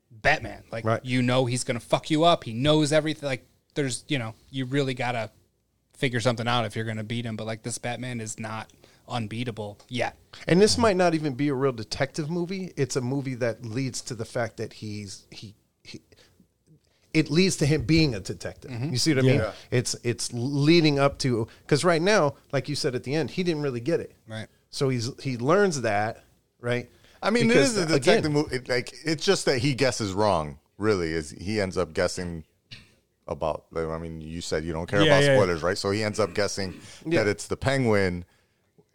Batman. 0.10 0.64
Like 0.72 0.86
Right. 0.86 1.06
you 1.06 1.22
know 1.22 1.46
he's 1.46 1.64
going 1.64 1.80
to 1.80 1.86
fuck 1.86 2.10
you 2.10 2.24
up. 2.24 2.46
He 2.46 2.54
knows 2.54 2.92
everything. 2.92 3.28
Like 3.28 3.46
there's, 3.76 4.04
you 4.08 4.18
know, 4.18 4.34
you 4.50 4.66
really 4.66 4.96
got 4.96 5.12
to 5.12 5.30
figure 5.96 6.20
something 6.20 6.48
out 6.48 6.66
if 6.66 6.76
you're 6.76 6.86
going 6.86 6.98
to 6.98 7.04
beat 7.04 7.26
him, 7.28 7.36
but 7.36 7.46
like 7.46 7.62
this 7.62 7.78
Batman 7.78 8.20
is 8.20 8.40
not 8.40 8.72
unbeatable 9.08 9.80
yet. 9.90 10.18
And 10.48 10.62
this 10.62 10.78
might 10.78 10.98
not 10.98 11.14
even 11.14 11.34
be 11.34 11.48
a 11.50 11.54
real 11.54 11.72
detective 11.72 12.30
movie. 12.30 12.74
It's 12.76 12.96
a 12.96 13.02
movie 13.02 13.36
that 13.36 13.66
leads 13.66 14.02
to 14.04 14.16
the 14.16 14.26
fact 14.26 14.58
that 14.58 14.74
he's 14.74 15.26
he, 15.32 15.56
he 15.84 16.02
it 17.14 17.30
leads 17.32 17.56
to 17.58 17.66
him 17.66 17.84
being 17.84 18.14
a 18.14 18.20
detective. 18.20 18.72
Mm-hmm. 18.72 18.92
You 18.92 18.98
see 18.98 19.14
what 19.16 19.24
I 19.24 19.28
mean? 19.28 19.46
It's 19.72 19.96
it's 20.04 20.32
leading 20.34 21.00
up 21.00 21.18
to 21.20 21.48
because 21.64 21.86
right 21.86 22.02
now, 22.02 22.36
like 22.52 22.68
you 22.68 22.76
said 22.76 22.94
at 22.96 23.04
the 23.04 23.16
end, 23.16 23.32
he 23.32 23.44
didn't 23.44 23.62
really 23.62 23.80
get 23.80 24.00
it. 24.00 24.14
Right. 24.28 24.48
So 24.70 24.90
he's 24.90 25.12
he 25.24 25.38
learns 25.38 25.82
that 25.82 26.24
right. 26.60 26.90
I 27.24 27.30
mean, 27.32 27.48
Because, 27.48 27.78
it 27.78 27.86
is 27.86 27.92
a 27.92 27.94
uh, 27.94 27.96
again, 27.96 28.22
detective 28.22 28.32
movie. 28.34 28.56
It, 28.58 28.70
like, 28.70 28.94
it's 29.04 29.26
just 29.26 29.46
that 29.46 29.60
he 29.60 29.74
guesses 29.74 30.14
wrong. 30.14 30.60
Really, 30.78 31.12
is 31.14 31.32
he 31.32 31.60
ends 31.62 31.78
up 31.78 31.94
guessing 31.94 32.44
about? 33.28 33.66
I 33.76 33.98
mean, 33.98 34.22
you 34.22 34.42
said 34.42 34.64
you 34.64 34.74
don't 34.74 34.88
care 34.88 35.00
Yeah, 35.00 35.08
about 35.08 35.24
yeah, 35.24 35.30
yeah. 35.30 35.38
spoilers, 35.38 35.64
right? 35.64 35.78
So 35.78 35.92
he 35.92 36.04
ends 36.04 36.20
up 36.20 36.34
guessing 36.34 36.74
Yeah. 37.06 37.24
that 37.24 37.30
it's 37.30 37.48
the 37.48 37.58
penguin 37.58 38.26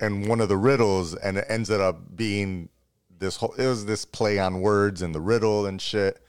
and 0.00 0.26
one 0.28 0.40
of 0.40 0.48
the 0.48 0.56
riddles, 0.56 1.14
and 1.14 1.36
it 1.38 1.44
ends 1.48 1.70
up 1.70 2.16
being 2.16 2.68
this 3.18 3.36
whole. 3.36 3.52
It 3.54 3.66
was 3.66 3.86
this 3.86 4.04
play 4.04 4.38
on 4.38 4.60
words 4.60 5.02
and 5.02 5.14
the 5.14 5.20
riddle 5.20 5.66
and 5.66 5.80
shit. 5.80 6.20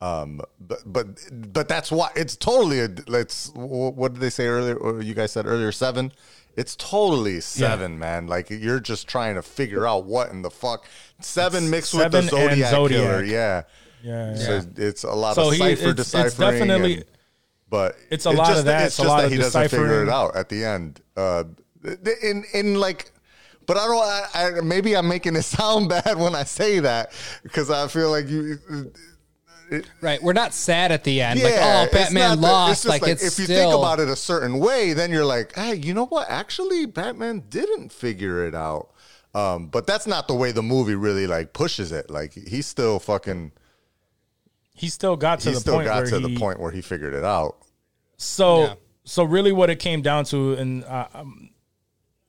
Um, 0.00 0.40
but 0.60 0.80
but 0.84 1.06
but 1.52 1.68
that's 1.68 1.90
why 1.90 2.10
it's 2.14 2.36
totally 2.36 2.80
a. 2.80 2.88
Let's 3.06 3.50
what 3.54 4.12
did 4.14 4.20
they 4.20 4.30
say 4.30 4.46
earlier? 4.46 4.76
Or 4.76 5.00
you 5.02 5.14
guys 5.14 5.32
said 5.32 5.46
earlier 5.46 5.72
seven. 5.72 6.12
It's 6.56 6.76
totally 6.76 7.40
seven, 7.40 7.98
man. 7.98 8.26
Like 8.28 8.48
you're 8.50 8.78
just 8.80 9.08
trying 9.08 9.34
to 9.36 9.42
figure 9.42 9.86
out 9.86 10.04
what 10.04 10.30
in 10.30 10.42
the 10.42 10.50
fuck 10.50 10.86
seven 11.20 11.68
mixed 11.70 11.94
with 11.94 12.12
the 12.12 12.22
Zodiac, 12.22 12.70
Zodiac. 12.70 13.00
killer. 13.02 13.24
Yeah, 13.24 13.62
Yeah, 14.02 14.36
So 14.36 14.62
it's 14.76 15.02
a 15.04 15.10
lot 15.12 15.34
So 15.34 15.48
of 15.48 15.52
he- 15.54 15.58
cipher 15.58 15.88
it's- 15.88 15.98
it's 15.98 16.12
deciphering. 16.12 16.50
definitely- 16.68 16.94
and- 16.98 17.04
but 17.70 17.96
It's 18.10 18.26
a 18.26 18.30
lot 18.30 18.46
just 18.48 18.58
of 18.60 18.64
that. 18.66 18.82
It's 18.84 18.86
It's 18.94 18.98
a 18.98 19.02
just 19.02 19.08
lot 19.08 19.16
that 19.22 19.26
of 19.26 19.32
he 19.32 19.38
doesn't 19.38 19.68
figure 19.68 20.02
it 20.04 20.08
out 20.08 20.36
at 20.36 20.48
the 20.48 20.64
end. 20.64 21.00
Uh, 21.16 21.44
in 22.22 22.44
in 22.52 22.74
like. 22.78 23.10
But 23.66 23.76
I 23.76 23.86
don't. 23.86 24.02
I, 24.02 24.58
I, 24.58 24.60
maybe 24.62 24.96
I'm 24.96 25.08
making 25.08 25.36
it 25.36 25.42
sound 25.58 25.88
bad 25.88 26.16
when 26.18 26.34
I 26.34 26.44
say 26.44 26.80
that 26.80 27.12
because 27.42 27.70
I 27.70 27.88
feel 27.88 28.10
like 28.10 28.28
you. 28.28 28.58
Right. 30.00 30.22
We're 30.22 30.34
not 30.34 30.52
sad 30.52 30.92
at 30.92 31.04
the 31.04 31.22
end. 31.22 31.42
like, 31.42 31.54
Yeah, 31.54 31.86
oh, 31.88 31.92
Batman 31.92 32.20
not 32.22 32.40
that- 32.40 32.40
lost. 32.52 32.72
it's 32.72 32.82
just 32.82 33.02
like, 33.02 33.10
it's 33.10 33.22
if 33.26 33.38
you 33.38 33.44
still, 33.46 33.70
think 33.70 33.78
about 33.80 33.98
it 33.98 34.08
a 34.08 34.14
certain 34.14 34.58
way, 34.60 34.92
then 34.92 35.10
you're 35.10 35.24
like, 35.24 35.54
hey, 35.54 35.74
you 35.76 35.94
know 35.94 36.04
what? 36.06 36.28
Actually, 36.28 36.84
Batman 36.86 37.44
didn't 37.48 37.90
figure 37.90 38.46
it 38.46 38.54
out. 38.54 38.90
Um, 39.34 39.66
but 39.66 39.86
that's 39.86 40.06
not 40.06 40.28
the 40.28 40.34
way 40.34 40.52
the 40.52 40.62
movie 40.62 40.94
really 40.94 41.26
like 41.26 41.54
pushes 41.54 41.90
it. 41.92 42.08
Like 42.10 42.34
he's 42.34 42.66
still 42.66 43.00
fucking. 43.00 43.50
he 44.74 44.88
still 44.88 45.16
got 45.16 45.40
to 45.40 45.48
He 45.48 45.54
the 45.54 45.60
still 45.60 45.74
point 45.74 45.86
got 45.86 45.96
where 46.02 46.06
to 46.10 46.20
he, 46.20 46.34
the 46.34 46.38
point 46.38 46.60
where 46.60 46.70
he 46.70 46.80
figured 46.82 47.14
it 47.14 47.24
out. 47.24 47.56
So 48.16 48.60
Yeah. 48.64 48.74
so 49.04 49.24
really, 49.24 49.50
what 49.50 49.70
it 49.70 49.80
came 49.80 50.02
down 50.02 50.24
to, 50.26 50.52
and 50.54 50.84
uh, 50.84 51.08
um, 51.14 51.50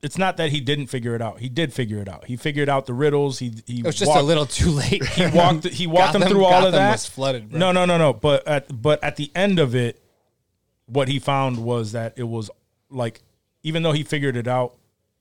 it's 0.01 0.17
not 0.17 0.37
that 0.37 0.51
he 0.51 0.61
didn't 0.61 0.87
figure 0.87 1.15
it 1.15 1.21
out. 1.21 1.39
He 1.39 1.49
did 1.49 1.73
figure 1.73 1.99
it 1.99 2.07
out. 2.07 2.25
He 2.25 2.35
figured 2.35 2.69
out 2.69 2.85
the 2.85 2.93
riddles. 2.93 3.39
He 3.39 3.53
he 3.65 3.79
It 3.79 3.85
was 3.85 3.95
just 3.95 4.09
walked, 4.09 4.21
a 4.21 4.23
little 4.23 4.45
too 4.45 4.69
late. 4.69 5.03
He 5.15 5.25
walked. 5.27 5.65
He 5.67 5.87
walked 5.87 6.13
them 6.13 6.21
Gotham- 6.21 6.35
through 6.35 6.45
all 6.45 6.65
of 6.65 6.73
that. 6.73 6.91
Was 6.91 7.05
flooded. 7.05 7.49
Bro. 7.49 7.59
No, 7.59 7.71
no, 7.71 7.85
no, 7.85 7.97
no. 7.97 8.13
But 8.13 8.47
at 8.47 8.81
but 8.81 9.03
at 9.03 9.15
the 9.15 9.31
end 9.35 9.57
of 9.59 9.73
it, 9.75 10.01
what 10.85 11.07
he 11.07 11.17
found 11.19 11.57
was 11.63 11.93
that 11.93 12.13
it 12.17 12.23
was 12.27 12.51
like, 12.89 13.21
even 13.63 13.81
though 13.83 13.93
he 13.93 14.03
figured 14.03 14.35
it 14.37 14.47
out, 14.47 14.75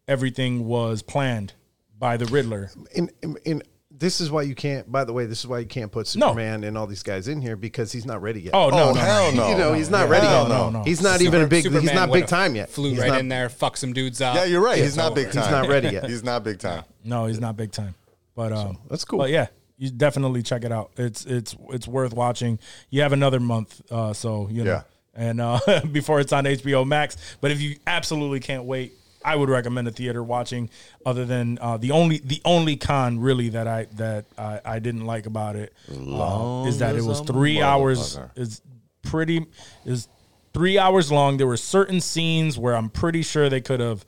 everything 0.06 0.66
was 0.66 1.02
planned 1.02 1.54
by 1.98 2.16
the 2.18 2.26
Riddler. 2.26 2.70
in, 2.94 3.10
in, 3.22 3.36
in 3.44 3.62
this 3.96 4.20
is 4.20 4.30
why 4.30 4.42
you 4.42 4.54
can't. 4.54 4.90
By 4.90 5.04
the 5.04 5.12
way, 5.12 5.26
this 5.26 5.38
is 5.40 5.46
why 5.46 5.60
you 5.60 5.66
can't 5.66 5.90
put 5.92 6.14
No. 6.16 6.28
Superman 6.28 6.64
and 6.64 6.76
all 6.76 6.86
these 6.86 7.02
guys 7.02 7.28
in 7.28 7.40
here 7.40 7.56
because 7.56 7.92
he's 7.92 8.04
not 8.04 8.20
ready 8.22 8.40
yet. 8.42 8.54
Oh 8.54 8.68
no, 8.70 8.90
Oh, 8.90 8.92
no, 8.92 9.00
hell 9.00 9.32
no. 9.32 9.48
you 9.50 9.56
know 9.56 9.72
he's 9.72 9.88
not 9.90 10.06
Yeah. 10.06 10.10
ready 10.12 10.26
Hell 10.26 10.42
yet. 10.42 10.48
no, 10.48 10.70
no. 10.70 10.82
He's 10.82 11.00
not 11.00 11.18
Super- 11.20 11.28
even 11.36 11.42
a 11.42 11.46
big. 11.46 11.70
he's 11.70 11.92
not 11.94 12.10
big 12.12 12.26
time 12.26 12.56
yet. 12.56 12.70
Flew 12.70 12.90
He's 12.90 12.98
right 13.00 13.08
not- 13.08 13.20
in 13.20 13.28
there, 13.28 13.48
fuck 13.48 13.76
some 13.76 13.92
dudes 13.92 14.20
up. 14.20 14.34
Yeah, 14.34 14.44
you're 14.44 14.60
right. 14.62 14.82
He's 14.82 14.96
not 14.96 15.14
big 15.14 15.30
time. 15.32 15.42
He's 15.44 15.50
not 15.52 15.68
ready 15.68 15.88
yet. 15.90 16.04
He's 16.08 16.24
not 16.24 16.42
big 16.44 16.58
time. 16.58 16.84
No, 17.04 17.26
he's 17.26 17.38
not 17.40 17.56
big 17.56 17.70
time. 17.72 17.94
But 18.34 18.52
um, 18.52 18.78
that's 18.90 19.04
cool. 19.04 19.18
But 19.20 19.30
yeah, 19.30 19.46
you 19.78 19.90
definitely 19.90 20.42
check 20.42 20.64
it 20.64 20.72
out. 20.72 20.90
It's 20.96 21.24
it's 21.24 21.54
it's 21.70 21.86
worth 21.86 22.14
watching. 22.14 22.58
You 22.90 23.02
have 23.02 23.12
another 23.12 23.38
month, 23.40 23.80
uh, 23.92 24.12
so 24.12 24.48
you 24.50 24.64
know, 24.64 24.70
Yeah. 24.72 24.82
and 25.14 25.40
uh, 25.40 25.60
before 25.92 26.18
it's 26.20 26.32
on 26.32 26.44
HBO 26.44 26.84
Max. 26.84 27.16
But 27.40 27.52
if 27.52 27.60
you 27.60 27.76
absolutely 27.86 28.40
can't 28.40 28.64
wait, 28.64 28.92
I 29.24 29.36
would 29.36 29.48
recommend 29.48 29.88
a 29.88 29.90
theater 29.90 30.22
watching. 30.22 30.70
Other 31.06 31.24
than 31.24 31.58
uh, 31.60 31.76
the 31.76 31.90
only 31.90 32.18
the 32.18 32.40
only 32.44 32.76
con 32.76 33.18
really 33.18 33.48
that 33.50 33.66
I 33.66 33.86
that 33.96 34.26
I, 34.36 34.60
I 34.64 34.78
didn't 34.78 35.06
like 35.06 35.26
about 35.26 35.56
it 35.56 35.72
uh, 35.90 36.64
is 36.66 36.78
that 36.78 36.96
it 36.96 37.02
was 37.02 37.20
three 37.20 37.60
hours. 37.60 38.18
Is 38.36 38.60
pretty 39.02 39.46
is 39.84 40.08
three 40.52 40.78
hours 40.78 41.10
long. 41.10 41.36
There 41.36 41.46
were 41.46 41.56
certain 41.56 42.00
scenes 42.00 42.58
where 42.58 42.76
I'm 42.76 42.90
pretty 42.90 43.22
sure 43.22 43.48
they 43.48 43.60
could 43.60 43.80
have 43.80 44.04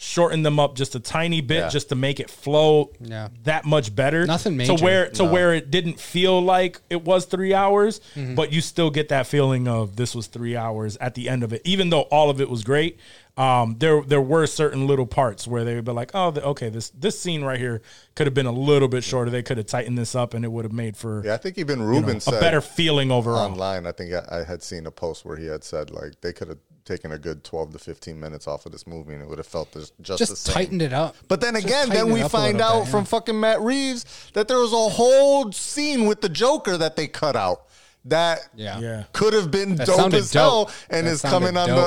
shortened 0.00 0.46
them 0.46 0.60
up 0.60 0.76
just 0.76 0.94
a 0.94 1.00
tiny 1.00 1.40
bit 1.40 1.58
Yeah. 1.58 1.68
just 1.68 1.88
to 1.88 1.96
make 1.96 2.20
it 2.20 2.30
flow 2.30 2.90
Yeah. 3.00 3.28
that 3.42 3.64
much 3.64 3.94
better. 3.94 4.24
Nothing 4.26 4.56
major. 4.56 4.76
to 4.76 4.82
where 4.84 5.10
to 5.10 5.24
where 5.24 5.52
it 5.52 5.72
didn't 5.72 5.98
feel 5.98 6.40
like 6.40 6.80
it 6.88 7.04
was 7.04 7.24
three 7.26 7.52
hours, 7.52 8.00
Mm-hmm. 8.14 8.36
but 8.36 8.52
you 8.52 8.60
still 8.60 8.90
get 8.90 9.08
that 9.08 9.26
feeling 9.26 9.66
of 9.66 9.96
this 9.96 10.14
was 10.14 10.28
three 10.28 10.56
hours 10.56 10.96
at 10.98 11.14
the 11.16 11.28
end 11.28 11.42
of 11.42 11.52
it. 11.52 11.62
Even 11.64 11.90
though 11.90 12.02
all 12.02 12.30
of 12.30 12.40
it 12.40 12.48
was 12.48 12.62
great, 12.62 13.00
um, 13.36 13.74
there 13.78 14.00
there 14.02 14.20
were 14.20 14.46
certain 14.46 14.86
little 14.86 15.06
parts 15.06 15.48
where 15.48 15.64
they 15.64 15.74
would 15.74 15.84
be 15.84 15.92
like, 15.92 16.12
oh, 16.14 16.30
the, 16.30 16.44
okay, 16.44 16.68
this 16.68 16.90
this 16.90 17.18
scene 17.18 17.42
right 17.42 17.58
here 17.58 17.82
could 18.14 18.28
have 18.28 18.34
been 18.34 18.46
a 18.46 18.52
little 18.52 18.88
bit 18.88 19.02
shorter. 19.02 19.32
They 19.32 19.42
could 19.42 19.56
have 19.58 19.66
tightened 19.66 19.98
this 19.98 20.14
up, 20.14 20.32
and 20.32 20.44
it 20.44 20.48
would 20.52 20.64
have 20.64 20.72
made 20.72 20.96
for 20.96 21.24
Yeah, 21.24 21.34
I 21.34 21.38
think 21.38 21.58
even 21.58 21.80
you 21.80 21.84
Ruben 21.86 22.14
know, 22.14 22.18
said 22.20 22.34
a 22.34 22.40
better 22.40 22.60
feeling 22.60 23.10
overall. 23.10 23.38
online. 23.38 23.84
I 23.84 23.92
think 23.92 24.12
I, 24.14 24.40
I 24.40 24.44
had 24.44 24.62
seen 24.62 24.86
a 24.86 24.90
post 24.92 25.24
where 25.24 25.36
he 25.36 25.46
had 25.46 25.64
said 25.64 25.90
like 25.90 26.20
they 26.20 26.32
could 26.32 26.48
have 26.48 26.58
taken 26.88 27.12
a 27.12 27.18
good 27.18 27.44
12 27.44 27.72
to 27.74 27.78
15 27.78 28.18
minutes 28.18 28.48
off 28.48 28.66
of 28.66 28.72
this 28.72 28.86
movie 28.86 29.12
and 29.14 29.22
it 29.22 29.28
would 29.28 29.38
have 29.38 29.46
felt 29.46 29.70
this, 29.72 29.92
just, 30.00 30.18
the 30.26 30.34
same. 30.34 30.54
tightened 30.54 30.82
it 30.82 30.92
up. 30.92 31.14
But 31.28 31.40
then 31.40 31.54
Just 31.54 31.66
again, 31.66 31.88
tighten 31.88 32.06
then 32.08 32.12
we 32.12 32.28
find 32.28 32.60
out 32.60 32.84
bit, 32.84 32.90
from 32.90 33.00
yeah. 33.00 33.04
fucking 33.04 33.38
Matt 33.38 33.60
Reeves 33.60 34.30
that 34.32 34.48
there 34.48 34.58
was 34.58 34.72
a 34.72 34.88
whole 34.88 35.52
scene 35.52 36.06
with 36.06 36.20
the 36.22 36.28
Joker 36.28 36.76
that 36.78 36.96
they 36.96 37.06
cut 37.06 37.36
out 37.36 37.62
that 38.06 38.40
Yeah. 38.56 38.78
Yeah. 38.80 39.04
could 39.12 39.34
have 39.34 39.50
been 39.50 39.76
That 39.76 39.86
dope 39.86 39.96
sounded 39.96 40.20
as 40.20 40.32
hell 40.32 40.64
dope. 40.64 40.74
and 40.90 41.06
That 41.06 41.10
is 41.12 41.20
sounded 41.20 41.54
coming 41.54 41.56
on 41.58 41.68
the 41.68 41.76
uh, 41.76 41.80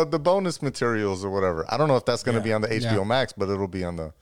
uh, 0.00 0.04
the 0.04 0.18
bonus 0.18 0.62
materials 0.62 1.24
or 1.24 1.30
whatever. 1.30 1.66
I 1.68 1.76
don't 1.76 1.88
know 1.88 1.96
if 1.96 2.04
that's 2.04 2.22
going 2.22 2.36
to 2.36 2.42
be 2.42 2.52
on 2.52 2.62
the 2.62 2.68
HBO 2.68 2.98
Yeah. 2.98 3.04
Max, 3.04 3.32
but 3.32 3.48
it'll 3.50 3.68
be 3.68 3.84
on 3.84 3.96
the 3.96 4.12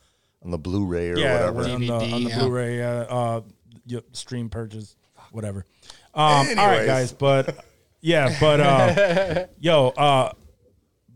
on 0.43 0.51
the 0.51 0.57
Blu-ray 0.57 1.09
or 1.11 1.17
yeah, 1.17 1.33
whatever. 1.49 1.61
on 1.73 1.81
the, 1.81 1.91
on 1.91 2.23
the 2.23 2.29
yeah. 2.29 2.39
Blu-ray, 2.39 2.83
uh, 2.83 2.89
uh, 2.89 3.41
yep, 3.87 4.03
stream 4.11 4.49
purchase, 4.49 4.95
whatever. 5.31 5.65
Um, 6.13 6.47
all 6.59 6.67
right, 6.67 6.85
guys, 6.85 7.11
but 7.11 7.65
yeah, 8.05 8.35
but 8.39 8.59
uh, 8.59 9.45
yo, 9.59 9.87
uh, 9.89 10.31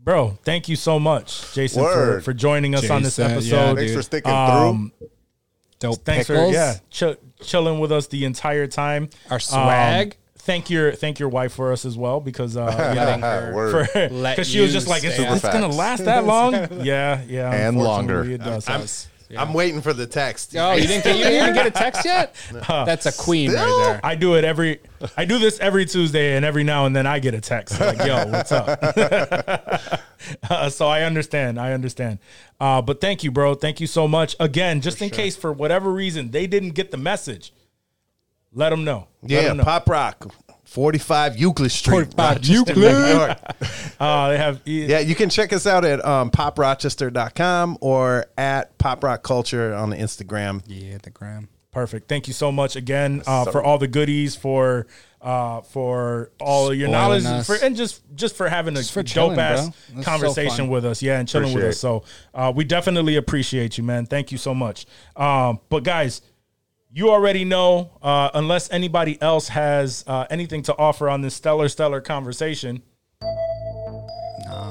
bro, 0.02 0.38
thank 0.44 0.68
you 0.68 0.76
so 0.76 0.98
much, 0.98 1.52
Jason, 1.54 1.82
for, 1.82 1.88
Word. 1.88 2.24
for 2.24 2.32
joining 2.32 2.74
us 2.74 2.90
on 2.90 3.02
this 3.02 3.16
Jason, 3.16 3.30
yeah, 3.30 3.36
episode. 3.36 3.76
Thanks 3.76 3.90
dude. 3.92 3.96
for 3.96 4.02
sticking 4.02 4.32
Um, 4.32 4.92
Dope 5.78 6.04
Thanks 6.04 6.26
pickles. 6.26 6.48
for 6.48 6.52
yeah, 6.54 6.74
ch- 6.90 7.16
chilling 7.42 7.80
with 7.80 7.90
us 7.92 8.06
the 8.08 8.24
entire 8.24 8.66
time. 8.66 9.08
Our 9.30 9.40
swag. 9.40 10.06
Um, 10.08 10.12
thank 10.36 10.68
your 10.70 10.92
thank 10.92 11.18
your 11.18 11.28
wife 11.28 11.52
for 11.52 11.72
us 11.72 11.84
as 11.86 11.96
well 11.96 12.20
because 12.20 12.56
uh, 12.56 12.66
you 13.20 13.20
know, 13.20 13.52
Word. 13.54 13.88
for 13.88 14.08
Let 14.10 14.32
because 14.36 14.48
she 14.50 14.60
was 14.60 14.70
you 14.70 14.74
just 14.74 14.88
like, 14.88 15.04
is 15.04 15.14
stay 15.14 15.24
this 15.24 15.44
on. 15.44 15.52
gonna 15.52 15.68
last 15.68 16.04
that 16.04 16.24
long? 16.26 16.52
yeah, 16.84 17.22
yeah, 17.26 17.50
And 17.50 17.78
unfortunately 17.78 17.82
longer. 17.84 18.24
It 18.30 18.38
does. 18.38 18.68
I'm, 18.68 19.09
I'm 19.36 19.52
waiting 19.52 19.80
for 19.80 19.92
the 19.92 20.06
text. 20.06 20.56
Oh, 20.56 20.72
you 20.72 20.86
didn't 20.86 21.04
get 21.04 21.16
you 21.16 21.24
didn't 21.24 21.42
even 21.42 21.54
get 21.54 21.66
a 21.66 21.70
text 21.70 22.04
yet? 22.04 22.34
That's 22.68 23.06
a 23.06 23.12
queen 23.12 23.52
right 23.52 23.82
there. 23.84 24.00
I 24.02 24.14
do 24.14 24.34
it 24.34 24.44
every. 24.44 24.80
I 25.16 25.24
do 25.24 25.38
this 25.38 25.58
every 25.60 25.86
Tuesday, 25.86 26.36
and 26.36 26.44
every 26.44 26.64
now 26.64 26.86
and 26.86 26.94
then 26.94 27.06
I 27.06 27.18
get 27.20 27.34
a 27.34 27.40
text 27.40 27.78
like, 27.80 27.98
"Yo, 27.98 28.26
what's 28.26 28.52
up?" 28.52 28.68
uh, 30.50 30.68
so 30.70 30.88
I 30.88 31.02
understand. 31.02 31.58
I 31.60 31.72
understand. 31.72 32.18
Uh, 32.60 32.82
but 32.82 33.00
thank 33.00 33.22
you, 33.24 33.30
bro. 33.30 33.54
Thank 33.54 33.80
you 33.80 33.86
so 33.86 34.06
much 34.08 34.36
again. 34.40 34.80
Just 34.80 35.00
in 35.00 35.10
case, 35.10 35.36
for 35.36 35.52
whatever 35.52 35.92
reason, 35.92 36.30
they 36.30 36.46
didn't 36.46 36.70
get 36.70 36.90
the 36.90 36.96
message. 36.96 37.52
Let 38.52 38.70
them 38.70 38.84
know. 38.84 39.06
Let 39.22 39.30
Yeah, 39.30 39.50
'em 39.50 39.56
know. 39.58 39.64
Pop 39.64 39.88
Rock, 39.88 40.34
45 40.70 41.36
Euclid 41.36 41.72
Street. 41.72 42.14
45 42.14 42.36
Rochester, 42.36 42.74
New 42.76 43.06
York. 43.06 43.38
Uh, 43.98 44.28
they 44.30 44.38
have. 44.38 44.60
Yeah, 44.64 45.00
you 45.00 45.16
can 45.16 45.28
check 45.28 45.52
us 45.52 45.66
out 45.66 45.84
at 45.84 46.04
um, 46.04 46.30
poprochester.com 46.30 47.78
or 47.80 48.26
at 48.38 48.78
Pop 48.78 49.02
Rock 49.02 49.24
Culture 49.24 49.74
on 49.74 49.90
the 49.90 49.96
Instagram. 49.96 50.62
Yeah, 50.68 50.98
the 51.02 51.10
gram. 51.10 51.48
Perfect. 51.72 52.08
Thank 52.08 52.28
you 52.28 52.34
so 52.34 52.52
much 52.52 52.76
again 52.76 53.22
uh, 53.26 53.50
for 53.50 53.62
all 53.62 53.78
the 53.78 53.88
goodies, 53.88 54.36
for 54.36 54.86
uh, 55.20 55.60
for 55.62 56.30
all 56.40 56.72
your 56.72 56.88
Spoiling 56.88 57.22
knowledge, 57.22 57.24
us. 57.26 57.46
for, 57.46 57.56
and 57.64 57.76
just 57.76 58.02
just 58.14 58.36
for 58.36 58.48
having 58.48 58.76
a 58.76 58.82
for 58.84 59.02
dope 59.02 59.38
ass 59.38 59.70
conversation 60.02 60.66
so 60.66 60.66
with 60.66 60.84
us. 60.84 61.02
Yeah, 61.02 61.18
and 61.18 61.28
chilling 61.28 61.52
with 61.52 61.64
us. 61.64 61.78
So 61.78 62.04
uh, 62.32 62.52
we 62.54 62.62
definitely 62.64 63.16
appreciate 63.16 63.76
you, 63.76 63.82
man. 63.82 64.06
Thank 64.06 64.30
you 64.30 64.38
so 64.38 64.54
much. 64.54 64.86
Um, 65.16 65.60
but 65.68 65.82
guys, 65.82 66.22
you 66.92 67.10
already 67.10 67.44
know. 67.44 67.90
Uh, 68.02 68.30
unless 68.34 68.70
anybody 68.70 69.20
else 69.22 69.48
has 69.48 70.04
uh, 70.06 70.26
anything 70.30 70.62
to 70.62 70.76
offer 70.76 71.08
on 71.08 71.20
this 71.20 71.34
stellar, 71.34 71.68
stellar 71.68 72.00
conversation, 72.00 72.82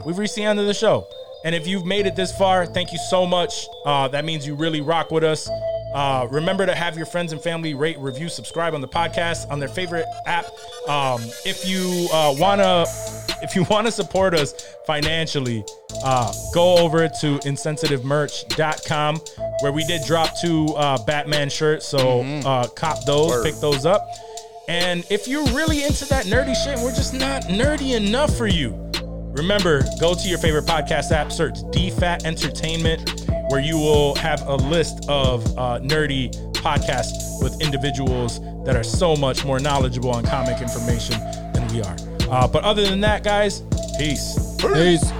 we've 0.05 0.17
reached 0.17 0.36
the 0.36 0.43
end 0.43 0.59
of 0.59 0.65
the 0.65 0.74
show. 0.74 1.07
And 1.45 1.55
if 1.55 1.67
you've 1.67 1.86
made 1.86 2.05
it 2.05 2.15
this 2.15 2.36
far, 2.38 2.65
thank 2.65 2.91
you 2.91 2.99
so 3.09 3.26
much. 3.26 3.65
Uh, 3.86 4.07
that 4.09 4.26
means 4.26 4.45
you 4.45 4.55
really 4.55 4.82
rock 4.82 5.11
with 5.11 5.24
us. 5.24 5.49
Uh, 5.93 6.28
remember 6.30 6.65
to 6.65 6.76
have 6.76 6.97
your 6.97 7.05
friends 7.05 7.32
and 7.32 7.41
family 7.41 7.74
rate, 7.74 7.97
review, 7.97 8.30
subscribe 8.30 8.74
on 8.74 8.82
the 8.82 8.88
podcast 8.88 9.49
on 9.49 9.59
their 9.59 9.70
favorite 9.70 10.05
app. 10.26 10.45
Um, 10.88 11.22
if 11.45 11.65
you 11.67 12.07
uh, 12.11 12.36
wanna, 12.38 12.86
if 13.43 13.55
you 13.55 13.65
wanna 13.69 13.91
support 13.91 14.33
us 14.33 14.53
financially, 14.85 15.63
uh, 16.03 16.33
go 16.53 16.77
over 16.77 17.07
to 17.07 17.37
insensitivemerch.com 17.39 19.17
where 19.61 19.71
we 19.71 19.83
did 19.85 20.01
drop 20.05 20.29
two 20.39 20.67
uh, 20.77 21.03
Batman 21.05 21.49
shirts. 21.49 21.87
So 21.87 22.21
uh, 22.45 22.67
cop 22.67 23.05
those, 23.05 23.43
pick 23.43 23.55
those 23.55 23.85
up. 23.85 24.07
And 24.67 25.03
if 25.09 25.27
you're 25.27 25.45
really 25.47 25.83
into 25.83 26.05
that 26.09 26.25
nerdy 26.25 26.55
shit, 26.55 26.75
and 26.75 26.83
we're 26.83 26.93
just 26.93 27.13
not 27.13 27.43
nerdy 27.43 27.95
enough 27.95 28.35
for 28.37 28.47
you. 28.47 28.89
Remember, 29.33 29.83
go 29.99 30.13
to 30.13 30.27
your 30.27 30.37
favorite 30.37 30.65
podcast 30.65 31.11
app, 31.11 31.31
search 31.31 31.55
DFAT 31.71 32.25
Entertainment, 32.25 33.25
where 33.49 33.61
you 33.61 33.77
will 33.77 34.15
have 34.15 34.45
a 34.47 34.55
list 34.55 35.05
of 35.07 35.45
uh, 35.57 35.79
nerdy 35.79 36.31
podcasts 36.53 37.41
with 37.41 37.59
individuals 37.61 38.39
that 38.65 38.75
are 38.75 38.83
so 38.83 39.15
much 39.15 39.45
more 39.45 39.59
knowledgeable 39.59 40.11
on 40.11 40.23
comic 40.23 40.61
information 40.61 41.19
than 41.53 41.67
we 41.73 41.81
are. 41.81 42.09
Uh, 42.30 42.47
but 42.47 42.63
other 42.63 42.86
than 42.86 43.01
that, 43.01 43.23
guys, 43.23 43.61
peace. 43.97 44.55
Peace. 44.61 45.18